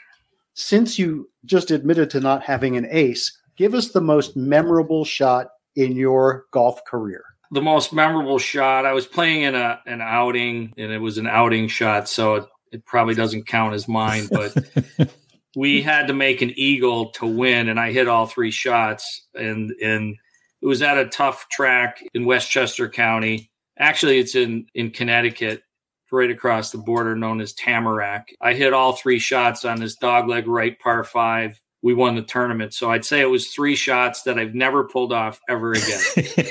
Since 0.54 0.98
you 0.98 1.28
just 1.44 1.70
admitted 1.70 2.10
to 2.10 2.20
not 2.20 2.42
having 2.42 2.76
an 2.76 2.86
ace, 2.90 3.36
give 3.56 3.74
us 3.74 3.90
the 3.90 4.00
most 4.00 4.36
memorable 4.36 5.04
shot 5.04 5.48
in 5.74 5.96
your 5.96 6.46
golf 6.50 6.82
career. 6.86 7.22
The 7.50 7.62
most 7.62 7.92
memorable 7.92 8.38
shot. 8.38 8.86
I 8.86 8.92
was 8.92 9.06
playing 9.06 9.42
in 9.42 9.54
a 9.54 9.80
an 9.86 10.00
outing, 10.00 10.72
and 10.76 10.90
it 10.92 10.98
was 10.98 11.18
an 11.18 11.26
outing 11.26 11.68
shot, 11.68 12.08
so 12.08 12.36
it, 12.36 12.44
it 12.72 12.84
probably 12.86 13.14
doesn't 13.14 13.46
count 13.46 13.74
as 13.74 13.86
mine, 13.86 14.28
but 14.30 14.56
we 15.56 15.82
had 15.82 16.08
to 16.08 16.12
make 16.12 16.42
an 16.42 16.52
eagle 16.56 17.10
to 17.12 17.26
win, 17.26 17.68
and 17.68 17.78
I 17.78 17.92
hit 17.92 18.08
all 18.08 18.26
three 18.26 18.50
shots, 18.50 19.26
and 19.34 19.70
and 19.82 20.16
it 20.62 20.66
was 20.66 20.82
at 20.82 20.98
a 20.98 21.06
tough 21.06 21.48
track 21.48 22.02
in 22.14 22.24
Westchester 22.24 22.88
County. 22.88 23.50
Actually, 23.78 24.18
it's 24.18 24.34
in 24.34 24.66
in 24.74 24.90
Connecticut, 24.90 25.62
right 26.10 26.30
across 26.30 26.70
the 26.70 26.78
border, 26.78 27.16
known 27.16 27.40
as 27.40 27.52
Tamarack. 27.52 28.28
I 28.40 28.54
hit 28.54 28.72
all 28.72 28.92
three 28.92 29.18
shots 29.18 29.64
on 29.64 29.80
this 29.80 29.96
dogleg 29.96 30.44
right 30.46 30.78
par 30.78 31.04
five. 31.04 31.60
We 31.82 31.94
won 31.94 32.16
the 32.16 32.22
tournament, 32.22 32.74
so 32.74 32.90
I'd 32.90 33.04
say 33.04 33.20
it 33.20 33.30
was 33.30 33.48
three 33.48 33.76
shots 33.76 34.22
that 34.22 34.38
I've 34.38 34.54
never 34.54 34.84
pulled 34.84 35.12
off 35.12 35.38
ever 35.48 35.72
again. 35.72 36.46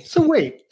so 0.04 0.26
wait, 0.26 0.62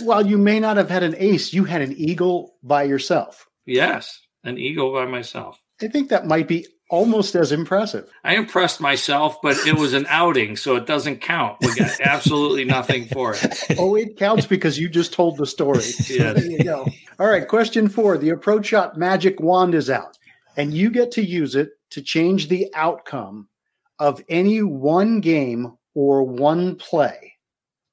while 0.00 0.24
you 0.24 0.38
may 0.38 0.58
not 0.58 0.76
have 0.76 0.88
had 0.88 1.02
an 1.02 1.16
ace, 1.18 1.52
you 1.52 1.64
had 1.64 1.82
an 1.82 1.92
eagle 1.96 2.54
by 2.62 2.84
yourself. 2.84 3.46
Yes, 3.66 4.20
an 4.44 4.58
eagle 4.58 4.92
by 4.92 5.04
myself. 5.06 5.60
I 5.82 5.88
think 5.88 6.08
that 6.10 6.26
might 6.26 6.48
be 6.48 6.66
almost 6.92 7.34
as 7.34 7.50
impressive. 7.50 8.08
I 8.22 8.36
impressed 8.36 8.80
myself, 8.80 9.40
but 9.42 9.56
it 9.66 9.74
was 9.74 9.94
an 9.94 10.04
outing, 10.08 10.56
so 10.56 10.76
it 10.76 10.86
doesn't 10.86 11.22
count. 11.22 11.56
We 11.62 11.74
got 11.74 11.98
absolutely 12.02 12.64
nothing 12.66 13.06
for 13.06 13.34
it. 13.34 13.78
Oh, 13.78 13.96
it 13.96 14.16
counts 14.18 14.46
because 14.46 14.78
you 14.78 14.88
just 14.88 15.12
told 15.12 15.38
the 15.38 15.46
story. 15.46 15.82
Yeah. 16.12 16.34
there 16.34 16.44
you 16.44 16.62
go. 16.62 16.86
All 17.18 17.26
right, 17.28 17.48
question 17.48 17.88
four. 17.88 18.18
The 18.18 18.30
approach 18.30 18.66
shot 18.66 18.98
magic 18.98 19.40
wand 19.40 19.74
is 19.74 19.88
out, 19.88 20.18
and 20.56 20.74
you 20.74 20.90
get 20.90 21.10
to 21.12 21.24
use 21.24 21.54
it 21.54 21.70
to 21.90 22.02
change 22.02 22.48
the 22.48 22.68
outcome 22.74 23.48
of 23.98 24.22
any 24.28 24.62
one 24.62 25.20
game 25.20 25.72
or 25.94 26.22
one 26.22 26.76
play 26.76 27.32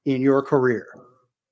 in 0.04 0.20
your 0.20 0.42
career. 0.42 0.86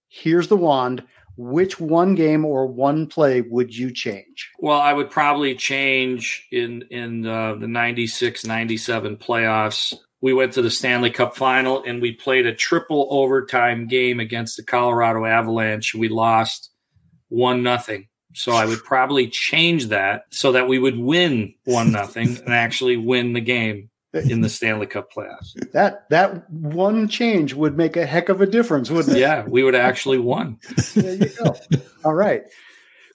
Here's 0.08 0.48
the 0.48 0.56
wand 0.56 1.02
which 1.38 1.78
one 1.78 2.16
game 2.16 2.44
or 2.44 2.66
one 2.66 3.06
play 3.06 3.40
would 3.40 3.74
you 3.74 3.92
change? 3.92 4.50
Well, 4.58 4.78
I 4.78 4.92
would 4.92 5.08
probably 5.08 5.54
change 5.54 6.46
in 6.50 6.82
in 6.90 7.24
uh, 7.24 7.54
the 7.54 7.68
96 7.68 8.44
97 8.44 9.16
playoffs. 9.16 9.94
We 10.20 10.34
went 10.34 10.52
to 10.54 10.62
the 10.62 10.70
Stanley 10.70 11.10
Cup 11.10 11.36
final 11.36 11.84
and 11.84 12.02
we 12.02 12.12
played 12.12 12.44
a 12.44 12.54
triple 12.54 13.06
overtime 13.10 13.86
game 13.86 14.18
against 14.18 14.56
the 14.56 14.64
Colorado 14.64 15.24
Avalanche. 15.24 15.94
We 15.94 16.08
lost 16.08 16.70
1 17.28 17.62
nothing. 17.62 18.08
So 18.34 18.52
I 18.52 18.66
would 18.66 18.82
probably 18.82 19.28
change 19.28 19.86
that 19.86 20.24
so 20.30 20.52
that 20.52 20.66
we 20.66 20.80
would 20.80 20.98
win 20.98 21.54
1 21.64 21.92
nothing 21.92 22.36
and 22.38 22.52
actually 22.52 22.96
win 22.96 23.32
the 23.32 23.40
game 23.40 23.90
in 24.12 24.40
the 24.40 24.48
Stanley 24.48 24.86
Cup 24.86 25.12
playoffs. 25.12 25.54
That 25.72 26.08
that 26.10 26.48
one 26.50 27.08
change 27.08 27.54
would 27.54 27.76
make 27.76 27.96
a 27.96 28.06
heck 28.06 28.28
of 28.28 28.40
a 28.40 28.46
difference, 28.46 28.90
wouldn't 28.90 29.16
it? 29.16 29.20
Yeah, 29.20 29.44
we 29.46 29.62
would 29.62 29.74
actually 29.74 30.18
won. 30.18 30.58
there 30.94 31.14
you 31.14 31.28
go. 31.28 31.54
All 32.04 32.14
right. 32.14 32.42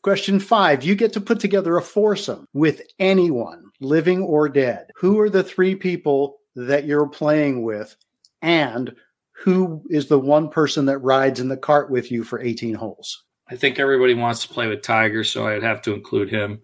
Question 0.03 0.39
five. 0.39 0.83
You 0.83 0.95
get 0.95 1.13
to 1.13 1.21
put 1.21 1.39
together 1.39 1.75
a 1.77 1.81
foursome 1.81 2.47
with 2.53 2.81
anyone, 2.99 3.71
living 3.79 4.21
or 4.21 4.49
dead. 4.49 4.91
Who 4.97 5.19
are 5.19 5.29
the 5.29 5.43
three 5.43 5.75
people 5.75 6.39
that 6.55 6.85
you're 6.85 7.07
playing 7.07 7.63
with? 7.63 7.95
And 8.41 8.95
who 9.43 9.83
is 9.89 10.07
the 10.07 10.19
one 10.19 10.49
person 10.49 10.85
that 10.85 10.99
rides 10.99 11.39
in 11.39 11.47
the 11.47 11.57
cart 11.57 11.89
with 11.89 12.11
you 12.11 12.23
for 12.23 12.39
18 12.39 12.75
holes? 12.75 13.23
I 13.49 13.55
think 13.55 13.79
everybody 13.79 14.13
wants 14.13 14.43
to 14.43 14.53
play 14.53 14.67
with 14.67 14.83
Tiger, 14.83 15.23
so 15.23 15.47
I'd 15.47 15.63
have 15.63 15.81
to 15.83 15.93
include 15.93 16.29
him 16.29 16.61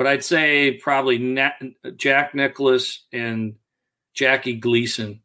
but 0.00 0.06
I'd 0.06 0.24
say 0.24 0.78
probably 0.78 1.18
Jack 1.98 2.34
Nicklaus 2.34 3.04
and 3.12 3.56
Jackie 4.14 4.56
Gleason. 4.56 5.20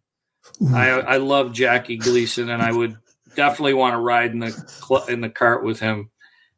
I, 0.73 0.89
I 0.89 1.17
love 1.17 1.53
Jackie 1.53 1.97
Gleason, 1.97 2.49
and 2.49 2.61
I 2.61 2.71
would 2.71 2.97
definitely 3.35 3.73
want 3.73 3.93
to 3.93 3.99
ride 3.99 4.31
in 4.31 4.39
the 4.39 5.05
in 5.09 5.21
the 5.21 5.29
cart 5.29 5.63
with 5.63 5.79
him. 5.79 6.09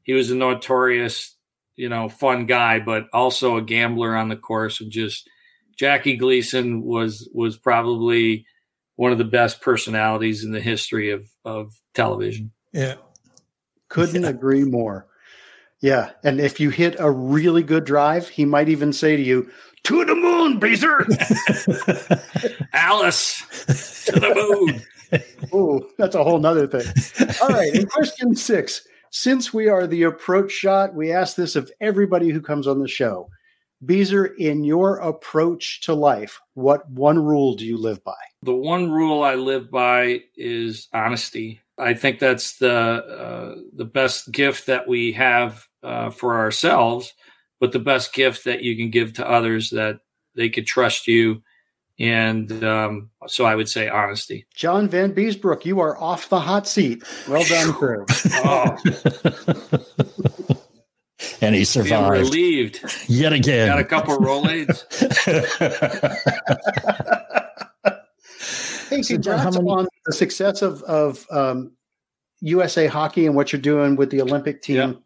He 0.03 0.13
was 0.13 0.31
a 0.31 0.35
notorious, 0.35 1.35
you 1.75 1.89
know, 1.89 2.09
fun 2.09 2.45
guy, 2.45 2.79
but 2.79 3.07
also 3.13 3.57
a 3.57 3.61
gambler 3.61 4.15
on 4.15 4.29
the 4.29 4.35
course. 4.35 4.81
And 4.81 4.91
just 4.91 5.29
Jackie 5.77 6.17
Gleason 6.17 6.83
was 6.83 7.29
was 7.33 7.57
probably 7.57 8.45
one 8.95 9.11
of 9.11 9.17
the 9.17 9.23
best 9.23 9.61
personalities 9.61 10.43
in 10.43 10.51
the 10.51 10.61
history 10.61 11.11
of 11.11 11.29
of 11.43 11.73
television. 11.93 12.51
Yeah, 12.73 12.95
couldn't 13.89 14.23
yeah. 14.23 14.29
agree 14.29 14.63
more. 14.63 15.07
Yeah, 15.79 16.11
and 16.23 16.39
if 16.39 16.59
you 16.59 16.71
hit 16.71 16.95
a 16.97 17.11
really 17.11 17.61
good 17.61 17.85
drive, 17.85 18.29
he 18.29 18.45
might 18.45 18.67
even 18.67 18.91
say 18.91 19.15
to 19.15 19.21
you, 19.21 19.51
"To 19.83 20.05
the 20.05 20.15
moon, 20.15 20.59
Beezer." 20.59 21.05
Alice, 22.73 23.43
to 24.05 24.19
the 24.19 24.33
moon. 24.35 24.81
oh, 25.53 25.87
that's 25.97 26.15
a 26.15 26.23
whole 26.23 26.39
nother 26.39 26.67
thing. 26.67 26.85
All 27.41 27.49
right, 27.49 27.73
in 27.73 27.85
question 27.85 28.35
six, 28.35 28.87
since 29.11 29.53
we 29.53 29.67
are 29.69 29.87
the 29.87 30.03
approach 30.03 30.51
shot, 30.51 30.93
we 30.93 31.11
ask 31.11 31.35
this 31.35 31.55
of 31.55 31.71
everybody 31.79 32.29
who 32.29 32.41
comes 32.41 32.67
on 32.67 32.79
the 32.79 32.87
show. 32.87 33.29
Beezer, 33.85 34.25
in 34.25 34.63
your 34.63 34.97
approach 34.97 35.81
to 35.81 35.93
life, 35.93 36.39
what 36.55 36.89
one 36.89 37.19
rule 37.19 37.55
do 37.55 37.65
you 37.65 37.77
live 37.77 38.03
by? 38.03 38.15
The 38.41 38.55
one 38.55 38.91
rule 38.91 39.23
I 39.23 39.35
live 39.35 39.69
by 39.69 40.21
is 40.35 40.87
honesty. 40.93 41.61
I 41.77 41.93
think 41.93 42.19
that's 42.19 42.57
the 42.57 42.71
uh, 42.73 43.55
the 43.75 43.85
best 43.85 44.31
gift 44.31 44.65
that 44.65 44.87
we 44.87 45.11
have 45.13 45.67
uh, 45.83 46.09
for 46.09 46.37
ourselves, 46.37 47.13
but 47.59 47.71
the 47.71 47.79
best 47.79 48.13
gift 48.13 48.45
that 48.45 48.61
you 48.63 48.75
can 48.75 48.89
give 48.89 49.13
to 49.13 49.29
others 49.29 49.69
that 49.71 49.99
they 50.35 50.49
could 50.49 50.67
trust 50.67 51.07
you. 51.07 51.41
And 51.99 52.63
um, 52.63 53.09
so 53.27 53.45
I 53.45 53.55
would 53.55 53.67
say 53.67 53.89
honesty. 53.89 54.45
John 54.53 54.87
Vanbiesbrouck, 54.87 55.65
you 55.65 55.79
are 55.79 55.97
off 55.97 56.29
the 56.29 56.39
hot 56.39 56.67
seat. 56.67 57.03
Well 57.27 57.43
done, 57.43 57.75
sir. 57.75 58.05
Oh, 58.45 58.77
and 61.41 61.55
he 61.55 61.61
feel 61.65 61.83
survived 61.83 62.11
relieved. 62.25 63.05
yet 63.07 63.33
again. 63.33 63.67
Got 63.69 63.79
a 63.79 63.83
couple 63.83 64.17
Rolaids. 64.19 64.83
Hey, 68.89 69.01
So, 69.01 69.17
John, 69.17 69.39
congrats 69.39 69.43
how 69.55 69.61
many- 69.61 69.69
on 69.71 69.87
the 70.05 70.13
success 70.13 70.61
of, 70.61 70.81
of 70.83 71.25
um, 71.31 71.71
USA 72.41 72.85
Hockey 72.87 73.25
and 73.25 73.35
what 73.35 73.51
you're 73.51 73.61
doing 73.61 73.95
with 73.95 74.11
the 74.11 74.21
Olympic 74.21 74.61
team. 74.61 75.03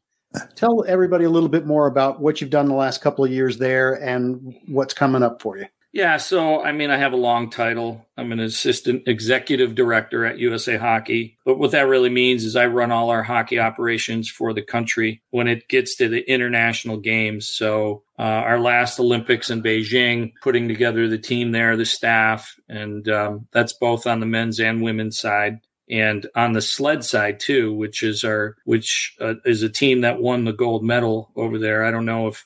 Tell 0.56 0.86
everybody 0.88 1.26
a 1.26 1.30
little 1.30 1.50
bit 1.50 1.66
more 1.66 1.88
about 1.88 2.22
what 2.22 2.40
you've 2.40 2.50
done 2.50 2.68
the 2.68 2.76
last 2.76 3.02
couple 3.02 3.26
of 3.26 3.32
years 3.32 3.58
there 3.58 3.94
and 3.94 4.56
what's 4.68 4.94
coming 4.94 5.24
up 5.24 5.42
for 5.42 5.58
you. 5.58 5.66
Yeah, 5.94 6.16
so 6.18 6.64
I 6.64 6.72
mean, 6.72 6.90
I 6.90 6.98
have 6.98 7.12
a 7.12 7.18
long 7.18 7.50
title. 7.50 8.06
I'm 8.16 8.32
an 8.32 8.40
assistant 8.40 9.04
executive 9.08 9.76
director 9.76 10.26
at 10.26 10.40
USA 10.40 10.78
Hockey. 10.78 11.38
But 11.44 11.60
what 11.60 11.72
that 11.72 11.88
really 11.88 12.10
means 12.10 12.46
is 12.46 12.56
I 12.56 12.68
run 12.68 12.94
all 12.94 13.10
our 13.10 13.24
hockey 13.24 13.60
operations 13.60 14.30
for 14.30 14.54
the 14.54 14.62
country 14.62 15.22
when 15.32 15.50
it 15.50 15.68
gets 15.68 15.96
to 15.98 16.08
the 16.08 16.22
international 16.32 16.96
games. 16.96 17.50
So, 17.50 18.04
uh, 18.18 18.22
our 18.22 18.60
last 18.60 19.00
Olympics 19.00 19.50
in 19.50 19.62
Beijing, 19.62 20.32
putting 20.42 20.70
together 20.70 21.10
the 21.10 21.18
team 21.18 21.52
there, 21.52 21.76
the 21.76 21.86
staff, 21.86 22.58
and 22.70 23.10
um, 23.10 23.48
that's 23.52 23.74
both 23.74 24.08
on 24.08 24.22
the 24.22 24.26
men's 24.26 24.62
and 24.62 24.82
women's 24.82 25.20
side. 25.20 25.60
And 25.92 26.26
on 26.36 26.54
the 26.54 26.62
sled 26.62 27.04
side 27.04 27.40
too, 27.40 27.74
which 27.74 28.02
is 28.02 28.24
our, 28.24 28.56
which 28.64 29.14
uh, 29.20 29.36
is 29.46 29.62
a 29.62 29.70
team 29.70 30.02
that 30.02 30.22
won 30.22 30.46
the 30.46 30.54
gold 30.54 30.84
medal 30.84 31.32
over 31.36 31.60
there. 31.60 31.84
I 31.84 31.92
don't 31.92 32.06
know 32.06 32.28
if 32.28 32.46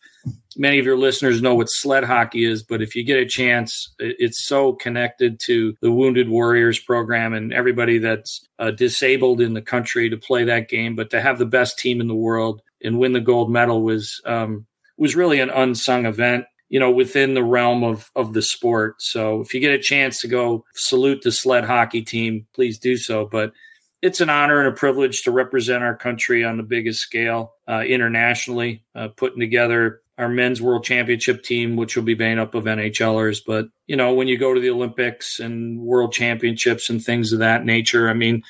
many 0.58 0.80
of 0.80 0.86
your 0.86 0.98
listeners 0.98 1.42
know 1.42 1.54
what 1.54 1.70
sled 1.70 2.04
hockey 2.04 2.46
is, 2.46 2.64
but 2.64 2.82
if 2.82 2.96
you 2.96 3.04
get 3.04 3.20
a 3.20 3.26
chance, 3.26 3.94
it's 4.00 4.44
so 4.44 4.74
connected 4.74 5.40
to 5.42 5.76
the 5.82 5.92
Wounded 5.92 6.28
Warriors 6.28 6.80
program 6.80 7.34
and 7.34 7.54
everybody 7.54 8.00
that's 8.00 8.48
uh, 8.58 8.72
disabled 8.72 9.42
in 9.42 9.54
the 9.54 9.62
country 9.62 10.10
to 10.10 10.18
play 10.18 10.44
that 10.46 10.70
game. 10.70 10.96
But 10.96 11.12
to 11.12 11.22
have 11.22 11.38
the 11.38 11.46
best 11.46 11.78
team 11.78 12.02
in 12.02 12.08
the 12.08 12.16
world 12.16 12.62
and 12.84 13.00
win 13.00 13.14
the 13.14 13.20
gold 13.20 13.52
medal 13.52 13.84
was 13.84 14.22
um, 14.26 14.66
was 14.98 15.16
really 15.16 15.40
an 15.40 15.50
unsung 15.50 16.06
event. 16.06 16.46
You 16.70 16.80
know, 16.80 16.92
within 16.92 17.34
the 17.34 17.44
realm 17.44 17.84
of 17.84 18.10
of 18.16 18.34
the 18.34 18.42
sport. 18.42 19.02
So 19.02 19.42
if 19.42 19.54
you 19.54 19.60
get 19.60 19.74
a 19.74 19.80
chance 19.80 20.20
to 20.22 20.28
go 20.28 20.66
salute 20.74 21.22
the 21.22 21.32
sled 21.32 21.64
hockey 21.64 22.02
team, 22.02 22.48
please 22.54 22.80
do 22.80 22.98
so. 22.98 23.26
But 23.26 23.54
it's 24.02 24.22
an 24.22 24.30
honor 24.30 24.60
and 24.60 24.68
a 24.68 24.72
privilege 24.72 25.24
to 25.24 25.32
represent 25.32 25.84
our 25.84 25.96
country 25.96 26.44
on 26.44 26.58
the 26.58 26.64
biggest 26.64 27.02
scale 27.02 27.54
uh, 27.68 27.82
internationally, 27.82 28.84
uh, 28.94 29.08
putting 29.10 29.40
together 29.40 30.02
our 30.18 30.30
men's 30.30 30.62
world 30.62 30.84
championship 30.84 31.44
team, 31.44 31.76
which 31.76 31.96
will 31.96 32.04
be 32.04 32.16
made 32.16 32.38
up 32.38 32.56
of 32.56 32.66
NHLers. 32.66 33.42
But, 33.46 33.68
you 33.88 33.96
know, 33.96 34.14
when 34.14 34.28
you 34.28 34.38
go 34.38 34.54
to 34.54 34.60
the 34.60 34.70
Olympics 34.70 35.40
and 35.40 35.80
world 35.80 36.14
championships 36.14 36.90
and 36.90 37.04
things 37.04 37.34
of 37.34 37.40
that 37.40 37.66
nature, 37.66 38.10
I 38.10 38.14
mean, 38.14 38.42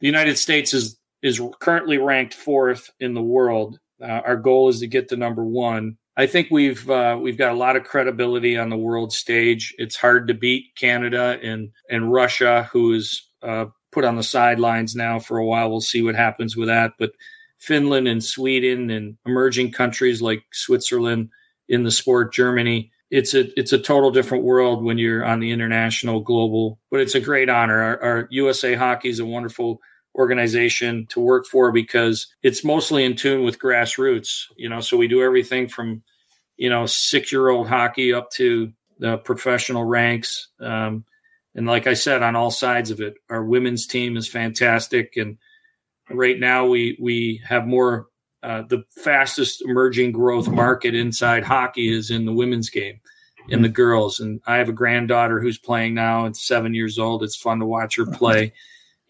the 0.00 0.06
United 0.06 0.38
States 0.38 0.74
is, 0.74 0.98
is 1.22 1.40
currently 1.60 1.98
ranked 1.98 2.34
fourth 2.34 2.90
in 2.98 3.14
the 3.14 3.22
world. 3.22 3.78
Uh, 4.00 4.06
our 4.06 4.36
goal 4.36 4.68
is 4.68 4.80
to 4.80 4.86
get 4.86 5.08
to 5.10 5.16
number 5.16 5.44
one. 5.44 5.96
I 6.16 6.26
think 6.26 6.48
we've 6.50 6.88
uh, 6.88 7.18
we've 7.20 7.38
got 7.38 7.52
a 7.52 7.56
lot 7.56 7.76
of 7.76 7.84
credibility 7.84 8.56
on 8.56 8.70
the 8.70 8.76
world 8.76 9.12
stage. 9.12 9.74
It's 9.78 9.96
hard 9.96 10.28
to 10.28 10.34
beat 10.34 10.76
Canada 10.76 11.38
and 11.42 11.70
and 11.90 12.12
Russia, 12.12 12.68
who 12.72 12.92
is 12.92 13.28
uh, 13.42 13.66
put 13.90 14.04
on 14.04 14.16
the 14.16 14.22
sidelines 14.22 14.94
now 14.94 15.18
for 15.18 15.38
a 15.38 15.46
while. 15.46 15.70
We'll 15.70 15.80
see 15.80 16.02
what 16.02 16.14
happens 16.14 16.56
with 16.56 16.68
that. 16.68 16.92
But 16.98 17.12
Finland 17.58 18.06
and 18.06 18.22
Sweden 18.22 18.90
and 18.90 19.16
emerging 19.26 19.72
countries 19.72 20.22
like 20.22 20.44
Switzerland 20.52 21.30
in 21.68 21.82
the 21.82 21.90
sport, 21.90 22.32
Germany. 22.32 22.92
It's 23.10 23.34
a 23.34 23.58
it's 23.58 23.72
a 23.72 23.78
total 23.78 24.10
different 24.10 24.44
world 24.44 24.84
when 24.84 24.98
you're 24.98 25.24
on 25.24 25.40
the 25.40 25.50
international 25.50 26.20
global. 26.20 26.78
But 26.90 27.00
it's 27.00 27.14
a 27.16 27.20
great 27.20 27.48
honor. 27.48 27.80
Our, 27.80 28.02
our 28.02 28.28
USA 28.30 28.74
Hockey 28.74 29.08
is 29.08 29.18
a 29.18 29.26
wonderful 29.26 29.80
organization 30.14 31.06
to 31.10 31.20
work 31.20 31.46
for 31.46 31.72
because 31.72 32.28
it's 32.42 32.64
mostly 32.64 33.04
in 33.04 33.16
tune 33.16 33.44
with 33.44 33.58
grassroots. 33.58 34.44
You 34.56 34.68
know, 34.68 34.80
so 34.80 34.96
we 34.96 35.08
do 35.08 35.22
everything 35.22 35.68
from 35.68 36.02
you 36.56 36.70
know 36.70 36.86
six 36.86 37.32
year 37.32 37.48
old 37.48 37.68
hockey 37.68 38.12
up 38.12 38.30
to 38.32 38.72
the 38.98 39.18
professional 39.18 39.84
ranks. 39.84 40.48
Um, 40.60 41.04
and 41.54 41.66
like 41.66 41.86
I 41.86 41.94
said, 41.94 42.22
on 42.22 42.36
all 42.36 42.50
sides 42.50 42.90
of 42.90 43.00
it, 43.00 43.14
our 43.30 43.44
women's 43.44 43.86
team 43.86 44.16
is 44.16 44.28
fantastic. 44.28 45.16
And 45.16 45.38
right 46.10 46.38
now, 46.38 46.66
we 46.66 46.96
we 47.00 47.40
have 47.46 47.66
more. 47.66 48.08
Uh, 48.42 48.62
the 48.68 48.84
fastest 48.90 49.62
emerging 49.62 50.12
growth 50.12 50.48
market 50.48 50.94
inside 50.94 51.42
hockey 51.42 51.90
is 51.90 52.10
in 52.10 52.26
the 52.26 52.32
women's 52.32 52.68
game, 52.68 53.00
in 53.48 53.62
the 53.62 53.70
girls. 53.70 54.20
And 54.20 54.38
I 54.46 54.56
have 54.56 54.68
a 54.68 54.72
granddaughter 54.72 55.40
who's 55.40 55.56
playing 55.56 55.94
now. 55.94 56.26
It's 56.26 56.46
seven 56.46 56.74
years 56.74 56.98
old. 56.98 57.22
It's 57.22 57.38
fun 57.38 57.60
to 57.60 57.64
watch 57.64 57.96
her 57.96 58.04
play, 58.04 58.52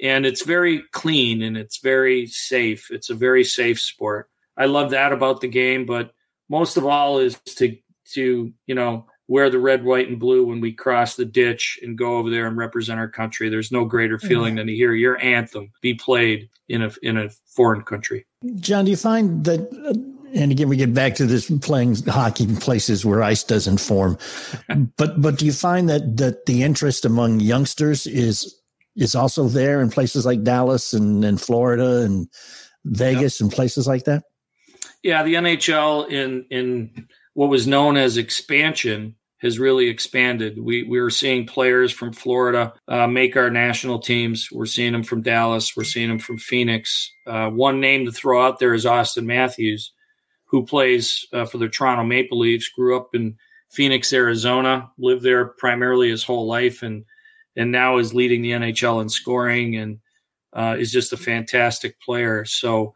and 0.00 0.26
it's 0.26 0.44
very 0.44 0.82
clean 0.92 1.42
and 1.42 1.56
it's 1.56 1.78
very 1.78 2.26
safe. 2.26 2.90
It's 2.90 3.10
a 3.10 3.14
very 3.14 3.44
safe 3.44 3.80
sport. 3.80 4.28
I 4.56 4.66
love 4.66 4.90
that 4.90 5.12
about 5.12 5.40
the 5.40 5.48
game, 5.48 5.86
but 5.86 6.12
most 6.48 6.76
of 6.76 6.84
all 6.84 7.18
is 7.18 7.38
to 7.56 7.76
to 8.12 8.52
you 8.66 8.74
know 8.74 9.06
wear 9.26 9.48
the 9.48 9.58
red, 9.58 9.84
white, 9.84 10.08
and 10.08 10.20
blue 10.20 10.44
when 10.44 10.60
we 10.60 10.72
cross 10.72 11.16
the 11.16 11.24
ditch 11.24 11.78
and 11.82 11.96
go 11.96 12.18
over 12.18 12.30
there 12.30 12.46
and 12.46 12.56
represent 12.56 13.00
our 13.00 13.08
country. 13.08 13.48
There's 13.48 13.72
no 13.72 13.84
greater 13.84 14.18
feeling 14.18 14.56
than 14.56 14.66
to 14.66 14.74
hear 14.74 14.92
your 14.92 15.20
anthem 15.22 15.72
be 15.80 15.94
played 15.94 16.48
in 16.68 16.82
a 16.82 16.90
in 17.02 17.16
a 17.16 17.30
foreign 17.46 17.82
country. 17.82 18.26
John, 18.56 18.84
do 18.84 18.90
you 18.90 18.96
find 18.96 19.44
that, 19.44 19.60
uh, 19.60 19.94
and 20.34 20.52
again, 20.52 20.68
we 20.68 20.76
get 20.76 20.92
back 20.92 21.14
to 21.16 21.26
this 21.26 21.50
playing 21.62 21.96
hockey 22.06 22.44
in 22.44 22.56
places 22.56 23.04
where 23.04 23.22
ice 23.22 23.42
doesn't 23.42 23.78
form, 23.78 24.18
but 24.96 25.20
but 25.20 25.38
do 25.38 25.46
you 25.46 25.52
find 25.52 25.88
that 25.88 26.16
that 26.18 26.46
the 26.46 26.62
interest 26.62 27.04
among 27.04 27.40
youngsters 27.40 28.06
is 28.06 28.60
is 28.96 29.14
also 29.14 29.48
there 29.48 29.80
in 29.80 29.90
places 29.90 30.24
like 30.24 30.42
Dallas 30.42 30.92
and, 30.92 31.24
and 31.24 31.40
Florida 31.40 32.02
and 32.02 32.28
Vegas 32.84 33.40
and 33.40 33.50
places 33.50 33.86
like 33.86 34.04
that? 34.04 34.24
Yeah, 35.02 35.22
the 35.22 35.34
NHL 35.34 36.08
in 36.10 36.46
in 36.50 37.08
what 37.34 37.50
was 37.50 37.66
known 37.66 37.96
as 37.96 38.16
expansion 38.16 39.16
has 39.44 39.58
really 39.58 39.88
expanded. 39.88 40.58
We 40.58 40.84
we're 40.84 41.10
seeing 41.10 41.46
players 41.46 41.92
from 41.92 42.12
Florida 42.12 42.72
uh, 42.88 43.06
make 43.06 43.36
our 43.36 43.50
national 43.50 43.98
teams. 43.98 44.48
We're 44.50 44.64
seeing 44.64 44.92
them 44.92 45.04
from 45.04 45.20
Dallas. 45.20 45.76
We're 45.76 45.84
seeing 45.84 46.08
them 46.08 46.18
from 46.18 46.38
Phoenix. 46.38 47.12
Uh, 47.26 47.50
one 47.50 47.80
name 47.80 48.06
to 48.06 48.12
throw 48.12 48.44
out 48.46 48.58
there 48.58 48.72
is 48.72 48.86
Auston 48.86 49.26
Matthews, 49.26 49.92
who 50.46 50.64
plays 50.64 51.26
uh, 51.32 51.44
for 51.44 51.58
the 51.58 51.68
Toronto 51.68 52.04
Maple 52.04 52.38
Leafs. 52.38 52.70
Grew 52.70 52.96
up 52.96 53.10
in 53.14 53.36
Phoenix, 53.70 54.12
Arizona. 54.12 54.90
Lived 54.96 55.22
there 55.22 55.46
primarily 55.58 56.08
his 56.08 56.24
whole 56.24 56.46
life, 56.46 56.82
and 56.82 57.04
and 57.56 57.72
now 57.72 57.98
is 57.98 58.14
leading 58.14 58.42
the 58.42 58.52
NHL 58.52 59.00
in 59.02 59.08
scoring 59.08 59.76
and 59.76 59.98
uh, 60.52 60.76
is 60.78 60.92
just 60.92 61.12
a 61.12 61.16
fantastic 61.16 62.00
player. 62.00 62.44
So. 62.44 62.94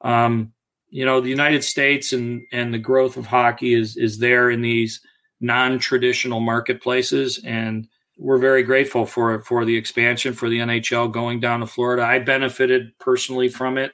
Um, 0.00 0.52
you 0.90 1.04
know 1.04 1.20
the 1.20 1.28
United 1.28 1.64
States 1.64 2.12
and 2.12 2.42
and 2.52 2.72
the 2.72 2.78
growth 2.78 3.16
of 3.16 3.26
hockey 3.26 3.74
is 3.74 3.96
is 3.96 4.18
there 4.18 4.50
in 4.50 4.62
these 4.62 5.00
non-traditional 5.40 6.40
marketplaces 6.40 7.40
and 7.44 7.86
we're 8.16 8.38
very 8.38 8.62
grateful 8.62 9.06
for 9.06 9.40
for 9.42 9.64
the 9.64 9.76
expansion 9.76 10.34
for 10.34 10.48
the 10.48 10.58
NHL 10.58 11.12
going 11.12 11.40
down 11.40 11.60
to 11.60 11.66
Florida. 11.66 12.02
I 12.02 12.18
benefited 12.18 12.98
personally 12.98 13.48
from 13.48 13.78
it 13.78 13.92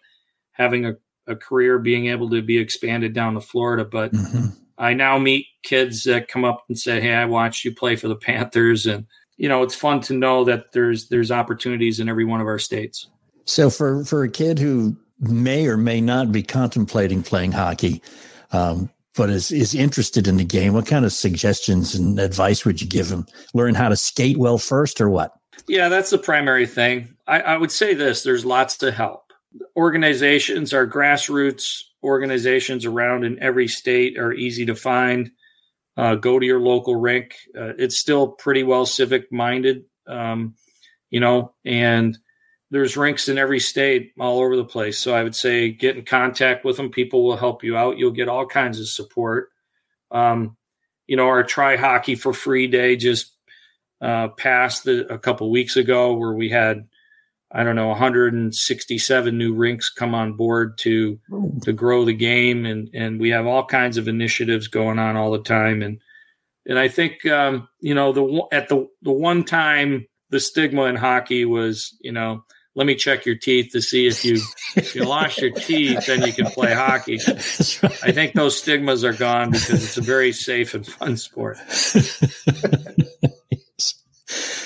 having 0.52 0.86
a, 0.86 0.94
a 1.26 1.36
career 1.36 1.78
being 1.78 2.06
able 2.06 2.30
to 2.30 2.40
be 2.40 2.58
expanded 2.58 3.12
down 3.12 3.34
to 3.34 3.40
Florida 3.40 3.84
but 3.84 4.12
Mm-hmm. 4.12 4.46
I 4.76 4.92
now 4.92 5.18
meet 5.18 5.46
kids 5.62 6.02
that 6.02 6.26
come 6.26 6.44
up 6.44 6.64
and 6.68 6.76
say, 6.76 7.00
"Hey, 7.00 7.14
I 7.14 7.26
watched 7.26 7.64
you 7.64 7.72
play 7.72 7.94
for 7.94 8.08
the 8.08 8.16
Panthers," 8.16 8.86
and 8.86 9.06
you 9.36 9.48
know, 9.48 9.62
it's 9.62 9.74
fun 9.74 10.00
to 10.02 10.14
know 10.14 10.44
that 10.44 10.72
there's 10.72 11.08
there's 11.08 11.30
opportunities 11.30 12.00
in 12.00 12.08
every 12.08 12.24
one 12.24 12.40
of 12.40 12.46
our 12.46 12.58
states. 12.58 13.08
So 13.44 13.70
for 13.70 14.04
for 14.04 14.22
a 14.22 14.28
kid 14.28 14.58
who 14.58 14.96
may 15.20 15.66
or 15.66 15.76
may 15.76 16.00
not 16.00 16.32
be 16.32 16.42
contemplating 16.42 17.22
playing 17.22 17.52
hockey, 17.52 18.02
um, 18.52 18.90
but 19.16 19.30
is 19.30 19.50
is 19.50 19.74
interested 19.74 20.26
in 20.26 20.36
the 20.36 20.44
game, 20.44 20.74
what 20.74 20.86
kind 20.86 21.04
of 21.04 21.12
suggestions 21.12 21.94
and 21.94 22.18
advice 22.18 22.64
would 22.64 22.80
you 22.80 22.88
give 22.88 23.08
him? 23.08 23.26
Learn 23.52 23.74
how 23.74 23.88
to 23.88 23.96
skate 23.96 24.36
well 24.36 24.58
first, 24.58 25.00
or 25.00 25.08
what? 25.08 25.32
Yeah, 25.66 25.88
that's 25.88 26.10
the 26.10 26.18
primary 26.18 26.66
thing. 26.66 27.14
I, 27.26 27.40
I 27.40 27.56
would 27.56 27.72
say 27.72 27.94
this: 27.94 28.22
there's 28.22 28.44
lots 28.44 28.76
to 28.78 28.92
help. 28.92 29.32
Organizations, 29.76 30.72
our 30.72 30.86
grassroots 30.86 31.82
organizations 32.02 32.84
around 32.84 33.24
in 33.24 33.42
every 33.42 33.66
state 33.66 34.18
are 34.18 34.32
easy 34.32 34.66
to 34.66 34.74
find. 34.74 35.30
Uh, 35.96 36.16
go 36.16 36.38
to 36.38 36.46
your 36.46 36.60
local 36.60 36.96
rink. 36.96 37.36
Uh, 37.56 37.72
it's 37.78 37.98
still 37.98 38.28
pretty 38.28 38.64
well 38.64 38.84
civic 38.84 39.30
minded, 39.30 39.84
um, 40.06 40.54
you 41.10 41.20
know, 41.20 41.54
and 41.64 42.18
there's 42.70 42.96
rinks 42.96 43.28
in 43.28 43.38
every 43.38 43.60
state 43.60 44.12
all 44.18 44.40
over 44.40 44.56
the 44.56 44.64
place. 44.64 44.98
So 44.98 45.14
I 45.14 45.22
would 45.22 45.36
say 45.36 45.70
get 45.70 45.96
in 45.96 46.04
contact 46.04 46.64
with 46.64 46.76
them. 46.76 46.90
People 46.90 47.24
will 47.24 47.36
help 47.36 47.62
you 47.62 47.76
out. 47.76 47.98
You'll 47.98 48.10
get 48.10 48.28
all 48.28 48.46
kinds 48.46 48.80
of 48.80 48.88
support. 48.88 49.50
Um, 50.10 50.56
you 51.06 51.16
know, 51.16 51.28
our 51.28 51.44
try 51.44 51.76
hockey 51.76 52.16
for 52.16 52.32
free 52.32 52.66
day 52.66 52.96
just 52.96 53.30
uh, 54.00 54.28
passed 54.28 54.84
the, 54.84 55.12
a 55.12 55.18
couple 55.18 55.50
weeks 55.50 55.76
ago 55.76 56.14
where 56.14 56.32
we 56.32 56.48
had 56.48 56.88
I 57.54 57.62
don't 57.62 57.76
know 57.76 57.88
167 57.88 59.38
new 59.38 59.54
rinks 59.54 59.88
come 59.88 60.14
on 60.14 60.32
board 60.32 60.76
to 60.78 61.20
to 61.62 61.72
grow 61.72 62.04
the 62.04 62.12
game 62.12 62.66
and 62.66 62.90
and 62.92 63.20
we 63.20 63.30
have 63.30 63.46
all 63.46 63.64
kinds 63.64 63.96
of 63.96 64.08
initiatives 64.08 64.66
going 64.66 64.98
on 64.98 65.16
all 65.16 65.30
the 65.30 65.42
time 65.42 65.80
and 65.80 66.00
and 66.66 66.78
I 66.78 66.88
think 66.88 67.24
um, 67.26 67.68
you 67.80 67.94
know 67.94 68.12
the 68.12 68.42
at 68.50 68.68
the 68.68 68.88
the 69.02 69.12
one 69.12 69.44
time 69.44 70.06
the 70.30 70.40
stigma 70.40 70.84
in 70.84 70.96
hockey 70.96 71.44
was 71.44 71.96
you 72.00 72.10
know 72.10 72.42
let 72.74 72.88
me 72.88 72.96
check 72.96 73.24
your 73.24 73.36
teeth 73.36 73.70
to 73.72 73.80
see 73.80 74.08
if 74.08 74.24
you 74.24 74.40
if 74.74 74.96
you 74.96 75.04
lost 75.04 75.38
your 75.38 75.52
teeth 75.52 76.06
then 76.06 76.22
you 76.26 76.32
can 76.32 76.46
play 76.46 76.74
hockey. 76.74 77.20
I 78.02 78.10
think 78.10 78.32
those 78.34 78.58
stigmas 78.58 79.04
are 79.04 79.12
gone 79.12 79.52
because 79.52 79.84
it's 79.84 79.96
a 79.96 80.02
very 80.02 80.32
safe 80.32 80.74
and 80.74 80.84
fun 80.84 81.16
sport. 81.16 81.58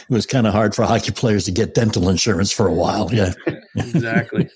it 0.09 0.13
was 0.13 0.27
kind 0.27 0.47
of 0.47 0.53
hard 0.53 0.75
for 0.75 0.85
hockey 0.85 1.13
players 1.13 1.45
to 1.45 1.53
get 1.53 1.75
dental 1.75 2.09
insurance 2.09 2.53
for 2.53 2.67
a 2.67 2.73
while. 2.73 3.13
Yeah, 3.13 3.33
exactly. 3.77 4.49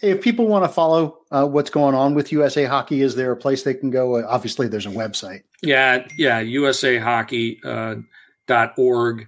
Hey, 0.00 0.10
if 0.10 0.22
people 0.22 0.46
want 0.46 0.64
to 0.64 0.68
follow 0.68 1.18
uh, 1.30 1.46
what's 1.46 1.70
going 1.70 1.94
on 1.94 2.14
with 2.14 2.32
USA 2.32 2.64
Hockey, 2.64 3.00
is 3.00 3.14
there 3.14 3.32
a 3.32 3.36
place 3.36 3.62
they 3.62 3.74
can 3.74 3.90
go? 3.90 4.16
Uh, 4.16 4.26
obviously, 4.28 4.68
there's 4.68 4.86
a 4.86 4.90
website. 4.90 5.42
Yeah, 5.62 6.06
yeah, 6.16 6.42
usahockey.org 6.42 8.04
uh, 8.48 8.66
.org, 8.76 9.26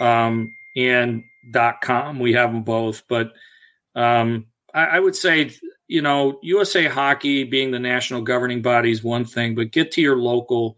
um, 0.00 0.54
and 0.76 1.24
.com. 1.82 2.18
We 2.18 2.34
have 2.34 2.52
them 2.52 2.62
both, 2.62 3.02
but 3.08 3.32
um, 3.94 4.46
I, 4.74 4.84
I 4.84 5.00
would 5.00 5.16
say 5.16 5.50
you 5.88 6.02
know 6.02 6.38
USA 6.42 6.86
Hockey 6.86 7.44
being 7.44 7.70
the 7.70 7.78
national 7.78 8.22
governing 8.22 8.62
body 8.62 8.90
is 8.90 9.02
one 9.02 9.24
thing, 9.24 9.54
but 9.54 9.72
get 9.72 9.92
to 9.92 10.00
your 10.00 10.16
local 10.16 10.76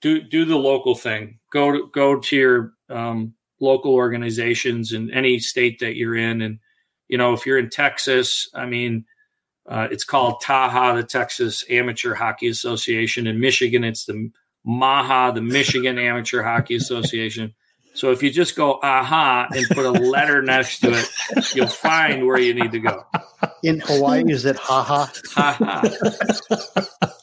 do 0.00 0.22
do 0.22 0.44
the 0.44 0.56
local 0.56 0.94
thing. 0.94 1.38
Go 1.52 1.72
to, 1.72 1.90
go 1.92 2.20
to 2.20 2.36
your 2.36 2.72
um, 2.88 3.34
local 3.60 3.94
organizations 3.94 4.92
in 4.92 5.10
any 5.10 5.38
state 5.38 5.80
that 5.80 5.96
you're 5.96 6.16
in, 6.16 6.40
and 6.40 6.58
you 7.08 7.18
know 7.18 7.32
if 7.32 7.46
you're 7.46 7.58
in 7.58 7.70
Texas, 7.70 8.48
I 8.54 8.66
mean, 8.66 9.04
uh, 9.68 9.88
it's 9.90 10.04
called 10.04 10.40
TAHA, 10.42 10.96
the 10.96 11.04
Texas 11.04 11.64
Amateur 11.70 12.14
Hockey 12.14 12.48
Association. 12.48 13.26
In 13.26 13.40
Michigan, 13.40 13.84
it's 13.84 14.04
the 14.04 14.30
MAHA, 14.66 15.34
the 15.34 15.42
Michigan 15.42 15.98
Amateur 16.10 16.42
Hockey 16.42 16.76
Association. 16.76 17.54
So 17.92 18.12
if 18.12 18.22
you 18.22 18.30
just 18.30 18.56
go 18.56 18.78
aha 18.82 19.48
and 19.52 19.66
put 19.68 19.84
a 19.84 19.90
letter 19.90 20.42
next 20.42 20.78
to 20.80 20.92
it, 20.92 21.54
you'll 21.54 21.66
find 21.66 22.26
where 22.26 22.38
you 22.38 22.54
need 22.54 22.72
to 22.72 22.78
go. 22.78 23.04
In 23.62 23.80
Hawaii, 23.80 24.24
is 24.26 24.44
it 24.44 24.56
haha? 24.56 25.06
Haha. 25.34 25.82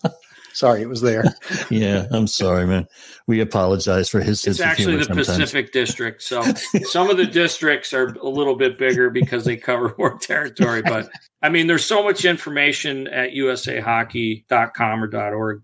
Sorry, 0.58 0.82
it 0.82 0.90
was 0.90 1.02
there. 1.02 1.24
yeah, 1.70 2.08
I'm 2.10 2.26
sorry, 2.26 2.66
man. 2.66 2.88
We 3.28 3.42
apologize 3.42 4.10
for 4.10 4.22
his. 4.22 4.48
It's 4.48 4.60
actually 4.60 4.96
the 4.96 5.04
sometimes. 5.04 5.28
Pacific 5.28 5.72
District, 5.72 6.20
so 6.20 6.42
some 6.86 7.12
of 7.12 7.18
the 7.18 7.28
districts 7.28 7.94
are 7.94 8.08
a 8.08 8.28
little 8.28 8.56
bit 8.56 8.80
bigger 8.80 9.12
because 9.12 9.46
they 9.46 9.56
cover 9.56 9.94
more 10.00 10.18
territory. 10.18 10.82
But 10.82 11.12
I 11.44 11.50
mean, 11.50 11.68
there's 11.68 11.86
so 11.86 12.04
much 12.04 12.26
information 12.26 13.08
at 13.10 13.34
usahockey.com 13.34 15.04
or 15.04 15.36
.org. 15.36 15.62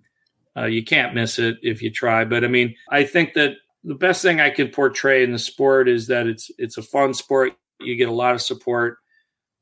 Uh, 0.55 0.65
you 0.65 0.83
can't 0.83 1.15
miss 1.15 1.39
it 1.39 1.57
if 1.63 1.81
you 1.81 1.89
try. 1.89 2.23
But 2.23 2.43
I 2.43 2.47
mean, 2.47 2.75
I 2.91 3.03
think 3.03 3.33
that 3.33 3.55
the 3.83 3.95
best 3.95 4.21
thing 4.21 4.41
I 4.41 4.51
can 4.51 4.67
portray 4.67 5.23
in 5.23 5.31
the 5.31 5.39
sport 5.39 5.89
is 5.89 6.05
that 6.05 6.27
it's 6.27 6.51
it's 6.59 6.77
a 6.77 6.83
fun 6.83 7.15
sport. 7.15 7.53
You 7.79 7.95
get 7.95 8.09
a 8.09 8.13
lot 8.13 8.35
of 8.35 8.43
support. 8.43 8.99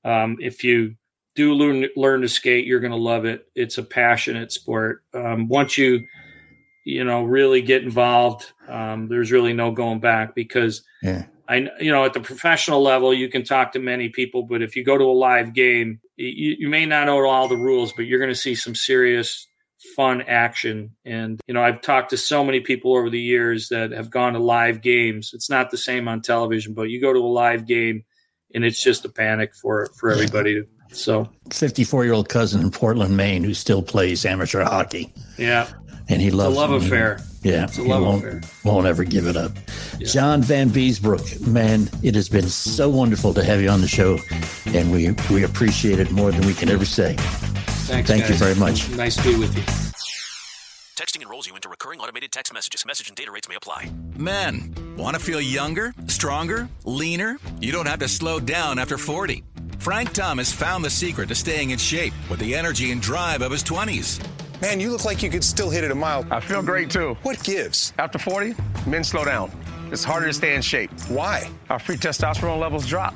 Um, 0.04 0.36
if 0.42 0.66
you 0.66 0.98
do 1.36 1.54
learn 1.54 1.88
learn 1.96 2.22
to 2.22 2.30
skate, 2.30 2.66
you're 2.66 2.80
going 2.80 2.92
to 2.92 2.98
love 2.98 3.26
it. 3.26 3.48
It's 3.56 3.78
a 3.78 3.84
passionate 3.84 4.52
sport. 4.52 5.04
Um, 5.14 5.48
once 5.48 5.78
you 5.78 6.06
you 6.84 7.04
know 7.04 7.24
really 7.24 7.62
get 7.62 7.84
involved, 7.84 8.52
um, 8.68 9.08
there's 9.08 9.32
really 9.32 9.54
no 9.54 9.72
going 9.72 10.00
back 10.00 10.36
because 10.36 10.84
yeah. 11.02 11.26
I 11.48 11.68
you 11.80 11.92
know 11.92 12.06
at 12.06 12.14
the 12.14 12.20
professional 12.20 12.82
level 12.82 13.14
you 13.14 13.30
can 13.30 13.44
talk 13.44 13.74
to 13.74 13.80
many 13.80 14.10
people, 14.10 14.44
but 14.44 14.62
if 14.62 14.76
you 14.76 14.84
go 14.84 14.98
to 14.98 15.04
a 15.04 15.12
live 15.14 15.54
game, 15.54 16.00
you, 16.18 16.56
you 16.60 16.70
may 16.70 16.86
not 16.86 17.06
know 17.06 17.26
all 17.26 17.48
the 17.48 17.58
rules, 17.58 17.94
but 17.94 18.06
you're 18.06 18.20
going 18.20 18.32
to 18.32 18.36
see 18.36 18.56
some 18.56 18.76
serious 18.76 19.48
fun 19.96 20.22
action. 20.24 20.96
And 21.06 21.40
you 21.48 21.54
know 21.54 21.64
I've 21.64 21.82
talked 21.82 22.10
to 22.12 22.18
so 22.18 22.44
many 22.44 22.60
people 22.60 22.96
over 22.96 23.10
the 23.10 23.22
years 23.22 23.70
that 23.70 23.92
have 23.92 24.10
gone 24.10 24.34
to 24.34 24.40
live 24.40 24.82
games. 24.82 25.32
It's 25.34 25.50
not 25.50 25.72
the 25.72 25.78
same 25.78 26.08
on 26.08 26.22
television, 26.22 26.74
but 26.74 26.90
you 26.90 27.00
go 27.00 27.14
to 27.14 27.20
a 27.20 27.22
live 27.22 27.66
game 27.66 28.04
and 28.54 28.66
it's 28.66 28.84
just 28.84 29.06
a 29.06 29.10
panic 29.10 29.54
for 29.56 29.88
for 29.98 30.12
everybody 30.12 30.56
to 30.56 30.68
so, 30.92 31.30
54 31.52 32.06
year 32.06 32.14
old 32.14 32.30
cousin 32.30 32.62
in 32.62 32.72
Portland, 32.72 33.16
Maine, 33.16 33.44
who 33.44 33.54
still 33.54 33.82
plays 33.82 34.26
amateur 34.26 34.64
hockey. 34.64 35.14
Yeah. 35.38 35.68
And 36.10 36.22
he 36.22 36.32
loves 36.32 36.52
it's 36.52 36.58
a 36.58 36.60
love 36.60 36.84
affair. 36.84 37.22
Yeah. 37.44 37.64
It's 37.64 37.78
a 37.78 37.84
love 37.84 38.04
won't, 38.04 38.26
affair. 38.26 38.42
Won't 38.66 38.86
ever 38.86 39.04
give 39.04 39.28
it 39.28 39.38
up. 39.38 39.52
Yeah. 39.98 40.08
John 40.08 40.44
Vanbiesbrouck, 40.44 41.48
man, 41.48 41.90
it 42.04 42.16
has 42.16 42.28
been 42.28 42.48
so 42.50 42.90
wonderful 42.90 43.34
to 43.34 43.44
have 43.44 43.62
you 43.62 43.70
on 43.70 43.82
the 43.82 43.88
show. 43.88 44.18
And 44.68 44.92
we, 44.92 45.16
we 45.34 45.44
appreciate 45.44 46.00
it 46.00 46.12
more 46.12 46.32
than 46.32 46.46
we 46.46 46.54
can 46.54 46.70
ever 46.70 46.86
say. 46.86 47.16
Thanks. 47.18 48.10
Thank 48.10 48.24
guys. 48.24 48.30
you 48.30 48.36
very 48.36 48.56
much. 48.56 48.90
Nice 48.92 49.16
to 49.18 49.24
be 49.24 49.36
with 49.38 49.56
you. 49.56 49.64
Texting 50.96 51.22
enrolls 51.24 51.48
you 51.48 51.56
into 51.56 51.68
recurring 51.68 52.00
automated 52.00 52.32
text 52.32 52.54
messages. 52.54 52.86
Message 52.86 53.08
and 53.08 53.16
data 53.16 53.32
rates 53.32 53.50
may 53.50 53.56
apply. 53.56 53.92
Men, 54.18 54.76
want 54.98 55.16
to 55.16 55.20
feel 55.20 55.42
younger, 55.42 55.94
stronger, 56.08 56.70
leaner? 56.84 57.40
You 57.60 57.72
don't 57.72 57.88
have 57.88 58.00
to 58.00 58.08
slow 58.08 58.40
down 58.40 58.78
after 58.78 58.98
40. 58.98 59.44
Frank 59.82 60.14
Thomas 60.14 60.54
found 60.54 60.86
the 60.86 60.92
secret 60.92 61.30
to 61.30 61.34
staying 61.34 61.72
in 61.72 61.80
shape 61.80 62.14
with 62.30 62.40
the 62.40 62.54
energy 62.54 62.92
and 62.92 63.02
drive 63.02 63.42
of 63.42 63.52
his 63.52 63.64
20s. 63.64 64.24
Man, 64.62 64.80
you 64.80 64.92
look 64.92 65.06
like 65.06 65.24
you 65.24 65.30
could 65.32 65.44
still 65.44 65.72
hit 65.72 65.84
it 65.84 65.90
a 65.90 65.96
mile. 65.96 66.24
I 66.30 66.40
feel 66.40 66.62
great 66.62 66.92
too. 66.92 67.18
What 67.24 67.44
gives? 67.44 67.92
After 67.98 68.20
40, 68.20 68.54
men 68.86 69.04
slow 69.04 69.26
down. 69.26 69.52
It's 69.92 70.04
harder 70.04 70.28
to 70.28 70.34
stay 70.34 70.54
in 70.54 70.62
shape. 70.62 70.92
Why? 71.08 71.50
Our 71.72 71.80
free 71.80 71.98
testosterone 71.98 72.60
levels 72.60 72.86
drop. 72.86 73.16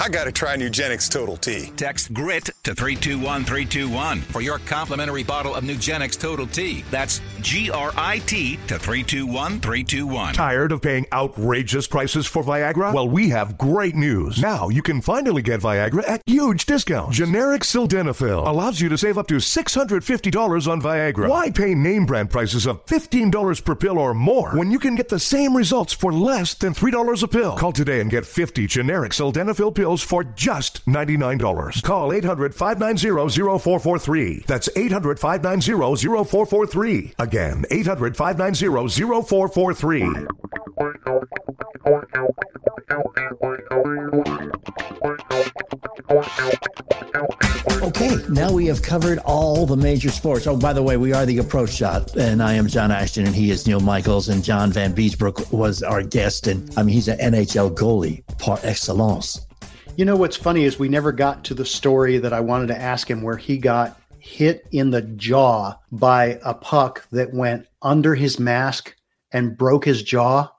I 0.00 0.08
got 0.08 0.24
to 0.24 0.32
try 0.32 0.56
Nugenix 0.56 1.10
Total 1.10 1.36
T. 1.36 1.72
Text 1.76 2.14
GRIT 2.14 2.50
to 2.62 2.72
321321 2.72 4.20
for 4.20 4.40
your 4.40 4.60
complimentary 4.60 5.24
bottle 5.24 5.56
of 5.56 5.64
Nugenix 5.64 6.16
Total 6.16 6.46
T. 6.46 6.84
That's 6.88 7.20
G 7.40 7.68
R 7.68 7.90
I 7.96 8.18
T 8.20 8.58
to 8.68 8.78
321321. 8.78 10.34
Tired 10.34 10.70
of 10.70 10.82
paying 10.82 11.04
outrageous 11.12 11.88
prices 11.88 12.28
for 12.28 12.44
Viagra? 12.44 12.94
Well, 12.94 13.08
we 13.08 13.30
have 13.30 13.58
great 13.58 13.96
news. 13.96 14.40
Now 14.40 14.68
you 14.68 14.82
can 14.82 15.00
finally 15.00 15.42
get 15.42 15.60
Viagra 15.60 16.08
at 16.08 16.22
huge 16.26 16.66
discounts. 16.66 17.16
Generic 17.16 17.62
Sildenafil 17.62 18.46
allows 18.46 18.80
you 18.80 18.88
to 18.90 18.98
save 18.98 19.18
up 19.18 19.26
to 19.28 19.36
$650 19.36 20.68
on 20.68 20.80
Viagra. 20.80 21.28
Why 21.28 21.50
pay 21.50 21.74
name 21.74 22.06
brand 22.06 22.30
prices 22.30 22.66
of 22.66 22.86
$15 22.86 23.64
per 23.64 23.74
pill 23.74 23.98
or 23.98 24.14
more 24.14 24.56
when 24.56 24.70
you 24.70 24.78
can 24.78 24.94
get 24.94 25.08
the 25.08 25.18
same 25.18 25.56
results 25.56 25.92
for 25.92 26.12
less 26.12 26.54
than 26.54 26.72
$3 26.72 27.22
a 27.24 27.28
pill? 27.28 27.56
Call 27.56 27.72
today 27.72 28.00
and 28.00 28.12
get 28.12 28.24
50 28.24 28.68
generic 28.68 29.10
Sildenafil 29.10 29.74
pills 29.74 29.87
for 29.96 30.22
just 30.24 30.84
$99. 30.86 31.82
Call 31.82 32.12
800 32.12 32.54
590 32.54 33.58
0443. 33.58 34.44
That's 34.46 34.68
800 34.76 35.18
590 35.18 35.72
0443. 36.24 37.14
Again, 37.18 37.64
800 37.70 38.16
590 38.16 38.66
0443. 39.22 40.26
Okay, 47.82 48.16
now 48.28 48.52
we 48.52 48.66
have 48.66 48.82
covered 48.82 49.18
all 49.20 49.66
the 49.66 49.76
major 49.76 50.10
sports. 50.10 50.46
Oh, 50.46 50.56
by 50.56 50.72
the 50.72 50.82
way, 50.82 50.96
we 50.96 51.12
are 51.12 51.26
the 51.26 51.38
approach 51.38 51.70
shot, 51.70 52.16
and 52.16 52.42
I 52.42 52.54
am 52.54 52.66
John 52.66 52.90
Ashton, 52.90 53.26
and 53.26 53.34
he 53.34 53.50
is 53.50 53.66
Neil 53.66 53.80
Michaels, 53.80 54.28
and 54.28 54.44
John 54.44 54.72
Vanbiesbrouck 54.72 55.52
was 55.52 55.82
our 55.82 56.02
guest, 56.02 56.46
and 56.46 56.70
I 56.76 56.82
mean 56.82 56.94
he's 56.94 57.08
an 57.08 57.18
NHL 57.18 57.74
goalie 57.74 58.22
par 58.38 58.58
excellence. 58.62 59.47
You 59.98 60.04
know 60.04 60.14
what's 60.14 60.36
funny 60.36 60.62
is 60.62 60.78
we 60.78 60.88
never 60.88 61.10
got 61.10 61.42
to 61.46 61.54
the 61.54 61.64
story 61.64 62.18
that 62.18 62.32
I 62.32 62.38
wanted 62.38 62.68
to 62.68 62.80
ask 62.80 63.10
him 63.10 63.20
where 63.20 63.36
he 63.36 63.58
got 63.58 64.00
hit 64.20 64.64
in 64.70 64.90
the 64.90 65.02
jaw 65.02 65.74
by 65.90 66.38
a 66.44 66.54
puck 66.54 67.04
that 67.10 67.34
went 67.34 67.66
under 67.82 68.14
his 68.14 68.38
mask 68.38 68.94
and 69.32 69.58
broke 69.58 69.84
his 69.84 70.04
jaw, 70.04 70.52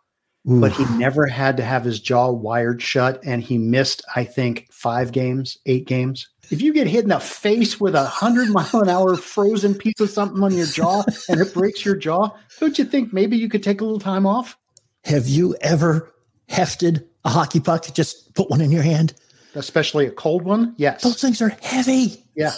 Ooh. 0.51 0.59
but 0.59 0.73
he 0.73 0.83
never 0.97 1.25
had 1.25 1.55
to 1.55 1.63
have 1.63 1.85
his 1.85 2.01
jaw 2.01 2.29
wired 2.29 2.81
shut. 2.81 3.21
And 3.23 3.41
he 3.41 3.57
missed, 3.57 4.01
I 4.13 4.25
think, 4.25 4.67
five 4.73 5.13
games, 5.13 5.57
eight 5.65 5.87
games. 5.87 6.27
If 6.51 6.61
you 6.61 6.73
get 6.73 6.87
hit 6.87 7.03
in 7.03 7.09
the 7.09 7.21
face 7.21 7.79
with 7.79 7.95
a 7.95 8.03
hundred 8.03 8.49
mile 8.49 8.81
an 8.81 8.89
hour 8.89 9.15
frozen 9.15 9.73
piece 9.73 10.01
of 10.01 10.09
something 10.09 10.43
on 10.43 10.53
your 10.53 10.67
jaw 10.67 11.05
and 11.29 11.39
it 11.39 11.53
breaks 11.53 11.85
your 11.85 11.95
jaw, 11.95 12.31
don't 12.59 12.77
you 12.77 12.83
think 12.83 13.13
maybe 13.13 13.37
you 13.37 13.47
could 13.47 13.63
take 13.63 13.79
a 13.79 13.85
little 13.85 14.01
time 14.01 14.25
off? 14.25 14.57
Have 15.05 15.29
you 15.29 15.55
ever 15.61 16.13
hefted 16.49 17.07
a 17.23 17.29
hockey 17.29 17.61
puck? 17.61 17.85
Just 17.93 18.33
put 18.33 18.49
one 18.49 18.59
in 18.59 18.69
your 18.69 18.83
hand. 18.83 19.13
Especially 19.55 20.05
a 20.05 20.11
cold 20.11 20.43
one? 20.43 20.73
Yes. 20.77 21.01
Those 21.01 21.21
things 21.21 21.41
are 21.41 21.55
heavy. 21.61 22.23
Yeah. 22.35 22.53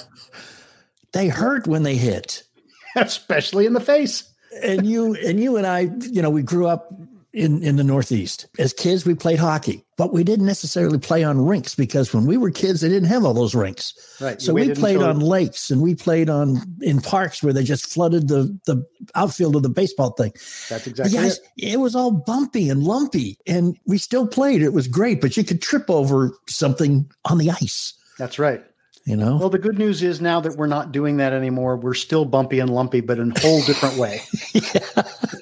They 1.14 1.28
hurt 1.28 1.68
when 1.68 1.84
they 1.84 1.96
hit. 1.96 2.44
Especially 2.96 3.66
in 3.66 3.74
the 3.74 3.80
face. 3.80 4.24
and 4.64 4.86
you 4.86 5.16
and 5.16 5.40
you 5.40 5.56
and 5.58 5.66
I, 5.66 5.90
you 6.12 6.22
know, 6.22 6.30
we 6.30 6.42
grew 6.44 6.68
up 6.68 6.94
in 7.34 7.64
in 7.64 7.78
the 7.78 7.84
Northeast. 7.84 8.48
As 8.60 8.74
kids, 8.74 9.06
we 9.06 9.16
played 9.16 9.40
hockey, 9.40 9.86
but 10.02 10.14
we 10.14 10.24
didn't 10.24 10.48
necessarily 10.48 10.98
play 10.98 11.24
on 11.24 11.46
rinks 11.46 11.76
because 11.76 12.12
when 12.12 12.26
we 12.26 12.36
were 12.36 12.50
kids, 12.50 12.82
they 12.82 12.90
didn't 12.90 13.08
have 13.08 13.24
all 13.24 13.36
those 13.36 13.54
rinks. 13.54 13.94
Right. 14.20 14.42
So 14.42 14.52
we 14.52 14.74
played 14.74 14.96
until- 14.96 15.10
on 15.10 15.20
lakes 15.20 15.70
and 15.70 15.80
we 15.80 15.94
played 15.94 16.28
on 16.28 16.58
in 16.82 17.02
parks 17.02 17.44
where 17.44 17.54
they 17.54 17.64
just 17.64 17.86
flooded 17.86 18.28
the 18.28 18.58
the 18.66 18.84
outfield 19.14 19.56
of 19.56 19.62
the 19.62 19.70
baseball 19.70 20.14
thing. 20.14 20.32
That's 20.70 20.88
exactly 20.88 21.16
guys, 21.16 21.38
it. 21.56 21.74
it 21.74 21.80
was 21.80 21.96
all 21.96 22.10
bumpy 22.10 22.68
and 22.68 22.84
lumpy, 22.84 23.38
and 23.46 23.78
we 23.86 24.00
still 24.00 24.26
played. 24.26 24.64
It 24.64 24.74
was 24.74 24.88
great, 24.88 25.22
but 25.22 25.38
you 25.38 25.44
could 25.44 25.62
trip 25.62 25.88
over 25.88 26.36
something 26.48 27.08
on 27.26 27.38
the 27.38 27.52
ice. 27.52 27.94
That's 28.18 28.40
right. 28.40 28.64
You 29.06 29.16
know. 29.16 29.38
Well, 29.38 29.50
the 29.50 29.60
good 29.60 29.78
news 29.78 30.02
is 30.02 30.20
now 30.20 30.40
that 30.42 30.58
we're 30.58 30.66
not 30.66 30.92
doing 30.92 31.18
that 31.18 31.32
anymore, 31.32 31.78
we're 31.78 31.94
still 31.94 32.26
bumpy 32.26 32.58
and 32.58 32.72
lumpy, 32.72 33.02
but 33.02 33.20
in 33.20 33.34
a 33.36 33.40
whole 33.40 33.62
different 33.62 33.98
way. 33.98 34.22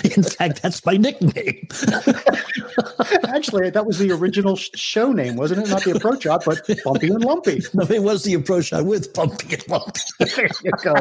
In 0.16 0.22
fact, 0.22 0.62
that's 0.62 0.84
my 0.86 0.96
nickname. 0.96 1.68
Actually, 3.28 3.70
that 3.70 3.84
was 3.86 3.98
the 3.98 4.10
original 4.12 4.56
show 4.56 5.12
name, 5.12 5.36
wasn't 5.36 5.66
it? 5.66 5.70
Not 5.70 5.84
the 5.84 5.92
approach 5.96 6.22
shot, 6.22 6.44
but 6.44 6.66
bumpy 6.84 7.08
and 7.08 7.24
lumpy. 7.24 7.62
No, 7.74 7.84
it 7.84 8.02
was 8.02 8.24
the 8.24 8.34
approach 8.34 8.66
shot 8.66 8.84
with 8.84 9.12
bumpy 9.14 9.54
and 9.54 9.68
lumpy. 9.68 10.00
there 10.18 10.48
you 10.64 10.72
go. 10.82 10.94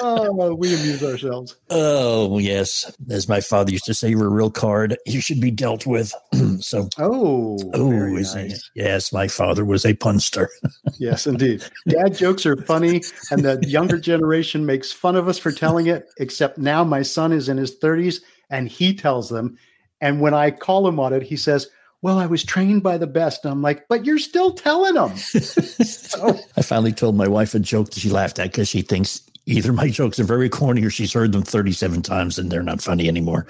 Oh, 0.00 0.54
we 0.54 0.74
amuse 0.74 1.02
ourselves. 1.02 1.56
Oh 1.70 2.38
yes, 2.38 2.90
as 3.10 3.28
my 3.28 3.40
father 3.40 3.72
used 3.72 3.84
to 3.86 3.94
say, 3.94 4.10
"You're 4.10 4.26
a 4.26 4.30
real 4.30 4.50
card. 4.50 4.96
You 5.06 5.20
should 5.20 5.40
be 5.40 5.50
dealt 5.50 5.86
with." 5.86 6.14
so, 6.60 6.88
oh, 6.98 7.58
oh, 7.74 7.90
very 7.90 8.20
is 8.20 8.34
it? 8.34 8.48
nice. 8.48 8.70
yes, 8.74 9.12
my 9.12 9.28
father 9.28 9.64
was 9.64 9.84
a 9.84 9.94
punster. 9.94 10.48
Yes, 10.98 11.26
indeed. 11.26 11.64
Dad 11.88 12.16
jokes 12.16 12.46
are 12.46 12.56
funny, 12.56 13.02
and 13.30 13.42
the 13.44 13.58
younger 13.66 13.98
generation 13.98 14.66
makes 14.66 14.92
fun 14.92 15.16
of 15.16 15.26
us 15.26 15.38
for 15.38 15.50
telling 15.50 15.86
it, 15.86 16.08
except 16.18 16.58
now 16.58 16.84
my 16.84 17.02
son 17.02 17.32
is 17.32 17.48
in 17.48 17.56
his 17.56 17.76
30s 17.78 18.20
and 18.50 18.68
he 18.68 18.94
tells 18.94 19.28
them. 19.28 19.58
And 20.00 20.20
when 20.20 20.34
I 20.34 20.50
call 20.52 20.86
him 20.86 21.00
on 21.00 21.12
it, 21.12 21.22
he 21.22 21.36
says, 21.36 21.68
Well, 22.02 22.18
I 22.18 22.26
was 22.26 22.44
trained 22.44 22.82
by 22.82 22.98
the 22.98 23.06
best. 23.06 23.44
And 23.44 23.52
I'm 23.52 23.62
like, 23.62 23.88
But 23.88 24.04
you're 24.04 24.18
still 24.18 24.52
telling 24.52 24.94
them. 24.94 25.16
so, 25.16 26.38
I 26.56 26.62
finally 26.62 26.92
told 26.92 27.16
my 27.16 27.26
wife 27.26 27.54
a 27.54 27.58
joke 27.58 27.90
that 27.90 28.00
she 28.00 28.10
laughed 28.10 28.38
at 28.38 28.52
because 28.52 28.68
she 28.68 28.82
thinks 28.82 29.22
either 29.46 29.72
my 29.72 29.88
jokes 29.88 30.20
are 30.20 30.24
very 30.24 30.48
corny 30.48 30.84
or 30.84 30.90
she's 30.90 31.12
heard 31.12 31.32
them 31.32 31.42
37 31.42 32.02
times 32.02 32.38
and 32.38 32.50
they're 32.50 32.62
not 32.62 32.80
funny 32.80 33.08
anymore. 33.08 33.46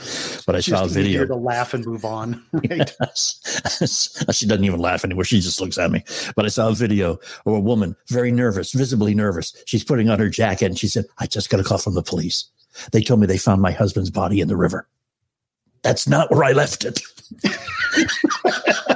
But 0.46 0.56
I 0.56 0.58
just 0.58 0.70
saw 0.70 0.84
a 0.84 0.88
video. 0.88 1.26
to 1.26 1.34
laugh 1.34 1.74
and 1.74 1.84
move 1.86 2.04
on. 2.04 2.42
Right. 2.52 2.90
she 4.32 4.46
doesn't 4.46 4.64
even 4.64 4.78
laugh 4.78 5.04
anymore. 5.04 5.24
She 5.24 5.40
just 5.40 5.60
looks 5.60 5.78
at 5.78 5.90
me. 5.90 6.04
But 6.36 6.44
I 6.44 6.48
saw 6.48 6.68
a 6.68 6.74
video 6.74 7.18
of 7.44 7.52
a 7.54 7.60
woman 7.60 7.96
very 8.08 8.30
nervous, 8.30 8.72
visibly 8.72 9.14
nervous. 9.14 9.54
She's 9.66 9.84
putting 9.84 10.08
on 10.08 10.18
her 10.18 10.28
jacket 10.28 10.66
and 10.66 10.78
she 10.78 10.88
said, 10.88 11.06
I 11.18 11.26
just 11.26 11.50
got 11.50 11.60
a 11.60 11.64
call 11.64 11.78
from 11.78 11.94
the 11.94 12.02
police. 12.02 12.46
They 12.92 13.02
told 13.02 13.20
me 13.20 13.26
they 13.26 13.38
found 13.38 13.60
my 13.60 13.72
husband's 13.72 14.10
body 14.10 14.40
in 14.40 14.48
the 14.48 14.56
river. 14.56 14.88
That's 15.82 16.08
not 16.08 16.30
where 16.30 16.44
I 16.44 16.52
left 16.52 16.84
it. 16.84 17.00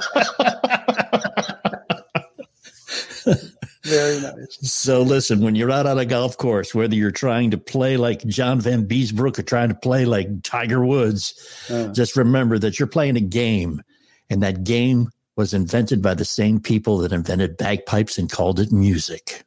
Very 3.87 4.21
nice. 4.21 4.59
So 4.63 5.03
listen, 5.03 5.41
when 5.41 5.55
you're 5.55 5.71
out 5.71 5.87
on 5.87 5.99
a 5.99 6.05
golf 6.05 6.37
course, 6.37 6.75
whether 6.75 6.95
you're 6.95 7.11
trying 7.11 7.51
to 7.53 7.59
play 7.59 7.97
like 7.97 8.25
John 8.27 8.61
Vanbiesbrouck 8.61 9.39
or 9.39 9.43
trying 9.43 9.69
to 9.69 9.75
play 9.75 10.05
like 10.05 10.43
Tiger 10.43 10.85
Woods, 10.85 11.35
Uh. 11.71 11.89
just 11.89 12.17
remember 12.17 12.59
that 12.59 12.79
you're 12.79 12.89
playing 12.89 13.17
a 13.17 13.21
game, 13.21 13.83
and 14.29 14.43
that 14.43 14.65
game 14.65 15.09
was 15.37 15.55
invented 15.55 16.03
by 16.03 16.15
the 16.15 16.25
same 16.25 16.59
people 16.59 16.99
that 16.99 17.13
invented 17.13 17.57
bagpipes 17.57 18.19
and 18.19 18.31
called 18.31 18.59
it 18.59 18.73
music. 18.73 19.45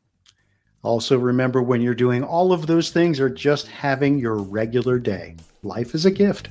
Also, 0.83 1.17
remember 1.17 1.61
when 1.61 1.81
you're 1.81 1.93
doing 1.93 2.23
all 2.23 2.53
of 2.53 2.67
those 2.67 2.91
things 2.91 3.19
or 3.19 3.29
just 3.29 3.67
having 3.67 4.17
your 4.19 4.35
regular 4.35 4.97
day, 4.99 5.35
life 5.63 5.93
is 5.93 6.05
a 6.05 6.11
gift. 6.11 6.47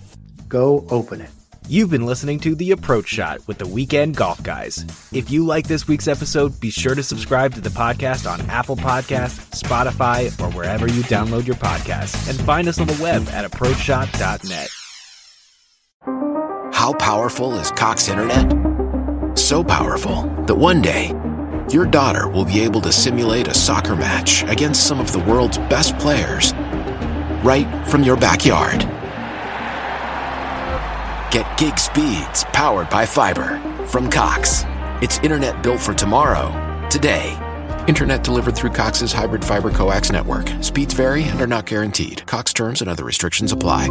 Go 0.49 0.87
open 0.91 1.23
it. 1.23 1.31
You've 1.71 1.91
been 1.91 2.07
listening 2.07 2.41
to 2.41 2.55
The 2.55 2.71
Approach 2.71 3.09
Shot 3.09 3.47
with 3.47 3.59
the 3.59 3.67
Weekend 3.67 4.17
Golf 4.17 4.43
Guys. 4.43 4.87
If 5.13 5.31
you 5.31 5.45
like 5.45 5.69
this 5.69 5.87
week's 5.87 6.09
episode, 6.09 6.59
be 6.61 6.71
sure 6.71 6.95
to 6.95 7.03
subscribe 7.03 7.53
to 7.57 7.61
the 7.61 7.69
podcast 7.69 8.27
on 8.27 8.41
Apple 8.49 8.75
Podcasts, 8.75 9.63
Spotify, 9.63 10.29
or 10.41 10.51
wherever 10.57 10.87
you 10.87 11.03
download 11.03 11.47
your 11.47 11.57
podcasts. 11.57 12.27
And 12.31 12.41
find 12.47 12.69
us 12.69 12.81
on 12.81 12.87
the 12.87 12.99
web 13.03 13.29
at 13.29 13.45
approachshot.net. 13.45 14.71
How 16.73 16.95
powerful 16.95 17.55
is 17.59 17.71
Cox 17.73 18.09
Internet? 18.09 19.39
So 19.39 19.63
powerful 19.63 20.23
that 20.47 20.55
one 20.57 20.81
day, 20.81 21.09
your 21.71 21.85
daughter 21.85 22.31
will 22.31 22.47
be 22.47 22.61
able 22.61 22.81
to 22.81 22.93
simulate 22.93 23.47
a 23.47 23.53
soccer 23.53 23.95
match 23.95 24.43
against 24.45 24.87
some 24.87 25.01
of 25.01 25.13
the 25.13 25.19
world's 25.19 25.59
best 25.59 25.99
players 25.99 26.55
right 27.45 27.69
from 27.89 28.05
your 28.05 28.17
backyard. 28.17 28.89
Get 31.31 31.59
gig 31.59 31.79
speeds 31.79 32.45
powered 32.55 32.89
by 32.89 33.05
fiber 33.05 33.59
from 33.87 34.09
Cox. 34.09 34.65
It's 35.03 35.19
internet 35.19 35.63
built 35.63 35.81
for 35.81 35.93
tomorrow, 35.93 36.49
today. 36.89 37.37
Internet 37.87 38.25
delivered 38.25 38.57
through 38.57 38.71
Cox's 38.71 39.13
hybrid 39.13 39.45
fiber 39.45 39.71
coax 39.71 40.11
network. 40.11 40.49
Speeds 40.63 40.95
vary 40.95 41.25
and 41.25 41.39
are 41.43 41.47
not 41.47 41.67
guaranteed. 41.67 42.27
Cox 42.27 42.55
terms 42.55 42.81
and 42.81 42.89
other 42.89 43.05
restrictions 43.05 43.53
apply. 43.53 43.89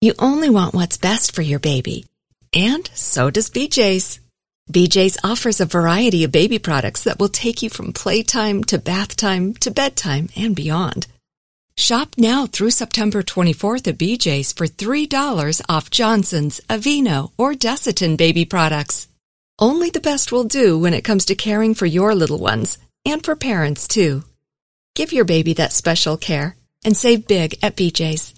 You 0.00 0.14
only 0.18 0.50
want 0.50 0.74
what's 0.74 0.96
best 0.96 1.32
for 1.32 1.42
your 1.42 1.60
baby. 1.60 2.04
And 2.52 2.90
so 2.94 3.30
does 3.30 3.48
BJ's. 3.48 4.18
BJ's 4.72 5.18
offers 5.22 5.60
a 5.60 5.66
variety 5.66 6.24
of 6.24 6.32
baby 6.32 6.58
products 6.58 7.04
that 7.04 7.20
will 7.20 7.28
take 7.28 7.62
you 7.62 7.70
from 7.70 7.92
playtime 7.92 8.64
to 8.64 8.78
bath 8.78 9.14
time 9.14 9.54
to 9.54 9.70
bedtime 9.70 10.28
and 10.36 10.56
beyond. 10.56 11.06
Shop 11.78 12.08
now 12.16 12.46
through 12.46 12.70
September 12.70 13.22
24th 13.22 13.86
at 13.86 13.98
BJ's 13.98 14.52
for 14.52 14.66
$3 14.66 15.60
off 15.68 15.90
Johnson's, 15.90 16.58
Aveeno, 16.70 17.32
or 17.36 17.52
Desitin 17.52 18.16
baby 18.16 18.46
products. 18.46 19.08
Only 19.58 19.90
the 19.90 20.00
best 20.00 20.32
will 20.32 20.44
do 20.44 20.78
when 20.78 20.94
it 20.94 21.04
comes 21.04 21.26
to 21.26 21.34
caring 21.34 21.74
for 21.74 21.86
your 21.86 22.14
little 22.14 22.38
ones 22.38 22.78
and 23.04 23.22
for 23.22 23.36
parents 23.36 23.86
too. 23.86 24.24
Give 24.94 25.12
your 25.12 25.26
baby 25.26 25.52
that 25.54 25.72
special 25.72 26.16
care 26.16 26.56
and 26.84 26.96
save 26.96 27.26
big 27.28 27.58
at 27.62 27.76
BJ's. 27.76 28.35